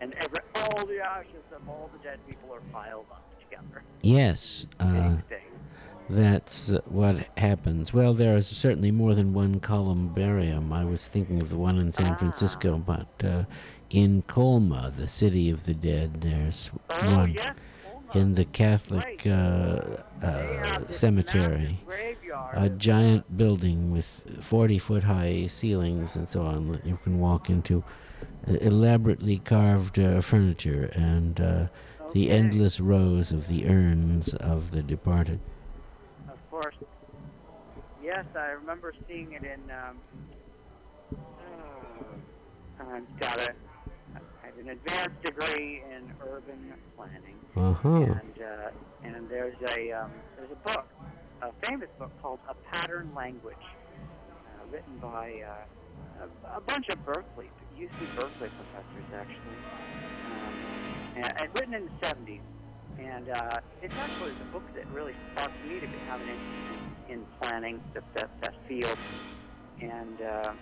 and 0.00 0.14
every 0.14 0.38
all 0.56 0.86
the 0.86 1.00
ashes 1.00 1.44
of 1.54 1.68
all 1.68 1.90
the 1.92 2.02
dead 2.02 2.18
people 2.28 2.52
are 2.52 2.60
piled 2.72 3.06
up 3.10 3.24
together. 3.40 3.82
Yes. 4.02 4.66
Uh, 4.80 5.16
That's 6.10 6.70
what 6.86 7.26
happens. 7.36 7.92
Well, 7.92 8.14
there 8.14 8.34
is 8.36 8.46
certainly 8.46 8.90
more 8.90 9.14
than 9.14 9.34
one 9.34 9.60
columbarium. 9.60 10.72
I 10.72 10.82
was 10.82 11.06
thinking 11.06 11.38
of 11.38 11.50
the 11.50 11.58
one 11.58 11.78
in 11.78 11.92
San 11.92 12.12
Ah. 12.12 12.16
Francisco, 12.16 12.78
but 12.78 13.08
uh, 13.22 13.44
in 13.90 14.22
Colma, 14.22 14.90
the 14.96 15.06
city 15.06 15.50
of 15.50 15.64
the 15.64 15.74
dead, 15.74 16.22
there's 16.22 16.70
Oh 16.88 17.16
one 17.16 17.34
yes. 17.34 17.54
In 18.14 18.34
the 18.34 18.44
Catholic 18.44 19.22
uh, 19.26 19.80
uh, 20.22 20.90
cemetery. 20.90 21.78
A 22.52 22.68
giant 22.68 23.36
building 23.36 23.90
with 23.90 24.38
40 24.40 24.78
foot 24.78 25.04
high 25.04 25.46
ceilings 25.46 26.16
and 26.16 26.28
so 26.28 26.42
on 26.42 26.72
that 26.72 26.86
you 26.86 26.98
can 27.02 27.18
walk 27.18 27.50
into. 27.50 27.82
Elaborately 28.46 29.38
carved 29.38 29.98
uh, 29.98 30.20
furniture 30.20 30.90
and 30.94 31.40
uh, 31.40 31.66
the 32.12 32.30
endless 32.30 32.80
rows 32.80 33.32
of 33.32 33.48
the 33.48 33.66
urns 33.66 34.34
of 34.34 34.70
the 34.70 34.82
departed. 34.82 35.40
Of 36.28 36.50
course. 36.50 36.74
Yes, 38.02 38.24
I 38.34 38.52
remember 38.52 38.94
seeing 39.06 39.32
it 39.32 39.42
in. 39.42 39.60
Um, 39.70 39.98
uh, 42.80 42.84
I've 42.90 43.20
got 43.20 43.38
a. 43.38 43.52
I 44.14 44.46
have 44.46 44.58
an 44.58 44.68
advanced 44.70 45.22
degree 45.22 45.82
in 45.90 46.10
urban 46.26 46.72
planning, 46.96 47.37
Uh 47.58 47.74
huh. 47.74 47.88
and 47.88 48.38
uh, 48.42 48.70
and 49.04 49.28
there's 49.30 49.56
a 49.76 49.92
um, 49.92 50.10
there's 50.36 50.50
a 50.52 50.68
book, 50.68 50.86
a 51.42 51.52
famous 51.66 51.88
book 51.98 52.12
called 52.22 52.40
A 52.48 52.54
Pattern 52.72 53.12
Language, 53.16 53.56
uh, 54.46 54.66
written 54.72 54.98
by 54.98 55.42
uh, 55.46 56.26
a, 56.56 56.60
bunch 56.62 56.88
of 56.90 57.04
Berkeley, 57.04 57.50
UC 57.78 58.14
Berkeley 58.14 58.48
professors 58.50 59.06
actually, 59.14 59.58
um, 60.26 60.54
and, 61.16 61.32
and 61.40 61.50
written 61.54 61.74
in 61.74 61.86
the 61.86 62.06
70s. 62.06 62.40
And 62.98 63.30
uh, 63.30 63.60
it's 63.82 63.94
actually 63.98 64.32
the 64.38 64.46
book 64.46 64.64
that 64.74 64.86
really 64.92 65.14
sparked 65.32 65.64
me 65.64 65.80
to 65.80 65.86
have 66.08 66.20
an 66.22 66.28
interest 66.28 66.60
in, 67.08 67.14
in 67.14 67.26
planning 67.40 67.80
the, 67.94 68.02
that, 68.14 68.30
that 68.42 68.54
field. 68.68 68.98
And 69.80 70.20
uh, 70.22 70.54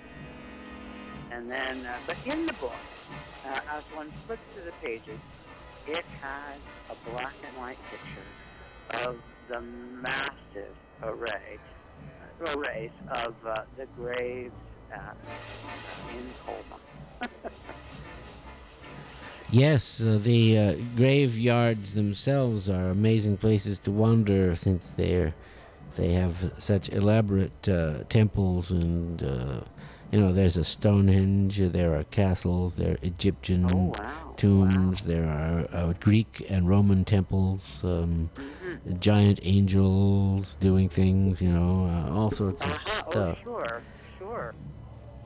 And 1.30 1.50
then, 1.50 1.86
uh, 1.86 1.98
but 2.06 2.18
in 2.24 2.46
the 2.46 2.54
book, 2.54 2.72
as 3.70 3.84
one 3.92 4.12
flips 4.26 4.42
through 4.54 4.64
the 4.64 4.72
pages, 4.86 5.20
it 5.88 6.04
has 6.22 6.60
a 6.90 7.10
black 7.10 7.34
and 7.46 7.56
white 7.56 7.78
picture 7.90 9.06
of 9.06 9.16
the 9.48 9.60
massive 9.60 10.74
array, 11.02 11.58
uh, 12.44 12.54
arrays 12.56 12.90
of 13.10 13.34
uh, 13.46 13.62
the 13.76 13.86
graves 13.96 14.52
at, 14.92 14.98
uh, 15.00 16.16
in 16.16 16.24
Colma. 16.44 16.80
Yes, 19.48 20.00
uh, 20.00 20.18
the 20.20 20.58
uh, 20.58 20.74
graveyards 20.96 21.94
themselves 21.94 22.68
are 22.68 22.90
amazing 22.90 23.36
places 23.36 23.78
to 23.80 23.92
wander 23.92 24.56
since 24.56 24.90
they're 24.90 25.34
they 25.94 26.12
have 26.12 26.52
such 26.58 26.88
elaborate 26.90 27.68
uh, 27.68 28.02
temples 28.08 28.70
and 28.70 29.22
uh, 29.22 29.60
you 30.12 30.20
know 30.20 30.32
there's 30.32 30.56
a 30.56 30.64
Stonehenge, 30.64 31.58
there 31.58 31.94
are 31.98 32.04
castles, 32.04 32.76
there 32.76 32.92
are 32.92 32.98
Egyptian 33.02 33.66
oh 33.66 33.92
wow! 33.96 34.34
tombs, 34.36 35.02
there 35.02 35.24
are 35.28 35.66
uh, 35.72 35.92
Greek 36.00 36.44
and 36.48 36.68
Roman 36.68 37.04
temples, 37.04 37.82
um, 37.84 38.30
Wow. 38.36 38.42
Mhm. 38.86 39.00
giant 39.00 39.40
angels 39.42 40.54
doing 40.56 40.88
things, 40.88 41.40
you 41.42 41.50
know, 41.50 41.86
uh, 41.86 42.14
all 42.14 42.30
sorts 42.30 42.64
of 42.64 42.70
Uh-huh. 42.70 43.02
Oh, 43.06 43.10
stuff. 43.10 43.38
sure, 43.42 43.82
sure. 44.18 44.54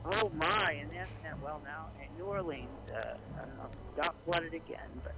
Oh 0.05 0.29
my, 0.35 0.71
and 0.81 0.89
that's 0.91 1.11
that. 1.23 1.37
Well, 1.43 1.61
now 1.63 1.87
in 2.03 2.17
New 2.17 2.25
Orleans, 2.25 2.67
uh, 2.93 3.13
I 3.37 4.01
got 4.01 4.15
flooded 4.25 4.53
again, 4.53 4.89
but 5.03 5.13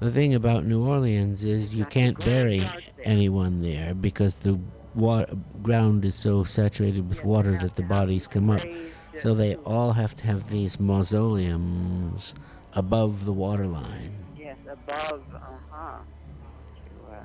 The 0.00 0.10
thing 0.10 0.34
about 0.34 0.64
New 0.64 0.84
Orleans 0.84 1.44
is 1.44 1.74
you 1.74 1.84
can't 1.86 2.18
bury 2.18 2.62
anyone 3.04 3.62
there 3.62 3.94
because 3.94 4.36
the 4.36 4.58
wa- 4.94 5.26
ground 5.62 6.04
is 6.04 6.14
so 6.14 6.44
saturated 6.44 7.08
with 7.08 7.24
water 7.24 7.56
that 7.58 7.76
the 7.76 7.82
bodies 7.82 8.26
come 8.26 8.50
up. 8.50 8.60
uh, 8.60 9.18
So 9.18 9.34
they 9.34 9.56
all 9.56 9.92
have 9.92 10.14
to 10.16 10.26
have 10.26 10.48
these 10.48 10.78
mausoleums 10.80 12.34
above 12.74 13.24
the 13.24 13.32
water 13.32 13.66
line. 13.66 14.12
Yes, 14.38 14.56
above. 14.70 15.22
Uh 15.34 15.38
huh. 15.70 15.98
To, 17.08 17.14
uh, 17.14 17.24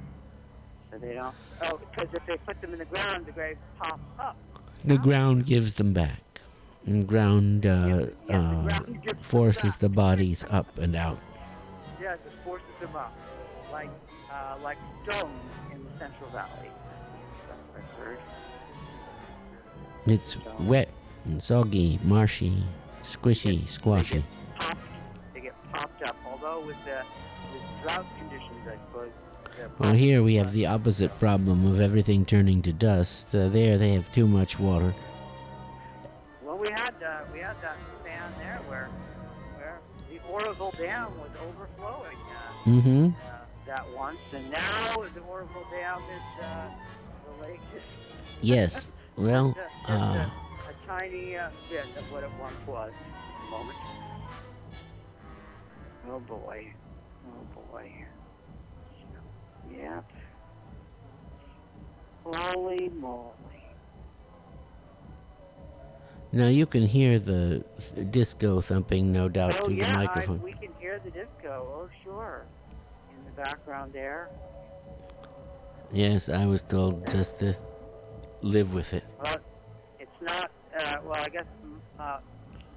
so 0.92 0.98
they 0.98 1.14
don't. 1.14 1.34
Oh, 1.66 1.78
because 1.78 2.10
if 2.14 2.26
they 2.26 2.38
put 2.38 2.60
them 2.62 2.74
in 2.74 2.80
the 2.80 2.86
ground, 2.86 3.26
the 3.26 3.32
graves 3.32 3.60
pop 3.80 4.00
up. 4.20 4.38
The 4.86 4.98
ground 4.98 5.46
gives 5.46 5.74
them 5.76 5.94
back. 5.94 6.22
And 6.86 7.06
ground 7.08 7.66
uh, 7.66 7.70
Yeah, 7.70 8.06
the 8.28 8.34
uh, 8.34 8.62
ground 8.64 9.16
forces 9.20 9.76
the 9.78 9.90
bodies 9.90 10.46
up 10.50 10.78
and 10.78 10.96
out. 10.96 11.20
Yes, 12.00 12.18
it 12.26 12.32
forces 12.46 12.68
them 12.80 12.96
up, 12.96 13.14
like 13.72 13.90
uh, 14.32 14.56
like 14.64 14.78
stones 15.04 15.34
in 15.74 15.84
the 15.84 15.90
Central 16.00 16.30
Valley. 16.30 16.70
It's 20.08 20.38
wet 20.60 20.90
and 21.26 21.42
soggy, 21.42 22.00
marshy, 22.04 22.64
squishy, 23.04 23.68
squashy. 23.68 24.24
they 25.34 25.42
get 25.42 25.54
popped 25.74 26.02
up. 26.04 26.16
Although 26.26 26.66
with 26.66 26.78
the 26.86 27.04
with 27.54 27.62
drought 27.84 28.06
conditions, 28.18 28.52
I 28.68 28.76
suppose. 28.88 29.12
Well, 29.80 29.94
here 29.94 30.22
we 30.24 30.36
have 30.36 30.54
the 30.54 30.68
opposite 30.68 31.18
problem 31.20 31.66
of 31.66 31.82
everything 31.82 32.26
turning 32.26 32.62
to 32.62 32.72
dust. 32.72 33.34
Uh, 33.36 33.48
there 33.50 33.78
they 33.78 33.90
have 33.94 34.12
too 34.14 34.28
much 34.28 34.60
water. 34.60 34.94
Well, 36.44 36.58
we 36.58 36.70
had 36.70 36.94
uh, 37.04 37.22
we 37.34 37.40
had 37.40 37.60
that 37.62 37.78
span 38.02 38.32
there 38.38 38.60
where 38.68 38.90
where 39.58 39.80
the 40.10 40.20
Oroville 40.32 40.74
Dam 40.78 41.12
was 41.20 41.30
overflowing 41.42 42.18
uh, 42.18 42.70
Mm-hmm. 42.70 43.06
uh, 43.08 43.38
that 43.66 43.86
once, 43.96 44.20
and 44.34 44.50
now 44.52 45.04
the 45.14 45.22
Oroville 45.22 45.66
Dam 45.72 46.02
is 46.16 46.44
uh, 46.46 46.70
the 47.26 47.48
lake 47.50 47.60
is 47.76 47.82
Yes. 48.42 48.92
Well, 49.18 49.54
just, 49.54 49.88
just 49.88 49.90
uh, 49.90 49.94
a, 49.94 50.32
a 50.70 50.88
tiny 51.00 51.36
uh, 51.36 51.50
bit 51.70 51.86
of 51.98 52.12
what 52.12 52.24
it 52.24 52.30
once 52.40 52.54
was. 52.68 52.92
the 53.46 53.52
moment. 53.52 53.78
Oh 56.10 56.20
boy. 56.20 56.68
Oh 57.28 57.62
boy. 57.72 57.92
Yep. 59.76 60.12
Holy 62.24 62.90
moly. 62.90 63.34
now 66.32 66.48
you 66.48 66.66
can 66.66 66.86
hear 66.86 67.20
the 67.20 67.64
th- 67.80 68.12
disco 68.12 68.62
thumping, 68.62 69.12
no 69.12 69.30
doubt, 69.30 69.60
oh 69.62 69.66
through 69.66 69.76
yeah, 69.76 69.92
the 69.92 69.98
I, 69.98 70.06
microphone. 70.06 70.42
we 70.42 70.54
can 70.54 70.70
hear 70.80 71.00
the 71.04 71.10
disco. 71.10 71.68
Oh 71.74 71.90
sure. 72.04 72.46
In 73.18 73.26
the 73.26 73.32
background 73.42 73.94
there. 73.94 74.30
Yes, 75.92 76.30
I 76.30 76.46
was 76.46 76.62
told 76.64 77.10
just 77.10 77.40
to 77.40 77.56
live 78.42 78.74
with 78.74 78.94
it. 78.94 79.04
Well, 79.24 79.36
it's 80.00 80.22
not. 80.22 80.52
Uh, 80.78 80.98
well, 81.04 81.16
I 81.18 81.30
guess 81.30 81.46
uh, 82.00 82.20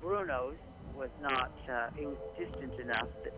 Bruno's 0.00 0.56
was 0.94 1.10
not. 1.22 1.52
Uh, 1.68 1.88
it 1.98 2.06
was 2.06 2.16
distant 2.38 2.78
enough 2.80 3.08
that 3.24 3.34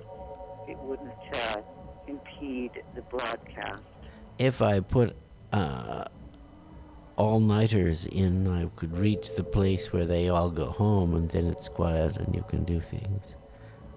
it 0.69 0.79
wouldn't 0.79 1.11
uh, 1.35 1.61
impede 2.07 2.83
the 2.95 3.03
broadcast. 3.03 3.83
If 4.39 4.63
I 4.63 4.81
put 4.81 5.17
uh, 5.53 6.05
all 7.17 7.41
nighters 7.41 8.07
in, 8.07 8.49
I 8.49 8.67
could 8.77 8.97
reach 8.97 9.35
the 9.37 9.45
place 9.45 9.93
where 9.93 10.07
they 10.07 10.29
all 10.29 10.51
go 10.51 10.67
home, 10.67 11.15
and 11.15 11.29
then 11.31 11.47
it's 11.47 11.69
quiet 11.69 12.17
and 12.17 12.35
you 12.35 12.45
can 12.49 12.65
do 12.65 12.81
things. 12.81 13.35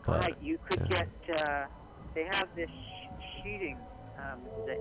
But 0.05 0.21
right, 0.25 0.35
you 0.41 0.59
could 0.69 0.81
uh, 0.83 0.87
get. 0.87 1.39
Uh, 1.49 1.65
they 2.13 2.23
have 2.25 2.47
this 2.55 2.69
sh- 2.69 3.43
sheeting 3.43 3.77
um, 4.19 4.39
that 4.67 4.77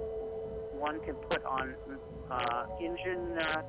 one 0.72 1.00
can 1.00 1.14
put 1.14 1.44
on 1.44 1.74
uh, 2.34 2.66
engine 2.80 3.38
uh, 3.38 3.62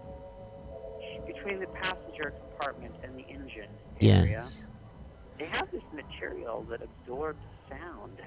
between 1.25 1.59
the 1.59 1.67
passenger 1.67 2.33
compartment 2.49 2.93
and 3.03 3.15
the 3.17 3.25
engine 3.27 3.69
area. 4.01 4.41
yes, 4.43 4.61
They 5.39 5.45
have 5.45 5.69
this 5.71 5.83
material 5.93 6.65
that 6.69 6.81
absorbs 6.81 7.43
sound. 7.69 8.17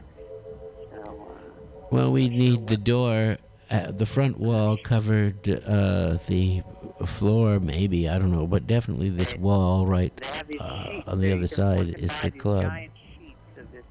So. 0.92 1.00
Uh, 1.02 1.86
well, 1.90 2.12
we 2.12 2.28
need 2.28 2.66
the 2.66 2.76
door. 2.76 3.38
Uh, 3.70 3.90
the 3.92 4.06
front 4.06 4.38
wall 4.38 4.78
covered 4.78 5.46
uh, 5.66 6.16
the 6.26 6.62
floor, 7.04 7.60
maybe 7.60 8.08
I 8.08 8.18
don't 8.18 8.32
know, 8.32 8.46
but 8.46 8.66
definitely 8.66 9.10
this 9.10 9.36
wall 9.36 9.86
right 9.86 10.14
They 10.16 10.26
have 10.26 10.48
these 10.48 10.60
Uh, 10.60 11.02
on 11.06 11.20
the 11.20 11.32
other 11.32 11.46
side 11.46 11.94
is 11.98 12.10
the 12.22 12.30
club. 12.30 12.62
Giant 12.62 12.92
sheets 13.18 13.58
of 13.58 13.70
this 13.72 13.84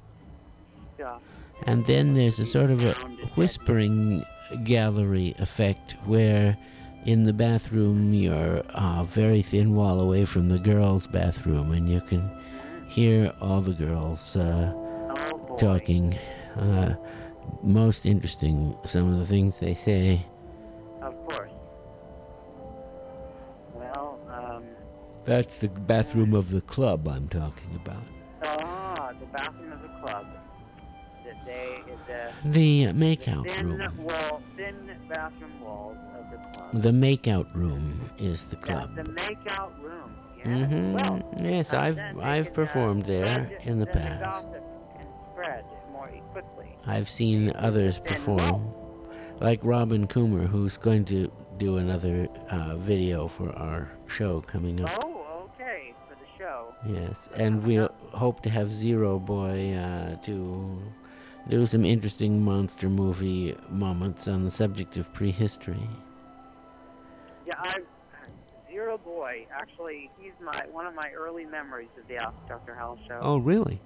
stuff. 0.96 1.22
And 1.66 1.86
then 1.86 2.14
there's 2.14 2.38
a 2.40 2.44
sort 2.44 2.70
of 2.70 2.84
a 2.84 2.92
whispering 3.36 4.24
gallery 4.56 5.34
effect 5.38 5.92
where 6.04 6.56
in 7.04 7.22
the 7.22 7.32
bathroom 7.32 8.12
you're 8.12 8.62
a 8.70 9.04
very 9.04 9.42
thin 9.42 9.74
wall 9.74 10.00
away 10.00 10.24
from 10.24 10.48
the 10.48 10.58
girls' 10.58 11.06
bathroom 11.06 11.72
and 11.72 11.88
you 11.88 12.00
can 12.00 12.30
hear 12.88 13.32
all 13.40 13.60
the 13.60 13.72
girls 13.74 14.36
uh, 14.36 14.72
Oh 14.74 15.56
talking. 15.58 16.14
Uh, 16.56 16.94
most 17.62 18.04
interesting, 18.06 18.76
some 18.84 19.12
of 19.12 19.18
the 19.20 19.26
things 19.26 19.58
they 19.58 19.74
say. 19.74 20.24
Of 21.00 21.14
course. 21.26 21.50
Well, 23.74 24.20
um, 24.30 24.64
That's 25.24 25.58
the 25.58 25.68
bathroom 25.68 26.34
of 26.34 26.50
the 26.50 26.60
club 26.62 27.08
I'm 27.08 27.28
talking 27.28 27.74
about. 27.76 28.02
ah, 28.44 29.12
the 29.18 29.26
bathroom 29.26 29.72
of 29.72 29.82
the 29.82 29.88
club. 30.06 30.26
The 32.52 32.84
makeout 32.86 33.48
thin 33.48 33.76
room. 33.78 34.04
wall, 34.04 34.42
thin 34.56 34.90
bathroom 35.08 35.60
walls 35.60 35.96
of 36.18 36.30
the 36.30 36.38
club. 36.58 36.82
The 36.82 36.90
makeout 36.90 37.54
room 37.54 38.10
is 38.18 38.44
the 38.44 38.56
club. 38.56 38.94
the 38.96 39.02
makeout 39.02 39.72
room. 39.82 40.14
Yeah. 40.38 40.66
hmm 40.66 40.92
Well, 40.94 41.34
yes, 41.42 41.72
uh, 41.72 41.80
I've 41.80 41.96
then 41.96 42.20
I've 42.20 42.48
uh, 42.48 42.52
performed 42.52 43.02
there 43.04 43.26
spread- 43.26 43.58
in 43.64 43.78
the 43.80 43.86
past. 43.86 44.46
spread 45.32 45.64
more 45.92 46.08
quickly. 46.32 46.76
I've 46.86 47.08
seen 47.08 47.52
others 47.56 47.98
perform, 47.98 48.72
like 49.40 49.60
Robin 49.62 50.06
Coomer, 50.06 50.46
who's 50.46 50.76
going 50.76 51.04
to 51.06 51.30
do 51.58 51.76
another 51.78 52.28
uh, 52.50 52.76
video 52.76 53.26
for 53.28 53.50
our 53.56 53.90
show 54.06 54.40
coming 54.42 54.80
up. 54.80 54.90
Oh, 55.04 55.50
okay, 55.54 55.92
for 56.08 56.14
the 56.14 56.26
show. 56.38 56.72
Yes, 56.88 57.28
and 57.34 57.62
we 57.64 57.78
will 57.78 57.92
hope 58.12 58.42
to 58.44 58.48
have 58.50 58.70
Zero 58.72 59.18
Boy 59.18 59.74
uh, 59.74 60.16
to 60.22 60.80
do 61.48 61.64
some 61.66 61.84
interesting 61.84 62.42
monster 62.42 62.88
movie 62.88 63.56
moments 63.70 64.28
on 64.28 64.44
the 64.44 64.50
subject 64.50 64.96
of 64.96 65.12
prehistory. 65.12 65.88
Yeah, 67.46 67.54
I 67.56 67.74
Zero 68.70 68.98
Boy. 68.98 69.46
Actually, 69.52 70.10
he's 70.20 70.32
my 70.42 70.60
one 70.70 70.86
of 70.86 70.94
my 70.94 71.10
early 71.16 71.46
memories 71.46 71.88
of 71.98 72.06
the 72.06 72.16
Ask 72.16 72.36
Dr. 72.48 72.74
Hal 72.74 72.98
show. 73.08 73.18
Oh, 73.22 73.38
really? 73.38 73.80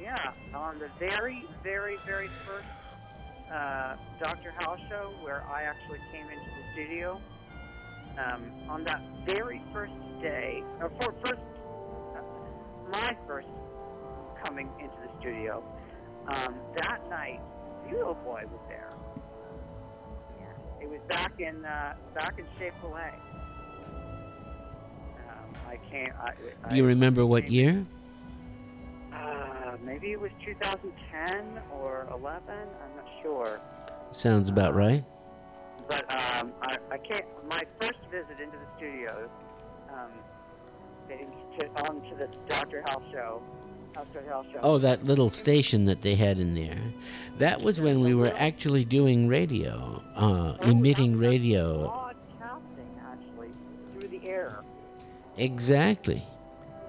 Yeah, 0.00 0.32
on 0.54 0.78
the 0.78 0.88
very, 0.98 1.44
very, 1.62 1.96
very 2.06 2.28
first 2.46 2.66
uh, 3.52 3.96
Dr. 4.20 4.52
Hal 4.58 4.76
show, 4.88 5.12
where 5.22 5.42
I 5.52 5.62
actually 5.62 6.00
came 6.12 6.26
into 6.26 6.44
the 6.44 6.72
studio. 6.72 7.20
Um, 8.16 8.44
on 8.68 8.84
that 8.84 9.02
very 9.26 9.60
first 9.72 9.92
day, 10.22 10.62
or 10.80 10.88
for 11.00 11.12
first, 11.24 11.40
uh, 12.14 12.20
my 12.92 13.16
first 13.26 13.48
coming 14.44 14.68
into 14.78 14.94
the 15.02 15.20
studio, 15.20 15.64
um, 16.28 16.54
that 16.76 17.00
night, 17.10 17.40
Zero 17.88 18.14
Boy 18.24 18.44
was 18.50 18.60
there. 18.68 18.90
Yeah, 20.40 20.82
it 20.82 20.88
was 20.88 21.00
back 21.08 21.38
in 21.38 21.64
uh, 21.64 21.94
back 22.14 22.38
in 22.38 22.46
Chez. 22.58 22.72
Um, 22.82 22.92
I 25.68 25.78
came. 25.90 26.12
I, 26.20 26.32
I, 26.64 26.70
Do 26.70 26.76
you 26.76 26.84
remember 26.84 27.26
what 27.26 27.50
year? 27.50 27.86
Uh, 29.12 29.76
maybe 29.84 30.12
it 30.12 30.20
was 30.20 30.30
2010 30.44 31.62
or 31.72 32.06
11. 32.12 32.42
I'm 32.48 32.96
not 32.96 33.06
sure. 33.22 33.60
Sounds 34.10 34.48
about 34.48 34.74
right. 34.74 35.04
But 35.88 36.10
um, 36.10 36.52
I, 36.62 36.76
I 36.90 36.98
came. 36.98 37.26
My 37.48 37.60
first 37.80 37.98
visit 38.10 38.40
into 38.42 38.56
the 38.56 38.66
studio, 38.76 39.30
um, 39.92 40.10
to, 41.58 41.66
on 41.88 42.02
to 42.10 42.16
the 42.16 42.28
Dr. 42.48 42.82
Hal 42.88 43.02
show. 43.12 43.42
Dr. 43.94 44.22
Hal 44.28 44.44
show. 44.52 44.58
Oh, 44.60 44.78
that 44.78 45.04
little 45.04 45.30
station 45.30 45.84
that 45.84 46.02
they 46.02 46.16
had 46.16 46.38
in 46.38 46.54
there. 46.54 46.80
That 47.38 47.62
was 47.62 47.80
when 47.80 48.00
we 48.00 48.14
were 48.14 48.32
actually 48.36 48.84
doing 48.84 49.28
radio, 49.28 50.02
uh, 50.16 50.56
emitting 50.62 51.16
radio. 51.16 51.82
Broadcasting, 52.40 53.00
actually, 53.06 53.50
through 53.92 54.08
the 54.08 54.28
air. 54.28 54.62
Exactly. 55.36 56.22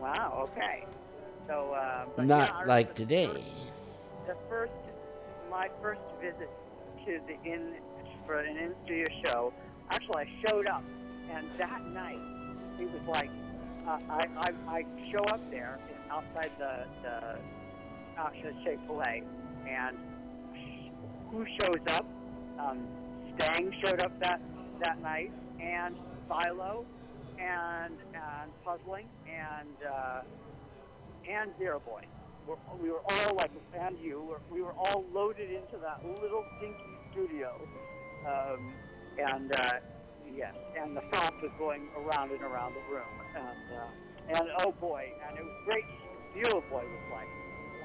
Wow. 0.02 0.50
Okay. 0.50 0.86
So. 1.48 1.74
Uh, 1.74 2.06
but 2.16 2.26
Not 2.26 2.50
yeah, 2.50 2.66
like 2.66 2.96
today. 2.96 3.44
The 4.28 4.36
first, 4.50 4.74
my 5.52 5.70
first 5.82 6.02
visit 6.20 6.50
to 7.06 7.20
the 7.28 7.50
in 7.50 7.74
for 8.26 8.40
an 8.40 8.58
in 8.58 8.74
studio 8.84 9.06
show. 9.26 9.54
Actually, 9.92 10.24
I 10.24 10.48
showed 10.48 10.66
up, 10.66 10.84
and 11.30 11.48
that 11.60 11.86
night 11.92 12.20
it 12.80 12.92
was 12.92 13.02
like 13.08 13.30
uh, 13.88 14.00
I, 14.10 14.26
I 14.38 14.78
I 14.78 14.86
show 15.12 15.24
up 15.26 15.40
there 15.52 15.78
outside 16.16 16.52
the 16.58 16.86
the 17.04 18.22
uh, 18.22 18.30
Chick 18.64 18.80
Fil 18.88 19.02
A, 19.02 19.24
and 19.68 19.98
who 21.32 21.46
shows 21.60 21.84
up? 21.90 22.06
Um, 22.60 22.88
Stang 23.36 23.72
showed 23.84 24.02
up 24.02 24.18
that 24.22 24.40
that 24.86 25.02
night, 25.02 25.32
and 25.60 25.96
Philo, 26.28 26.86
and 27.38 27.98
and 28.14 28.52
Puzzling, 28.64 29.08
and 29.28 29.76
uh, 29.86 30.22
and 31.30 31.52
Zero 31.60 31.82
Boy. 31.86 32.02
We're, 32.48 32.56
we 32.82 32.92
were 32.92 33.02
all 33.02 33.36
like, 33.36 33.52
and 33.74 33.98
you, 34.00 34.36
we 34.52 34.62
were 34.62 34.74
all 34.74 35.04
loaded 35.12 35.50
into 35.50 35.78
that 35.82 36.06
little 36.06 36.46
dinky 36.62 36.78
studio, 37.12 37.60
um, 38.28 38.74
and 39.18 39.52
uh, 39.52 39.70
yes, 40.34 40.54
and 40.80 40.96
the 40.96 41.02
thought 41.12 41.34
was 41.42 41.52
going 41.58 41.88
around 41.98 42.32
and 42.32 42.42
around 42.44 42.76
the 42.76 42.94
room, 42.94 43.10
and 43.36 44.38
uh, 44.38 44.40
and 44.40 44.50
oh 44.60 44.72
boy, 44.80 45.12
and 45.28 45.38
it 45.38 45.44
was 45.44 45.56
great. 45.66 45.84
Zero 46.36 46.62
Boy 46.70 46.84
was 46.84 47.12
like, 47.12 47.28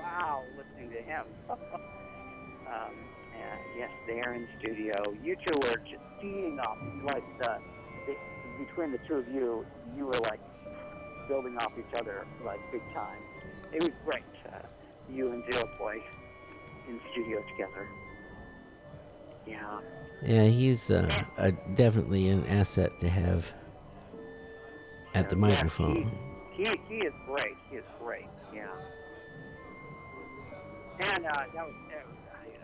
wow, 0.02 0.42
listening 0.56 0.90
to 0.90 1.02
him. 1.02 1.24
um, 1.50 2.94
and 3.40 3.60
yes, 3.76 3.90
there 4.06 4.34
in 4.34 4.48
studio, 4.58 4.92
you 5.22 5.36
two 5.36 5.54
were 5.62 5.76
just 5.88 6.02
feeding 6.20 6.58
off, 6.60 6.78
like 7.04 7.24
the, 7.38 7.58
the 8.06 8.14
between 8.66 8.92
the 8.92 8.98
two 9.08 9.14
of 9.14 9.28
you, 9.28 9.64
you 9.96 10.06
were 10.06 10.18
like 10.30 10.40
building 11.28 11.56
off 11.58 11.72
each 11.78 12.00
other 12.00 12.26
like 12.44 12.58
big 12.72 12.82
time. 12.92 13.18
It 13.72 13.82
was 13.82 13.92
great. 14.04 14.24
Uh, 14.52 14.58
you 15.08 15.30
and 15.30 15.44
Zero 15.52 15.64
Boy 15.78 16.02
in 16.88 17.00
studio 17.12 17.42
together. 17.52 17.88
Yeah. 19.46 19.80
Yeah, 20.22 20.44
he's 20.44 20.90
uh, 20.90 21.08
a, 21.38 21.52
definitely 21.52 22.28
an 22.28 22.44
asset 22.46 22.98
to 23.00 23.08
have 23.08 23.52
at 25.14 25.28
the 25.28 25.36
yeah, 25.36 25.40
microphone. 25.40 26.10
He, 26.52 26.64
he, 26.64 26.80
he 26.88 26.96
is 26.96 27.14
great. 27.26 27.56
He 27.70 27.76
is 27.76 27.84
great. 27.98 28.26
And 31.00 31.26
uh, 31.26 31.30
that 31.32 31.54
was, 31.54 31.74
that 31.90 32.06
was 32.06 32.16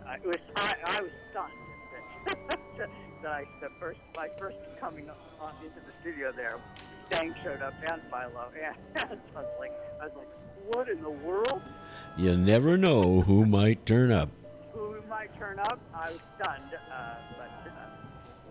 I, 0.06 0.10
I, 0.10 0.14
it 0.16 0.26
was 0.26 0.36
I, 0.56 0.74
I 0.84 1.00
was 1.00 1.10
stunned 1.30 1.52
that, 2.26 2.58
that 3.22 3.32
I 3.32 3.44
the 3.60 3.70
first 3.80 3.98
my 4.16 4.28
first 4.38 4.56
coming 4.78 5.08
on 5.40 5.54
into 5.64 5.80
the 5.80 5.92
studio 6.02 6.32
there, 6.36 6.60
Stang 7.06 7.34
showed 7.42 7.62
up 7.62 7.74
and 7.90 8.02
Philo 8.10 8.50
and 8.64 8.76
I 9.34 9.40
was 9.40 9.46
like 9.58 9.72
I 10.00 10.04
was 10.04 10.12
like 10.16 10.28
what 10.72 10.88
in 10.88 11.00
the 11.02 11.10
world? 11.10 11.62
You 12.16 12.36
never 12.36 12.76
know 12.76 13.22
who 13.22 13.46
might 13.46 13.86
turn 13.86 14.10
up. 14.10 14.28
Who 14.72 15.00
might 15.08 15.34
turn 15.38 15.58
up? 15.58 15.78
I 15.94 16.10
was 16.10 16.20
stunned, 16.40 16.74
uh, 16.92 17.14
but 17.38 17.70
uh, 17.70 17.86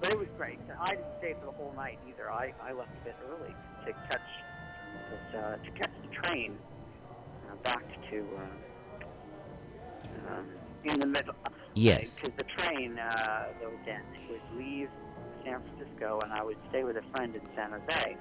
but 0.01 0.13
it 0.13 0.17
was 0.17 0.27
great. 0.37 0.59
I 0.79 0.95
didn't 0.95 1.05
stay 1.19 1.35
for 1.39 1.45
the 1.47 1.51
whole 1.51 1.73
night 1.75 1.99
either. 2.07 2.31
I, 2.31 2.53
I 2.61 2.73
left 2.73 2.89
a 3.01 3.05
bit 3.05 3.15
early 3.29 3.53
to 3.85 3.93
catch 4.09 4.21
this, 5.11 5.39
uh, 5.39 5.57
to 5.57 5.71
catch 5.71 5.91
the 6.01 6.27
train 6.27 6.57
uh, 7.49 7.55
back 7.63 7.83
to 8.09 8.19
uh, 8.37 8.41
um, 10.29 10.47
in 10.83 10.99
the 10.99 11.07
middle. 11.07 11.35
Yes. 11.73 12.15
Because 12.15 12.35
the 12.37 12.43
train 12.43 12.97
uh, 12.97 13.09
that 13.59 13.69
was 13.69 13.79
in 13.87 14.01
would 14.29 14.41
leave 14.57 14.89
San 15.43 15.61
Francisco, 15.61 16.19
and 16.23 16.33
I 16.33 16.43
would 16.43 16.57
stay 16.69 16.83
with 16.83 16.97
a 16.97 17.03
friend 17.15 17.35
in 17.35 17.41
San 17.55 17.71
Jose, 17.71 18.17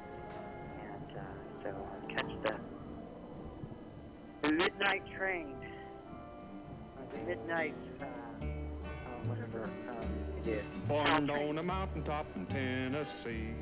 and 0.81 1.17
uh, 1.17 1.23
so 1.63 1.69
I'd 1.71 2.17
catch 2.17 2.31
the 2.43 2.55
the 4.43 4.53
midnight 4.53 5.03
train, 5.17 5.55
or 6.99 7.17
the 7.17 7.27
midnight, 7.27 7.75
uh, 8.03 8.05
uh, 8.05 8.49
whatever 9.27 9.65
um, 9.65 10.09
it 10.39 10.49
is. 10.49 10.65
Born 10.87 11.31
on 11.31 11.59
a 11.59 11.63
mountaintop 11.63 12.27
in 12.37 12.45
Tennessee, 12.47 13.55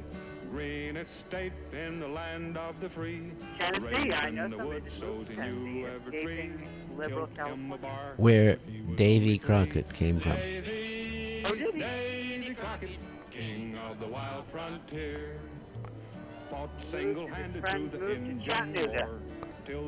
greenest 0.51 1.21
state 1.21 1.53
in 1.73 2.01
the 2.01 2.09
land 2.09 2.57
of 2.57 2.81
the 2.81 2.89
free. 2.89 3.31
Tennessee, 3.61 3.85
Raised 3.85 4.15
I 4.15 4.29
in 4.29 4.51
the 4.51 4.59
woods, 4.59 4.93
so 4.99 5.07
moved 5.07 5.31
he 5.31 5.37
knew 5.37 5.87
every 5.87 6.23
tree. 6.25 6.53
Escaping 6.93 6.99
liberal 6.99 7.27
Killed 7.35 7.49
him 7.59 7.73
a 7.73 7.79
California. 7.79 8.13
Where 8.17 8.51
if 8.51 8.59
he 8.67 8.83
was 8.83 8.97
Davy 8.97 9.39
Crockett 9.39 9.93
came 9.95 10.21
from. 10.21 10.33
Davy, 10.33 11.43
Oh, 11.45 11.55
did 11.55 11.75
he? 11.75 11.81
Davy 11.81 12.55
Crockett, 12.55 12.91
king 13.31 13.77
of 13.91 14.01
the 14.01 14.07
wild 14.09 14.45
frontier. 14.51 15.39
Fought 16.51 16.71
single-handed 16.91 17.63
friend 17.67 17.91
through 17.91 18.01
the 18.01 18.07
moved 18.07 18.11
to 18.11 18.15
Indian 18.15 18.39
War 18.39 18.45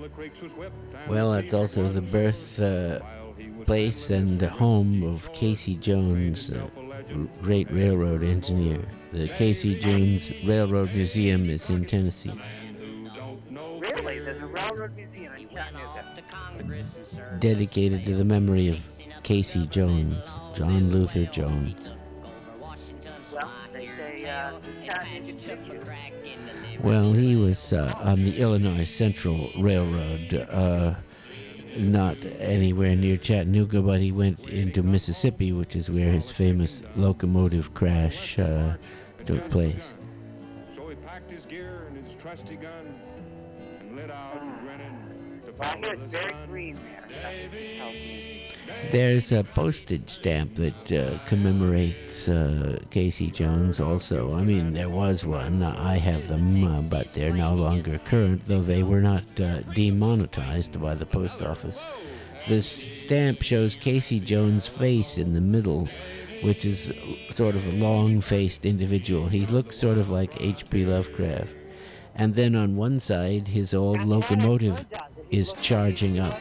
the 0.01 0.09
creeks 0.09 0.41
was 0.41 0.53
whipped 0.53 0.75
and 0.95 1.11
Well, 1.11 1.33
the 1.33 1.41
that's 1.43 1.53
also 1.53 1.89
the 1.89 2.01
was 2.01 2.11
birth 2.11 2.61
uh, 2.61 2.99
while 3.01 3.35
he 3.37 3.51
was 3.51 3.67
place 3.67 4.11
and 4.11 4.41
home 4.41 5.03
of 5.03 5.31
Casey 5.33 5.75
Jones, 5.75 6.51
made 6.51 6.57
uh, 6.59 6.63
himself 6.63 6.77
a 6.77 6.81
r- 6.81 6.87
legend. 6.87 7.29
great 7.43 7.71
railroad 7.71 8.23
engineer. 8.23 8.81
The 9.13 9.29
Casey 9.29 9.79
Jones 9.79 10.31
Railroad 10.47 10.95
Museum 10.95 11.51
is 11.51 11.69
in 11.69 11.85
Tennessee. 11.85 12.33
Dedicated 17.39 18.05
to 18.05 18.14
the 18.14 18.25
memory 18.25 18.68
of 18.68 18.79
Casey 19.22 19.64
Jones, 19.66 20.35
John 20.55 20.91
Luther 20.91 21.27
Jones. 21.27 21.91
Well, 26.83 27.12
he 27.12 27.37
was 27.37 27.72
uh, 27.72 27.93
on 27.99 28.22
the 28.22 28.41
Illinois 28.41 28.85
Central 28.85 29.51
Railroad, 29.59 30.49
uh, 30.51 30.95
not 31.77 32.16
anywhere 32.39 32.95
near 32.95 33.16
Chattanooga, 33.16 33.81
but 33.83 34.01
he 34.01 34.12
went 34.12 34.41
into 34.49 34.83
Mississippi, 34.83 35.53
which 35.53 35.77
is 35.77 35.91
where 35.91 36.11
his 36.11 36.31
famous 36.31 36.83
locomotive 36.97 37.75
crash 37.75 38.39
uh, 38.39 38.75
took 39.25 39.49
place. 39.51 39.95
Well, 45.59 45.71
I 45.71 45.77
hear 45.77 45.85
follow 45.85 45.93
it's 45.93 46.03
the 46.03 46.19
very 46.19 46.47
green 46.47 46.75
there. 46.75 47.05
That's 47.23 47.49
what 47.49 47.55
it 47.55 47.77
tells 47.79 47.95
me. 47.95 48.25
There's 48.91 49.33
a 49.33 49.45
postage 49.45 50.11
stamp 50.11 50.57
that 50.57 50.93
uh, 50.93 51.19
commemorates 51.27 52.29
uh, 52.29 52.79
Casey 52.91 53.31
Jones 53.31 53.81
also. 53.81 54.37
I 54.37 54.43
mean, 54.43 54.73
there 54.73 54.89
was 54.89 55.25
one. 55.25 55.63
I 55.63 55.97
have 55.97 56.29
them, 56.29 56.65
uh, 56.65 56.83
but 56.83 57.13
they're 57.15 57.33
no 57.33 57.55
longer 57.55 57.99
current, 57.99 58.47
though 58.47 58.63
they 58.63 58.83
were 58.83 59.01
not 59.01 59.25
uh, 59.41 59.61
demonetized 59.75 60.81
by 60.81 60.95
the 60.95 61.07
post 61.07 61.43
office. 61.43 61.81
The 62.49 62.61
stamp 62.61 63.43
shows 63.43 63.77
Casey 63.77 64.21
Jones' 64.21 64.67
face 64.67 65.19
in 65.19 65.33
the 65.35 65.41
middle, 65.41 65.89
which 66.43 66.65
is 66.65 66.93
sort 67.31 67.55
of 67.55 67.67
a 67.67 67.77
long 67.77 68.21
faced 68.21 68.65
individual. 68.65 69.29
He 69.29 69.47
looks 69.47 69.77
sort 69.77 69.99
of 69.99 70.11
like 70.11 70.41
H.P. 70.41 70.85
Lovecraft. 70.85 71.55
And 72.17 72.35
then 72.35 72.55
on 72.55 72.77
one 72.77 73.01
side, 73.01 73.49
his 73.49 73.75
old 73.75 74.03
locomotive 74.03 74.85
is 75.31 75.53
charging 75.55 76.18
up. 76.18 76.39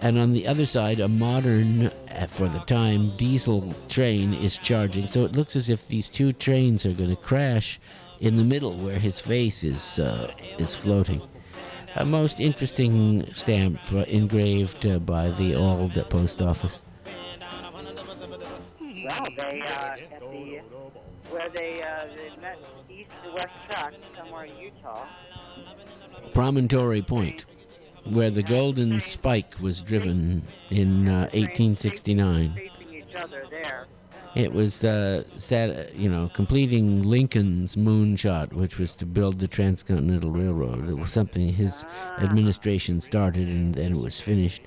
And 0.00 0.18
on 0.18 0.32
the 0.32 0.46
other 0.46 0.64
side, 0.64 1.00
a 1.00 1.08
modern, 1.08 1.86
uh, 1.86 2.26
for 2.28 2.48
the 2.48 2.60
time, 2.60 3.14
diesel 3.16 3.74
train 3.88 4.32
is 4.32 4.56
charging. 4.56 5.06
So 5.06 5.24
it 5.24 5.32
looks 5.32 5.56
as 5.56 5.68
if 5.68 5.88
these 5.88 6.08
two 6.08 6.32
trains 6.32 6.86
are 6.86 6.92
going 6.92 7.10
to 7.10 7.16
crash 7.16 7.78
in 8.20 8.36
the 8.36 8.44
middle 8.44 8.76
where 8.76 8.98
his 8.98 9.20
face 9.20 9.62
is, 9.62 9.98
uh, 9.98 10.32
is 10.58 10.74
floating. 10.74 11.20
A 11.96 12.04
most 12.04 12.40
interesting 12.40 13.30
stamp 13.34 13.78
uh, 13.92 13.98
engraved 14.00 14.86
uh, 14.86 15.00
by 15.00 15.30
the 15.32 15.54
old 15.54 15.94
post 16.08 16.40
office. 16.40 16.82
Well, 18.80 19.26
they 19.36 19.62
uh, 19.62 19.96
at 19.96 20.20
the 20.20 20.60
where 21.30 21.48
they 21.50 21.80
uh, 21.82 22.06
they 22.16 22.40
met 22.40 22.58
east 22.88 23.10
to 23.24 23.32
west 23.32 23.48
track 23.68 23.94
somewhere 24.16 24.44
in 24.44 24.56
Utah. 24.56 25.06
Promontory 26.32 27.02
Point, 27.02 27.44
where 28.04 28.30
the 28.30 28.42
Golden 28.42 28.98
Spike 29.00 29.54
was 29.60 29.80
driven 29.80 30.42
in 30.70 31.08
uh, 31.08 31.28
1869. 31.32 32.52
Facing 32.54 32.94
each 32.94 33.14
other 33.14 33.44
there, 33.50 33.86
It 34.34 34.52
was 34.52 34.84
uh, 34.84 35.24
you 35.94 36.08
know, 36.08 36.30
completing 36.34 37.02
Lincoln's 37.02 37.76
moonshot, 37.76 38.52
which 38.52 38.78
was 38.78 38.94
to 38.96 39.06
build 39.06 39.38
the 39.38 39.48
transcontinental 39.48 40.30
railroad. 40.30 40.88
It 40.88 40.94
was 40.98 41.12
something 41.12 41.52
his 41.52 41.84
administration 42.18 43.00
started, 43.00 43.48
and 43.48 43.74
then 43.74 43.92
it 43.92 43.98
was 44.02 44.20
finished. 44.20 44.62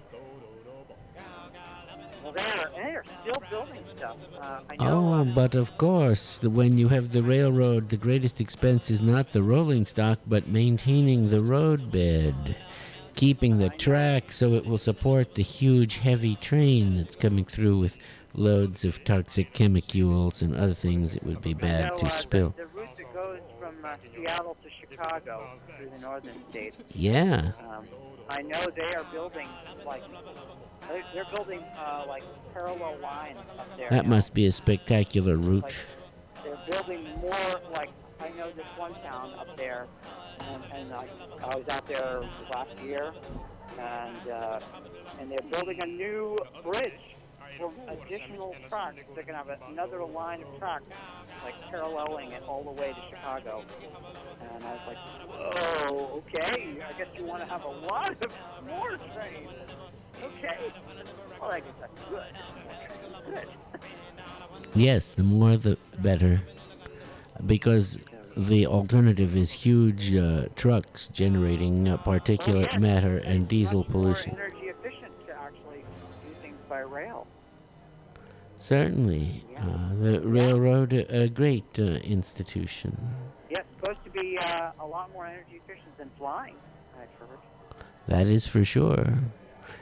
Well, 2.23 2.33
they're 2.33 2.71
they're 2.75 3.03
still 3.21 3.43
building 3.49 3.83
stuff. 3.97 4.17
Uh, 4.41 4.59
Oh, 4.79 5.23
but 5.23 5.55
of 5.55 5.77
course, 5.77 6.39
the, 6.39 6.49
when 6.49 6.77
you 6.77 6.89
have 6.89 7.11
the 7.11 7.23
railroad, 7.23 7.89
the 7.89 7.97
greatest 7.97 8.41
expense 8.41 8.91
is 8.91 9.01
not 9.01 9.31
the 9.31 9.41
rolling 9.43 9.85
stock, 9.85 10.19
but 10.27 10.47
maintaining 10.47 11.29
the 11.29 11.41
roadbed, 11.41 12.55
keeping 13.15 13.57
the 13.57 13.69
track 13.69 14.31
so 14.31 14.53
it 14.53 14.65
will 14.65 14.77
support 14.77 15.35
the 15.35 15.43
huge, 15.43 15.97
heavy 15.97 16.35
train 16.35 16.97
that's 16.97 17.15
coming 17.15 17.45
through 17.45 17.79
with 17.79 17.97
loads 18.35 18.83
of 18.83 19.03
toxic 19.03 19.53
chemicals 19.53 20.41
and 20.41 20.55
other 20.55 20.73
things 20.73 21.13
it 21.13 21.23
would 21.23 21.41
be 21.41 21.53
bad 21.53 21.95
to 21.97 22.05
uh, 22.05 22.09
spill. 22.09 22.53
The, 22.57 22.63
the 22.63 22.67
route 22.69 22.95
that 22.97 23.13
goes 23.13 23.39
from 23.59 23.75
uh, 23.83 23.95
Seattle 24.15 24.57
to 24.63 24.69
Chicago 24.69 25.59
through 25.77 25.89
the 25.95 25.99
northern 25.99 26.49
states. 26.49 26.77
Yeah. 26.93 27.51
Um, 27.69 27.85
I 28.29 28.41
know 28.41 28.65
they 28.75 28.95
are 28.95 29.05
building 29.11 29.47
like 29.85 30.01
they're, 30.87 31.03
they're 31.13 31.35
building 31.35 31.63
uh, 31.77 32.05
like 32.07 32.23
parallel 32.53 32.97
lines 32.99 33.37
up 33.57 33.67
there. 33.77 33.89
That 33.89 34.07
must 34.07 34.33
be 34.33 34.47
a 34.47 34.51
spectacular 34.51 35.35
route. 35.35 35.63
Like, 35.63 35.73
they're 36.43 36.57
building 36.69 37.03
more 37.21 37.61
like 37.73 37.89
I 38.19 38.29
know 38.29 38.51
this 38.51 38.65
one 38.77 38.93
town 38.95 39.33
up 39.37 39.57
there, 39.57 39.87
and, 40.51 40.63
and 40.73 40.93
I, 40.93 41.07
I 41.43 41.55
was 41.55 41.67
out 41.69 41.87
there 41.87 42.23
last 42.53 42.77
year, 42.83 43.13
and 43.79 44.29
uh, 44.29 44.59
and 45.19 45.31
they're 45.31 45.49
building 45.51 45.79
a 45.81 45.85
new 45.85 46.37
bridge 46.63 47.15
for 47.57 47.71
additional 47.89 48.55
tracks. 48.69 48.97
They're 49.15 49.23
gonna 49.23 49.37
have 49.37 49.61
another 49.69 50.03
line 50.05 50.41
of 50.41 50.57
tracks 50.59 50.85
like 51.43 51.55
paralleling 51.69 52.31
it 52.31 52.43
all 52.47 52.63
the 52.63 52.71
way 52.71 52.93
to 52.93 53.01
Chicago. 53.09 53.63
And 54.55 54.63
I 54.63 54.71
was 54.73 54.81
like, 54.87 54.97
oh, 55.89 56.23
okay. 56.27 56.77
I 56.87 56.93
guess 56.97 57.07
you 57.17 57.25
want 57.25 57.41
to 57.41 57.47
have 57.47 57.63
a 57.63 57.69
lot 57.69 58.11
of 58.11 58.31
more 58.67 58.97
trains. 59.13 59.49
Okay. 60.23 60.73
Well, 61.41 61.51
I 61.51 61.59
guess 61.59 61.73
that's 61.79 62.09
good. 62.09 63.33
Good. 63.33 63.47
Yes, 64.75 65.13
the 65.13 65.23
more 65.23 65.57
the 65.57 65.77
better. 65.99 66.41
Because 67.45 67.99
the 68.35 68.65
alternative 68.67 69.35
is 69.35 69.51
huge 69.51 70.13
uh, 70.13 70.45
trucks 70.55 71.07
generating 71.09 71.87
uh, 71.87 71.97
particulate 71.97 72.79
matter 72.79 73.17
and 73.17 73.47
diesel 73.47 73.83
pollution. 73.83 74.31
More 74.31 74.45
energy 74.45 74.67
efficient 74.67 75.11
to 75.27 75.33
actually 75.35 75.83
do 76.25 76.35
things 76.41 76.57
by 76.69 76.79
rail. 76.79 77.27
Certainly. 78.57 79.45
Uh, 79.57 79.93
the 80.01 80.21
railroad, 80.21 80.93
a 80.93 81.23
a 81.23 81.27
great 81.27 81.79
uh, 81.79 81.83
institution. 81.83 82.97
Yeah, 83.49 83.59
it's 83.59 83.69
supposed 83.79 84.03
to 84.05 84.11
be 84.11 84.37
uh, 84.39 84.71
a 84.79 84.85
lot 84.85 85.11
more 85.13 85.25
energy 85.25 85.61
efficient 85.63 85.97
than 85.97 86.09
flying, 86.17 86.55
I've 86.99 87.19
heard. 87.19 87.39
That 88.07 88.27
is 88.27 88.47
for 88.47 88.65
sure. 88.65 89.19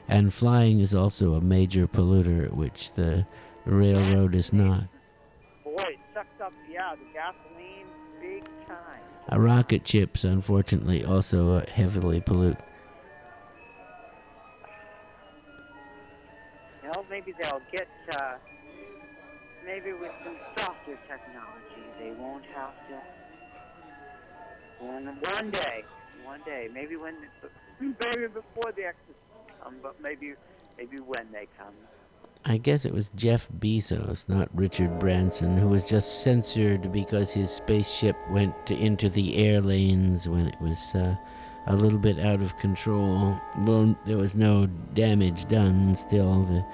And 0.08 0.34
flying 0.34 0.80
is 0.80 0.94
also 0.94 1.34
a 1.36 1.42
major 1.42 1.88
polluter, 1.88 2.52
which 2.52 2.92
the 2.94 3.26
railroad 3.66 4.36
is 4.36 4.52
not. 4.52 4.84
Boy, 5.64 5.76
it 5.78 6.00
sucks 6.14 6.42
up, 6.42 6.54
yeah, 6.70 6.96
the 6.96 7.06
gasoline. 7.14 7.88
Uh, 9.32 9.40
rocket 9.40 9.88
ships, 9.88 10.24
unfortunately, 10.24 11.06
also 11.06 11.56
uh, 11.56 11.66
heavily 11.72 12.20
pollute. 12.20 12.58
Know, 16.84 17.06
maybe 17.10 17.34
they'll 17.40 17.62
get, 17.72 17.88
uh, 18.14 18.34
maybe 19.66 19.94
with 19.94 20.12
some 20.26 20.36
softer 20.58 20.98
technology, 21.08 21.84
they 21.98 22.12
won't 22.12 22.44
have 22.54 22.74
to. 22.90 23.02
One, 24.84 25.06
one 25.06 25.52
day, 25.52 25.84
one 26.26 26.42
day, 26.46 26.68
maybe 26.74 26.98
when, 26.98 27.16
maybe 27.80 28.28
before 28.28 28.74
the 28.76 28.86
exits 28.86 29.20
come, 29.64 29.76
but 29.82 30.02
maybe, 30.02 30.34
maybe 30.78 30.98
when 31.00 31.32
they 31.32 31.48
come. 31.58 31.74
I 32.44 32.58
guess 32.58 32.86
it 32.86 32.94
was 32.94 33.12
Jeff 33.16 33.48
Bezos, 33.60 34.28
not 34.28 34.50
Richard 34.56 34.98
Branson, 34.98 35.58
who 35.58 35.68
was 35.68 35.88
just 35.88 36.24
censored 36.24 36.92
because 36.92 37.32
his 37.32 37.52
spaceship 37.52 38.16
went 38.32 38.66
to, 38.66 38.76
into 38.76 39.10
the 39.10 39.38
air 39.38 39.62
lanes 39.62 40.28
when 40.28 40.48
it 40.48 40.60
was 40.60 40.96
uh, 40.96 41.16
a 41.68 41.76
little 41.76 42.00
bit 42.00 42.18
out 42.18 42.42
of 42.42 42.58
control. 42.58 43.40
Well, 43.60 43.96
there 44.06 44.18
was 44.18 44.36
no 44.36 44.66
damage 44.96 45.48
done. 45.50 45.94
Still, 45.94 46.44
the 46.44 46.66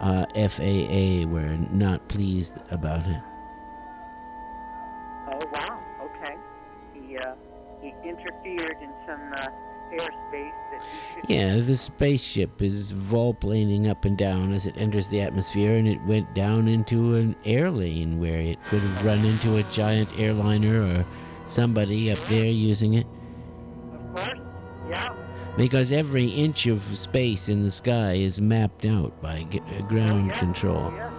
uh, 0.00 0.26
FAA 0.48 1.30
were 1.30 1.56
not 1.70 2.08
pleased 2.08 2.54
about 2.72 3.06
it. 3.06 3.22
Oh 5.28 5.38
wow, 5.52 5.80
okay. 6.02 6.34
He 6.94 7.16
uh, 7.16 7.34
he 7.80 7.94
interfered 8.04 8.76
in 8.82 8.90
some 9.06 9.32
uh, 9.34 9.46
Yeah, 11.28 11.58
the 11.60 11.76
spaceship 11.76 12.60
is 12.60 12.92
volplaning 12.92 13.88
up 13.88 14.04
and 14.04 14.18
down 14.18 14.52
as 14.52 14.66
it 14.66 14.74
enters 14.76 15.08
the 15.08 15.20
atmosphere, 15.20 15.76
and 15.76 15.86
it 15.86 16.02
went 16.04 16.34
down 16.34 16.66
into 16.66 17.14
an 17.14 17.36
air 17.44 17.70
lane 17.70 18.18
where 18.18 18.40
it 18.40 18.58
could 18.64 18.80
have 18.80 19.04
run 19.04 19.24
into 19.24 19.56
a 19.56 19.62
giant 19.64 20.10
airliner 20.18 20.82
or 20.82 21.06
somebody 21.46 22.10
up 22.10 22.18
there 22.28 22.44
using 22.44 22.94
it. 22.94 23.06
Of 23.92 24.14
course, 24.14 24.38
yeah. 24.90 25.14
Because 25.56 25.92
every 25.92 26.26
inch 26.26 26.66
of 26.66 26.82
space 26.96 27.48
in 27.48 27.62
the 27.62 27.70
sky 27.70 28.14
is 28.14 28.40
mapped 28.40 28.84
out 28.84 29.20
by 29.22 29.44
g- 29.44 29.60
ground 29.86 30.28
yes, 30.28 30.38
control. 30.38 30.92
Yes, 30.96 31.12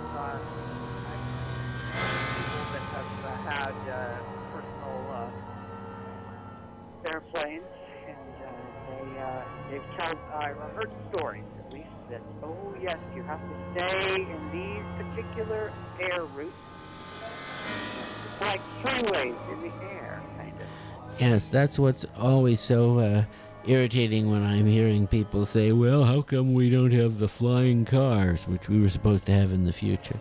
Yes, 21.33 21.49
that's 21.49 21.79
what's 21.79 22.05
always 22.19 22.59
so 22.59 22.99
uh, 22.99 23.23
irritating 23.65 24.29
when 24.29 24.43
I'm 24.43 24.67
hearing 24.67 25.07
people 25.07 25.47
say, 25.47 25.71
well, 25.71 26.03
how 26.03 26.21
come 26.21 26.53
we 26.53 26.69
don't 26.69 26.91
have 26.91 27.17
the 27.17 27.27
flying 27.27 27.85
cars, 27.85 28.47
which 28.47 28.69
we 28.69 28.79
were 28.79 28.89
supposed 28.91 29.25
to 29.25 29.31
have 29.31 29.51
in 29.51 29.65
the 29.65 29.73
future? 29.73 30.19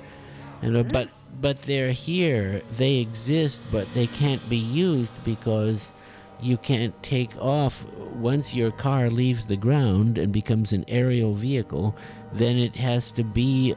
And, 0.63 0.75
uh, 0.75 0.85
but, 0.85 1.11
but 1.39 1.59
they're 1.59 1.93
here, 1.93 2.63
they 2.79 2.95
exist, 2.97 3.61
but 3.71 3.93
they 3.93 4.07
can't 4.07 4.41
be 4.49 4.57
used 4.57 5.13
because 5.23 5.93
you 6.41 6.57
can't 6.57 6.95
take 7.03 7.37
off. 7.37 7.85
Once 8.15 8.55
your 8.55 8.71
car 8.71 9.11
leaves 9.11 9.45
the 9.45 9.57
ground 9.57 10.17
and 10.17 10.33
becomes 10.33 10.73
an 10.73 10.87
aerial 10.89 11.35
vehicle, 11.35 11.95
then 12.33 12.57
it 12.57 12.75
has 12.75 13.13
to 13.13 13.23
be 13.23 13.77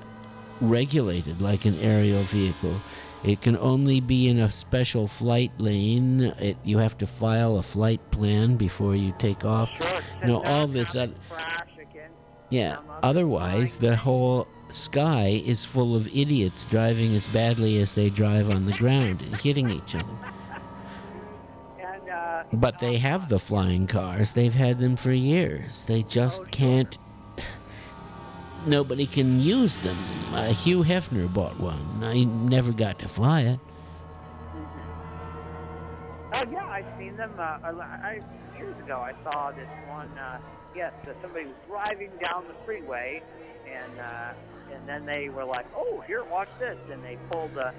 regulated 0.61 1.41
like 1.41 1.65
an 1.65 1.77
aerial 1.81 2.23
vehicle. 2.23 2.79
It 3.25 3.41
can 3.41 3.57
only 3.57 3.99
be 3.99 4.27
in 4.27 4.39
a 4.39 4.49
special 4.49 5.07
flight 5.07 5.51
lane. 5.59 6.21
It, 6.39 6.57
you 6.63 6.77
have 6.77 6.97
to 6.99 7.07
file 7.07 7.57
a 7.57 7.61
flight 7.63 7.99
plan 8.11 8.55
before 8.55 8.95
you 8.95 9.13
take 9.17 9.43
off. 9.45 9.69
Sure. 9.77 9.99
No, 10.25 10.41
to 10.43 10.49
all 10.49 10.67
this 10.67 10.93
have 10.93 11.09
oth- 11.09 11.15
to 11.29 11.35
crash 11.35 11.69
again. 11.81 12.11
Yeah. 12.49 12.77
Otherwise, 13.03 13.77
the 13.77 13.95
whole 13.95 14.47
sky 14.69 15.41
is 15.45 15.65
full 15.65 15.95
of 15.95 16.07
idiots 16.15 16.65
driving 16.65 17.15
as 17.15 17.27
badly 17.27 17.79
as 17.79 17.93
they 17.95 18.09
drive 18.09 18.53
on 18.53 18.65
the 18.65 18.73
ground 18.73 19.21
and 19.21 19.35
hitting 19.37 19.69
each 19.69 19.95
other. 19.95 20.05
And, 21.79 22.09
uh, 22.09 22.43
But 22.53 22.79
they 22.79 22.97
have 22.97 23.29
the 23.29 23.39
flying 23.39 23.87
cars. 23.87 24.33
They've 24.33 24.53
had 24.53 24.77
them 24.79 24.95
for 24.95 25.11
years. 25.11 25.83
They 25.85 26.03
just 26.03 26.43
Oh, 26.43 26.47
can't. 26.51 26.97
Nobody 28.65 29.05
can 29.05 29.39
use 29.39 29.77
them. 29.77 29.97
Uh, 30.33 30.47
Hugh 30.47 30.83
Hefner 30.83 31.31
bought 31.31 31.59
one. 31.59 32.01
I 32.01 32.23
never 32.23 32.71
got 32.71 32.99
to 32.99 33.07
fly 33.07 33.41
it. 33.41 33.59
Oh 36.33 36.43
yeah, 36.51 36.65
I've 36.67 36.85
seen 36.97 37.15
them. 37.15 37.31
Uh, 37.37 37.41
I, 37.63 38.19
years 38.57 38.77
ago, 38.83 38.97
I 38.99 39.13
saw 39.31 39.51
this 39.51 39.69
one. 39.87 40.09
Uh, 40.17 40.39
yes, 40.75 40.91
uh, 41.07 41.11
somebody 41.21 41.45
was 41.45 41.55
driving 41.67 42.09
down 42.25 42.43
the 42.47 42.55
freeway, 42.65 43.21
and 43.71 43.99
uh, 43.99 44.73
and 44.73 44.87
then 44.87 45.05
they 45.05 45.29
were 45.29 45.45
like, 45.45 45.65
"Oh, 45.75 46.03
here, 46.07 46.23
watch 46.25 46.49
this!" 46.59 46.77
And 46.91 47.03
they 47.03 47.17
pulled 47.31 47.57
uh, 47.57 47.71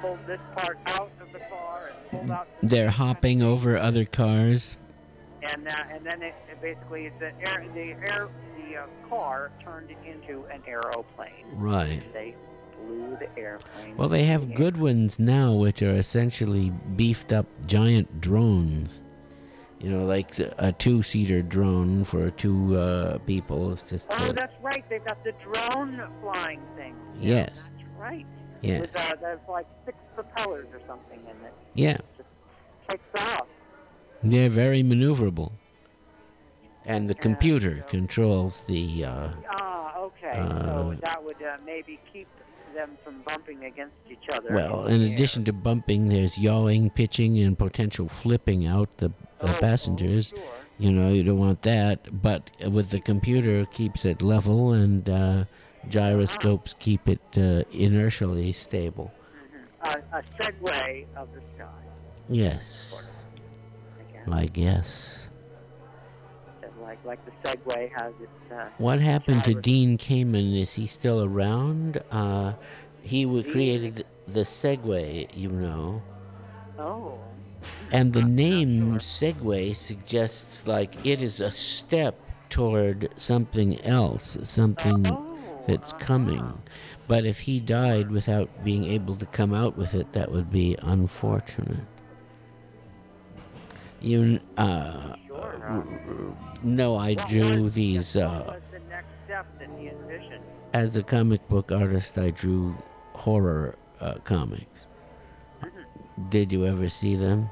pulled 0.00 0.18
this 0.26 0.40
part 0.56 0.78
out 0.86 1.10
of 1.20 1.32
the 1.32 1.38
car 1.48 1.90
and 1.92 2.10
pulled 2.10 2.30
out. 2.30 2.48
the- 2.60 2.66
They're 2.66 2.90
hopping 2.90 3.42
over 3.42 3.78
other 3.78 4.04
cars. 4.04 4.76
And 5.42 5.68
uh, 5.68 5.74
and 5.90 6.04
then 6.04 6.22
it, 6.22 6.34
it 6.50 6.60
basically 6.60 7.10
the 7.20 7.32
air 7.48 7.64
the 7.74 7.94
air 8.12 8.28
the 8.68 8.76
uh, 8.76 8.86
car 9.08 9.50
turned 9.62 9.90
into 10.04 10.44
an 10.52 10.62
aeroplane. 10.66 11.44
Right. 11.54 12.02
They 12.12 12.34
flew 12.76 13.16
the 13.18 13.38
airplane. 13.38 13.96
Well, 13.96 14.08
they 14.08 14.24
have 14.24 14.48
the 14.48 14.54
good 14.54 14.76
ones 14.76 15.18
now, 15.18 15.52
which 15.54 15.82
are 15.82 15.94
essentially 15.94 16.70
beefed 16.96 17.32
up 17.32 17.46
giant 17.66 18.20
drones. 18.20 19.02
You 19.80 19.90
know, 19.90 20.04
like 20.06 20.38
a 20.38 20.72
two-seater 20.72 21.42
drone 21.42 22.04
for 22.04 22.30
two 22.30 22.76
uh, 22.78 23.18
people. 23.18 23.72
It's 23.72 23.82
just 23.82 24.08
Oh, 24.12 24.32
that's 24.32 24.54
right. 24.62 24.82
They've 24.88 25.04
got 25.04 25.22
the 25.24 25.32
drone 25.42 26.02
flying 26.22 26.62
thing. 26.76 26.94
Yes. 27.20 27.68
That's 27.76 27.88
right. 27.98 28.26
Yeah. 28.62 28.80
With, 28.80 28.96
uh, 28.96 29.12
there's 29.20 29.40
like 29.48 29.66
six 29.84 29.98
propellers 30.14 30.68
or 30.72 30.80
something 30.86 31.20
in 31.20 31.46
it. 31.46 31.52
Yeah. 31.74 31.98
Just 32.16 32.28
takes 32.88 33.34
off. 33.34 33.46
They're 34.22 34.48
very 34.48 34.82
maneuverable. 34.82 35.52
And 36.86 37.08
the 37.08 37.14
computer 37.14 37.78
so- 37.80 37.86
controls 37.88 38.62
the. 38.64 39.04
Uh, 39.04 39.28
Ah, 39.60 39.96
okay. 39.98 40.38
Uh, 40.38 40.60
so 40.60 40.96
that 41.02 41.22
would 41.24 41.42
uh, 41.42 41.56
maybe 41.64 41.98
keep 42.12 42.28
them 42.74 42.90
from 43.04 43.22
bumping 43.26 43.64
against 43.64 43.94
each 44.10 44.28
other. 44.32 44.52
well, 44.52 44.86
in 44.86 45.00
addition 45.02 45.44
to 45.44 45.52
bumping, 45.52 46.08
there's 46.08 46.36
yawing, 46.38 46.90
pitching, 46.90 47.38
and 47.38 47.56
potential 47.58 48.08
flipping 48.08 48.66
out 48.66 48.96
the 48.98 49.10
Oh, 49.40 49.46
uh, 49.46 49.52
oh, 49.54 49.60
passengers. 49.60 50.28
sure. 50.30 50.38
You 50.78 50.90
know, 50.90 51.10
you 51.12 51.22
don't 51.22 51.38
want 51.38 51.62
that. 51.62 52.20
But 52.20 52.50
with 52.68 52.90
the 52.90 52.98
computer, 53.00 53.60
it 53.60 53.70
keeps 53.70 54.04
it 54.04 54.22
level, 54.22 54.72
and 54.72 55.08
uh, 55.08 55.44
gyroscopes 55.88 56.74
keep 56.80 57.08
it 57.08 57.20
uh, 57.36 57.62
inertially 57.70 58.50
stable. 58.52 59.12
Mhm. 59.84 59.94
A, 60.12 60.18
a 60.18 60.22
Segway 60.42 61.06
of 61.16 61.28
the 61.32 61.40
sky. 61.54 61.68
Yes. 62.28 63.06
I 64.30 64.46
guess. 64.46 65.23
Like 66.84 67.02
like 67.04 67.20
the 67.24 67.32
Segway 67.42 67.90
has 67.98 68.12
its. 68.20 68.52
Uh, 68.52 68.66
What 68.78 69.00
happened 69.00 69.42
to 69.44 69.54
Dean 69.54 69.96
Kamen? 69.96 70.54
Is 70.60 70.74
he 70.74 70.86
still 70.86 71.24
around? 71.24 72.02
Uh, 72.10 72.52
he 73.02 73.24
Dean- 73.24 73.42
created 73.52 74.06
the 74.28 74.40
Segway, 74.40 75.28
you 75.34 75.48
know. 75.50 76.02
oh. 76.78 77.18
And 77.90 78.12
the 78.12 78.22
name 78.22 78.98
sure. 79.00 79.32
Segway 79.34 79.74
suggests 79.74 80.66
like 80.66 81.06
it 81.06 81.22
is 81.22 81.40
a 81.40 81.50
step 81.50 82.14
toward 82.50 83.08
something 83.16 83.80
else, 83.80 84.36
something 84.44 85.06
Oh, 85.06 85.38
that's 85.66 85.94
coming. 85.94 86.62
But 87.08 87.24
if 87.24 87.40
he 87.40 87.60
died 87.60 88.10
without 88.10 88.48
being 88.64 88.84
able 88.84 89.16
to 89.16 89.26
come 89.26 89.54
out 89.54 89.76
with 89.78 89.94
it, 89.94 90.12
that 90.12 90.30
would 90.30 90.50
be 90.50 90.76
unfortunate. 90.82 91.86
You, 94.02 94.40
uh, 94.58 95.14
Sure. 95.26 96.36
No, 96.64 96.96
I 96.96 97.14
What 97.14 97.28
drew 97.28 97.70
these, 97.70 98.16
What 98.16 98.24
uh, 98.24 98.44
was 98.46 98.62
the 98.72 98.80
next 98.90 99.08
step 99.24 99.46
that 99.58 99.68
he 99.78 99.88
envisioned? 99.88 100.42
as 100.72 100.96
a 100.96 101.02
comic 101.02 101.46
book 101.48 101.70
artist, 101.70 102.18
I 102.18 102.30
drew 102.30 102.74
horror 103.14 103.76
uh, 104.00 104.14
comics. 104.24 104.86
Mm-hmm. 105.62 106.28
Did 106.30 106.52
you 106.52 106.66
ever 106.66 106.88
see 106.88 107.14
them? 107.16 107.48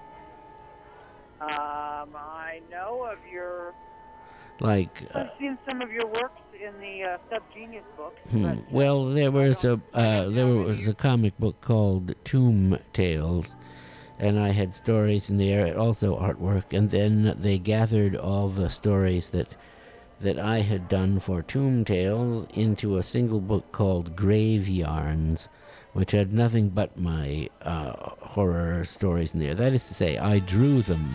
Um, 1.40 2.14
I 2.16 2.60
know 2.70 3.04
of 3.10 3.18
your. 3.32 3.74
Like, 4.60 5.04
uh, 5.14 5.20
I've 5.20 5.30
seen 5.40 5.58
some 5.70 5.82
of 5.82 5.90
your 5.90 6.06
works 6.06 6.40
in 6.54 6.78
the 6.80 7.02
uh, 7.02 7.18
Subgenius 7.30 7.82
books. 7.96 8.20
Hmm. 8.30 8.54
Well, 8.70 9.06
there 9.06 9.30
was 9.32 9.64
a 9.64 9.80
uh, 9.94 10.28
there 10.28 10.46
was 10.46 10.86
a 10.86 10.94
comic 10.94 11.36
book 11.38 11.60
called 11.60 12.14
Tomb 12.24 12.78
Tales, 12.92 13.56
and 14.22 14.38
I 14.38 14.50
had 14.50 14.72
stories 14.72 15.30
in 15.30 15.36
there, 15.36 15.76
also 15.76 16.16
artwork, 16.16 16.72
and 16.72 16.88
then 16.90 17.34
they 17.38 17.58
gathered 17.58 18.16
all 18.16 18.48
the 18.48 18.70
stories 18.70 19.30
that 19.30 19.56
that 20.20 20.38
I 20.38 20.60
had 20.60 20.88
done 20.88 21.18
for 21.18 21.42
Tomb 21.42 21.84
Tales 21.84 22.46
into 22.54 22.96
a 22.96 23.02
single 23.02 23.40
book 23.40 23.72
called 23.72 24.14
Grave 24.14 24.68
Yarns, 24.68 25.48
which 25.94 26.12
had 26.12 26.32
nothing 26.32 26.68
but 26.68 26.96
my 26.96 27.48
uh, 27.62 27.94
horror 28.20 28.84
stories 28.84 29.34
in 29.34 29.40
there. 29.40 29.56
That 29.56 29.72
is 29.72 29.88
to 29.88 29.94
say, 29.94 30.18
I 30.18 30.38
drew 30.38 30.80
them. 30.80 31.14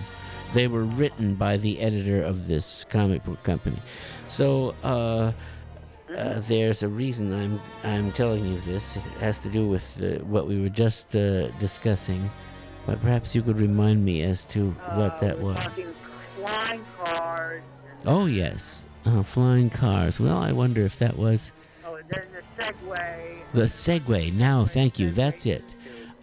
They 0.54 0.68
were 0.68 0.84
written 0.84 1.36
by 1.36 1.56
the 1.56 1.80
editor 1.80 2.22
of 2.22 2.48
this 2.48 2.84
comic 2.84 3.24
book 3.24 3.42
company. 3.44 3.80
So, 4.28 4.76
uh, 4.84 5.32
uh, 6.14 6.40
there's 6.42 6.84
a 6.84 6.90
reason 6.90 7.34
I'm 7.34 7.62
I'm 7.84 8.12
telling 8.12 8.46
you 8.46 8.60
this. 8.60 8.98
It 8.98 9.04
has 9.22 9.40
to 9.40 9.50
do 9.50 9.68
with 9.68 10.02
uh, 10.04 10.24
what 10.26 10.48
we 10.48 10.60
were 10.60 10.70
just 10.70 11.16
uh, 11.16 11.48
discussing, 11.60 12.30
but 12.88 13.00
perhaps 13.02 13.36
you 13.36 13.44
could 13.44 13.60
remind 13.60 14.04
me 14.04 14.24
as 14.24 14.46
to 14.46 14.72
what 14.96 15.20
that 15.20 15.38
was. 15.38 15.60
Flying 16.38 16.84
cars. 17.04 17.62
Oh 18.06 18.26
yes, 18.26 18.86
uh, 19.06 19.22
flying 19.22 19.70
cars. 19.70 20.20
Well, 20.20 20.38
I 20.38 20.52
wonder 20.54 20.82
if 20.86 20.98
that 21.00 21.16
was 21.18 21.52
Oh, 21.86 22.00
then 22.10 22.24
the 22.34 22.64
Segway. 22.64 23.38
the 23.54 23.64
Segway. 23.64 24.34
Now, 24.34 24.66
thank 24.66 24.98
you. 24.98 25.12
That's 25.12 25.46
it. 25.46 25.64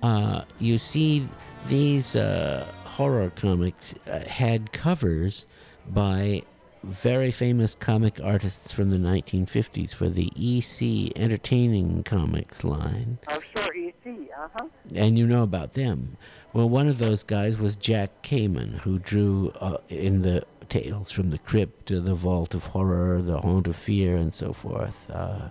Uh, 0.03 0.43
you 0.59 0.79
see, 0.79 1.29
these 1.69 2.17
uh, 2.17 2.67
horror 2.85 3.31
comics 3.37 3.95
uh, 4.11 4.21
had 4.21 4.73
covers 4.73 5.47
by 5.91 6.43
very 6.83 7.31
famous 7.31 7.75
comic 7.75 8.21
artists 8.23 8.71
from 8.73 8.91
the 8.91 8.99
1950s 8.99 9.95
for 9.95 10.09
the 10.11 10.31
EC 10.37 11.13
Entertaining 11.17 12.03
Comics 12.05 12.63
line. 12.65 13.19
Oh, 13.29 13.41
sure, 13.57 13.75
EC. 13.75 13.95
Uh 14.37 14.49
huh. 14.59 14.67
and 14.95 15.19
you 15.19 15.27
know 15.27 15.43
about 15.43 15.73
them. 15.73 16.17
Well, 16.55 16.69
one 16.69 16.87
of 16.87 16.99
those 16.99 17.25
guys 17.25 17.59
was 17.59 17.75
Jack 17.75 18.23
Kamen, 18.23 18.79
who 18.79 19.01
drew 19.01 19.53
uh, 19.61 19.79
in 19.89 20.23
the 20.23 20.45
Tales 20.69 21.11
from 21.11 21.31
the 21.31 21.39
Crypt, 21.39 21.91
uh, 21.91 21.99
the 21.99 22.15
Vault 22.15 22.55
of 22.55 22.67
Horror, 22.67 23.21
the 23.23 23.41
Haunt 23.41 23.67
of 23.67 23.75
Fear, 23.75 24.17
and 24.17 24.33
so 24.33 24.53
forth. 24.53 25.11
Uh, 25.11 25.49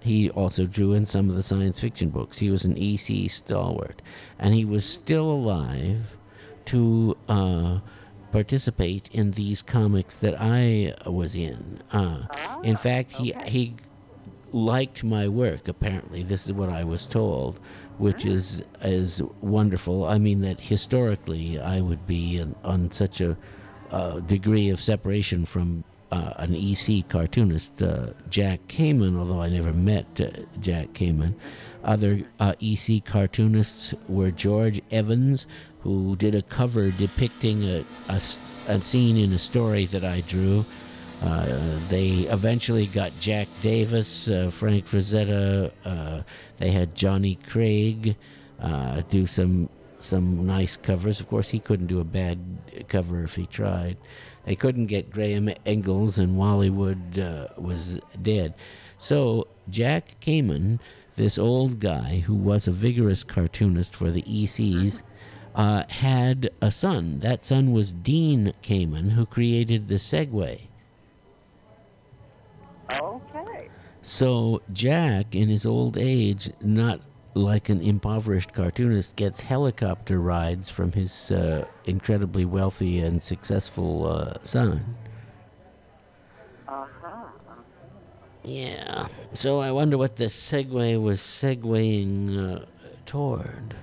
he 0.00 0.30
also 0.30 0.64
drew 0.64 0.94
in 0.94 1.04
some 1.04 1.28
of 1.28 1.34
the 1.34 1.42
science 1.42 1.78
fiction 1.78 2.08
books. 2.08 2.38
He 2.38 2.48
was 2.48 2.64
an 2.64 2.78
EC 2.78 3.30
stalwart, 3.30 4.00
and 4.38 4.54
he 4.54 4.64
was 4.64 4.86
still 4.86 5.30
alive 5.30 6.16
to 6.64 7.18
uh, 7.28 7.80
participate 8.32 9.10
in 9.12 9.32
these 9.32 9.60
comics 9.60 10.14
that 10.16 10.40
I 10.40 10.94
was 11.04 11.34
in. 11.34 11.82
Uh, 11.92 12.26
in 12.62 12.76
fact, 12.76 13.12
he 13.12 13.34
he 13.46 13.74
liked 14.52 15.04
my 15.04 15.28
work. 15.28 15.68
Apparently, 15.68 16.22
this 16.22 16.46
is 16.46 16.52
what 16.54 16.70
I 16.70 16.82
was 16.82 17.06
told, 17.06 17.60
which 18.00 18.24
is 18.24 18.64
is 18.82 19.22
wonderful. 19.42 20.06
I 20.06 20.18
mean 20.18 20.40
that 20.40 20.58
historically, 20.58 21.60
I 21.60 21.80
would 21.80 22.06
be 22.06 22.38
in, 22.38 22.54
on 22.64 22.90
such 22.90 23.20
a 23.20 23.36
uh, 23.90 24.20
degree 24.20 24.70
of 24.70 24.80
separation 24.80 25.44
from 25.44 25.84
uh, 26.10 26.32
an 26.38 26.54
EC 26.54 27.06
cartoonist, 27.08 27.82
uh, 27.82 28.06
Jack 28.30 28.60
Kamen. 28.68 29.18
Although 29.18 29.42
I 29.42 29.50
never 29.50 29.72
met 29.74 30.06
uh, 30.20 30.30
Jack 30.60 30.88
Kamen, 30.94 31.34
other 31.84 32.22
uh, 32.40 32.54
EC 32.60 33.04
cartoonists 33.04 33.94
were 34.08 34.30
George 34.30 34.80
Evans, 34.90 35.46
who 35.80 36.16
did 36.16 36.34
a 36.34 36.42
cover 36.42 36.90
depicting 36.92 37.64
a 38.08 38.20
scene 38.20 39.16
in 39.16 39.32
a 39.32 39.38
story 39.38 39.84
that 39.86 40.04
I 40.04 40.22
drew. 40.22 40.64
Uh, 41.22 41.78
they 41.88 42.26
eventually 42.30 42.86
got 42.86 43.12
Jack 43.20 43.46
Davis, 43.62 44.28
uh, 44.28 44.50
Frank 44.50 44.86
Frazetta. 44.86 45.70
Uh, 45.84 46.22
they 46.56 46.70
had 46.70 46.94
Johnny 46.94 47.34
Craig 47.34 48.16
uh, 48.60 49.02
do 49.10 49.26
some 49.26 49.68
some 50.02 50.46
nice 50.46 50.78
covers. 50.78 51.20
Of 51.20 51.28
course, 51.28 51.50
he 51.50 51.58
couldn't 51.58 51.88
do 51.88 52.00
a 52.00 52.04
bad 52.04 52.38
cover 52.88 53.22
if 53.22 53.34
he 53.34 53.44
tried. 53.44 53.98
They 54.46 54.56
couldn't 54.56 54.86
get 54.86 55.10
Graham 55.10 55.48
Ingels, 55.66 56.16
and 56.16 56.38
Wally 56.38 56.70
Wood 56.70 57.18
uh, 57.18 57.48
was 57.58 58.00
dead. 58.22 58.54
So 58.96 59.46
Jack 59.68 60.16
Kamen, 60.22 60.80
this 61.16 61.36
old 61.36 61.80
guy 61.80 62.20
who 62.20 62.34
was 62.34 62.66
a 62.66 62.72
vigorous 62.72 63.24
cartoonist 63.24 63.94
for 63.94 64.10
the 64.10 64.22
ECs, 64.22 65.02
had 65.90 66.48
a 66.62 66.70
son. 66.70 67.20
That 67.20 67.44
son 67.44 67.72
was 67.72 67.92
Dean 67.92 68.54
Kamen, 68.62 69.10
who 69.10 69.26
created 69.26 69.88
the 69.88 69.96
Segway. 69.96 70.69
Okay. 72.98 73.68
So 74.02 74.62
Jack, 74.72 75.34
in 75.34 75.48
his 75.48 75.66
old 75.66 75.96
age, 75.98 76.50
not 76.60 77.00
like 77.34 77.68
an 77.68 77.80
impoverished 77.80 78.52
cartoonist, 78.52 79.16
gets 79.16 79.40
helicopter 79.40 80.20
rides 80.20 80.70
from 80.70 80.92
his 80.92 81.30
uh, 81.30 81.66
incredibly 81.84 82.44
wealthy 82.44 83.00
and 83.00 83.22
successful 83.22 84.06
uh, 84.06 84.38
son. 84.42 84.96
Uh 86.66 86.86
huh. 87.02 87.24
Yeah. 88.42 89.08
So 89.34 89.60
I 89.60 89.70
wonder 89.70 89.98
what 89.98 90.16
the 90.16 90.24
segue 90.24 91.00
was 91.02 91.20
segueing 91.20 92.62
uh, 92.62 92.64
toward. 93.04 93.76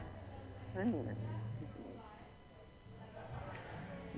Hmm. 0.76 1.17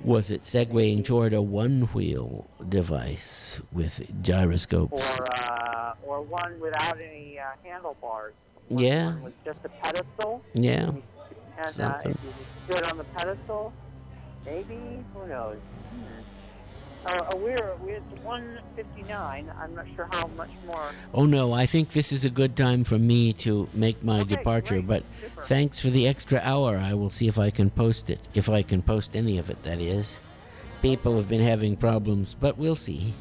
Was 0.03 0.31
it 0.31 0.41
segueing 0.43 1.03
toward 1.03 1.33
a 1.33 1.41
one-wheel 1.41 2.49
device 2.69 3.59
with 3.71 4.01
gyroscopes? 4.21 4.93
Or 4.93 5.25
uh, 5.51 5.93
or 6.05 6.21
one 6.21 6.59
without 6.59 6.99
any 6.99 7.37
uh, 7.39 7.43
handlebars. 7.63 8.33
One, 8.69 8.83
Yeah. 8.83 9.05
One 9.07 9.23
with 9.23 9.43
just 9.45 9.59
a 9.65 9.69
pedestal. 9.69 10.41
Yeah. 10.53 10.89
And 10.89 11.01
uh, 11.59 11.67
Something. 11.67 12.11
if 12.11 12.23
you 12.23 12.73
stood 12.75 12.85
on 12.89 12.97
the 12.97 13.03
pedestal, 13.03 13.73
maybe 14.45 15.03
who 15.13 15.27
knows. 15.27 15.57
Hmm. 15.91 16.18
Uh, 17.05 17.15
uh, 17.15 17.37
we're 17.37 17.75
we're 17.81 17.95
at 17.95 18.23
159. 18.23 19.51
I'm 19.59 19.75
not 19.75 19.85
sure 19.95 20.07
how 20.11 20.27
much 20.35 20.49
more. 20.65 20.91
Oh 21.13 21.23
no, 21.25 21.53
I 21.53 21.65
think 21.65 21.91
this 21.91 22.11
is 22.11 22.25
a 22.25 22.29
good 22.29 22.55
time 22.55 22.83
for 22.83 22.99
me 22.99 23.31
to 23.33 23.69
make 23.73 24.03
my 24.03 24.19
Okay, 24.19 24.35
departure, 24.35 24.81
great. 24.81 24.87
but 24.87 25.03
Super. 25.21 25.41
thanks 25.43 25.79
for 25.79 25.89
the 25.89 26.07
extra 26.07 26.39
hour. 26.43 26.77
I 26.77 26.93
will 26.93 27.09
see 27.09 27.27
if 27.27 27.39
I 27.39 27.49
can 27.51 27.69
post 27.69 28.09
it. 28.09 28.19
If 28.33 28.49
I 28.49 28.61
can 28.63 28.81
post 28.81 29.15
any 29.15 29.37
of 29.37 29.49
it, 29.49 29.61
that 29.63 29.79
is. 29.79 30.19
People 30.81 31.15
have 31.17 31.27
been 31.29 31.41
having 31.41 31.75
problems, 31.77 32.35
but 32.39 32.57
we'll 32.57 32.75
see. 32.75 33.13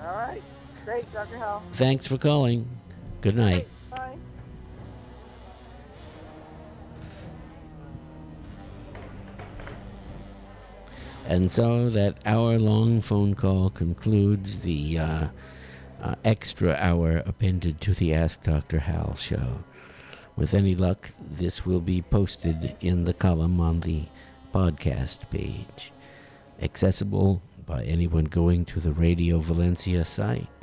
All 0.00 0.14
right. 0.14 0.42
Great, 0.84 1.10
Dr. 1.12 1.36
Hal. 1.36 1.62
Thanks 1.74 2.06
for 2.06 2.18
calling. 2.18 2.68
Good 3.20 3.36
night. 3.36 3.66
Great. 3.66 3.68
And 11.28 11.50
so 11.50 11.88
that 11.90 12.18
hour 12.24 12.56
long 12.58 13.00
phone 13.00 13.34
call 13.34 13.70
concludes 13.70 14.60
the 14.60 14.98
uh, 14.98 15.26
uh, 16.00 16.14
extra 16.24 16.74
hour 16.78 17.18
appended 17.26 17.80
to 17.80 17.94
the 17.94 18.14
Ask 18.14 18.44
Dr. 18.44 18.78
Hal 18.78 19.16
show. 19.16 19.58
With 20.36 20.54
any 20.54 20.72
luck, 20.72 21.10
this 21.18 21.66
will 21.66 21.80
be 21.80 22.00
posted 22.00 22.76
in 22.80 23.04
the 23.04 23.14
column 23.14 23.58
on 23.58 23.80
the 23.80 24.04
podcast 24.54 25.28
page, 25.30 25.92
accessible 26.62 27.42
by 27.66 27.82
anyone 27.84 28.26
going 28.26 28.64
to 28.66 28.78
the 28.78 28.92
Radio 28.92 29.38
Valencia 29.38 30.04
site 30.04 30.46